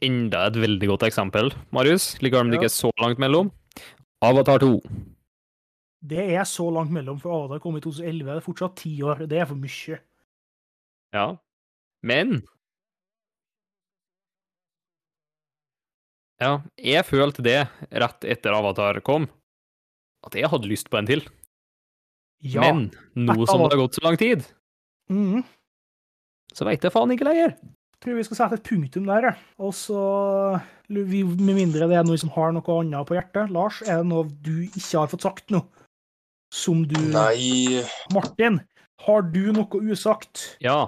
[0.02, 3.54] enda et veldig godt eksempel, Marius, likevel om det ikke er så langt mellom.
[4.26, 4.80] Avatar 2.
[6.06, 8.26] Det er så langt mellom, for Avatar kom i 2011.
[8.28, 9.24] Det er fortsatt ti år.
[9.26, 9.98] Det er for mye.
[11.16, 11.30] Ja.
[12.06, 12.40] Men
[16.36, 19.24] Ja, jeg følte det rett etter Avatar kom,
[20.26, 21.22] at jeg hadde lyst på en til.
[22.44, 22.66] Ja.
[22.66, 24.44] Men nå som det har gått så lang tid,
[25.08, 25.40] mm.
[26.52, 27.56] så veit jeg faen ikke lenger.
[28.04, 29.30] tror vi skal sette et punktum der.
[29.56, 30.02] Og så,
[30.92, 33.48] med mindre det er noen som har noe annet på hjertet.
[33.56, 35.64] Lars, er det noe du ikke har fått sagt nå?
[36.56, 37.82] Som du Nei
[38.14, 38.60] Martin,
[39.06, 40.46] har du noe usagt?
[40.64, 40.86] Ja,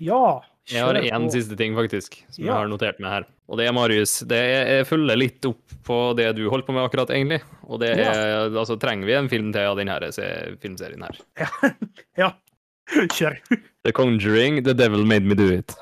[0.00, 0.40] Ja,
[0.70, 2.52] Jeg har én siste ting, faktisk, som Ja.
[2.52, 3.24] jeg har notert meg her.
[3.48, 4.18] Og det er Marius.
[4.28, 7.40] Det er, jeg følger litt opp på det du holdt på med akkurat, egentlig.
[7.66, 9.96] Og det er Altså, trenger vi en film til av denne
[10.60, 11.18] filmserien her?
[12.20, 12.30] Ja.
[12.88, 13.40] Kjør.
[13.84, 15.74] The Conjuring, The Devil Made Me Do It.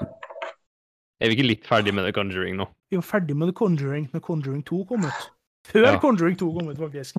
[1.21, 2.67] Er vi ikke litt ferdig med The Conjuring nå?
[2.91, 5.29] Vi var ferdig med The Conjuring når Conjuring 2 kom ut.
[5.67, 5.99] Før Ja.
[5.99, 7.17] Conjuring 2 kom ut, faktisk.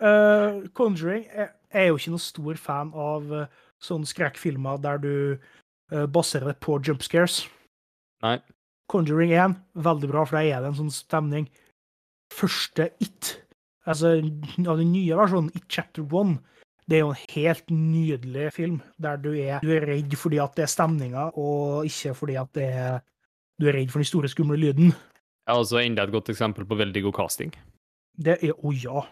[0.00, 3.46] Eh, Conjuring jeg, jeg er jo ikke noen stor fan av uh,
[3.82, 7.42] sånne skrekkfilmer der du uh, baserer det på jump scares.
[8.22, 8.38] Nei.
[8.90, 11.48] Conjuring 1, veldig bra, for der er det en sånn stemning.
[12.34, 13.32] Første It,
[13.88, 16.36] altså av den nye versjonen, It Chapter 1,
[16.86, 20.54] det er jo en helt nydelig film, der du er, du er redd fordi at
[20.58, 23.02] det er stemninga, og ikke fordi at det er,
[23.58, 24.92] du er redd for den store, skumle lyden.
[25.48, 27.54] Ja, altså enda et godt eksempel på veldig god casting.
[28.14, 29.04] Det er Å ja.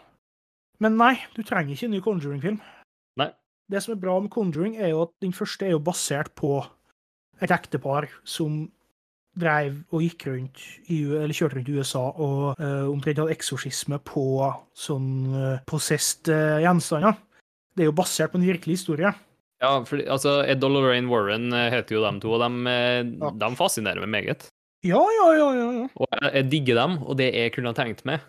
[0.81, 2.61] Men nei, du trenger ikke en ny Conjuring-film.
[3.21, 3.29] Nei.
[3.71, 6.61] Det som er bra med Conjuring, er jo at den første er jo basert på
[7.43, 8.65] et ektepar som
[9.39, 10.61] dreiv og gikk rundt
[10.93, 14.25] i, eller kjørte rundt i USA og uh, omtrent hadde eksorsisme på
[14.77, 17.17] sånn uh, possessed uh, gjenstander.
[17.73, 19.09] Det er jo basert på en virkelig historie.
[19.63, 22.73] Ja, for altså, Ed og Lorraine Warren heter jo dem to, og de,
[23.15, 23.31] Ja.
[23.31, 24.45] de fascinerer meg meget.
[24.83, 25.67] Ja, ja, ja, ja.
[25.79, 25.87] ja.
[25.95, 28.21] Og jeg, jeg digger dem, og det jeg kunne ha tenkt meg,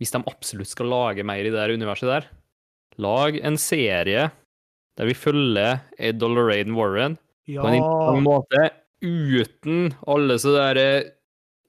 [0.00, 2.28] hvis de absolutt skal lage mer i det der universet der,
[3.00, 4.30] lag en serie
[4.98, 7.16] der vi følger Ed og Lorraine Warren
[7.48, 7.62] ja.
[7.62, 8.64] på en interessant måte,
[9.00, 11.10] uten alle så der eh,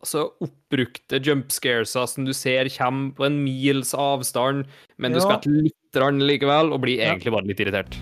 [0.04, 4.66] altså, oppbrukte jump scaresa som du ser kommer på en mils avstand,
[4.98, 5.28] men du Ja.
[5.28, 7.96] skvetter litt likevel, og blir egentlig bare litt irritert.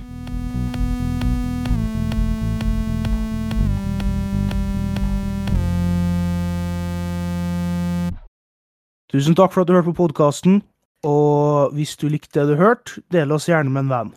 [9.10, 10.62] Tusen takk for at du hørte på podkasten.
[11.08, 14.12] Og hvis du likte det du hørte, del oss gjerne med en venn.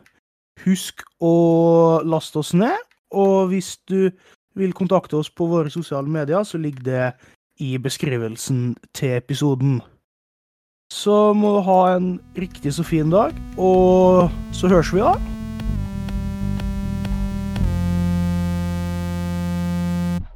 [0.66, 2.76] Husk å laste oss ned,
[3.14, 4.10] og hvis du
[4.58, 7.06] vil kontakte oss på våre sosiale medier, så ligger det
[7.62, 9.80] i beskrivelsen til episoden.
[10.92, 15.16] Så må du ha en riktig så fin dag, og så høres vi da.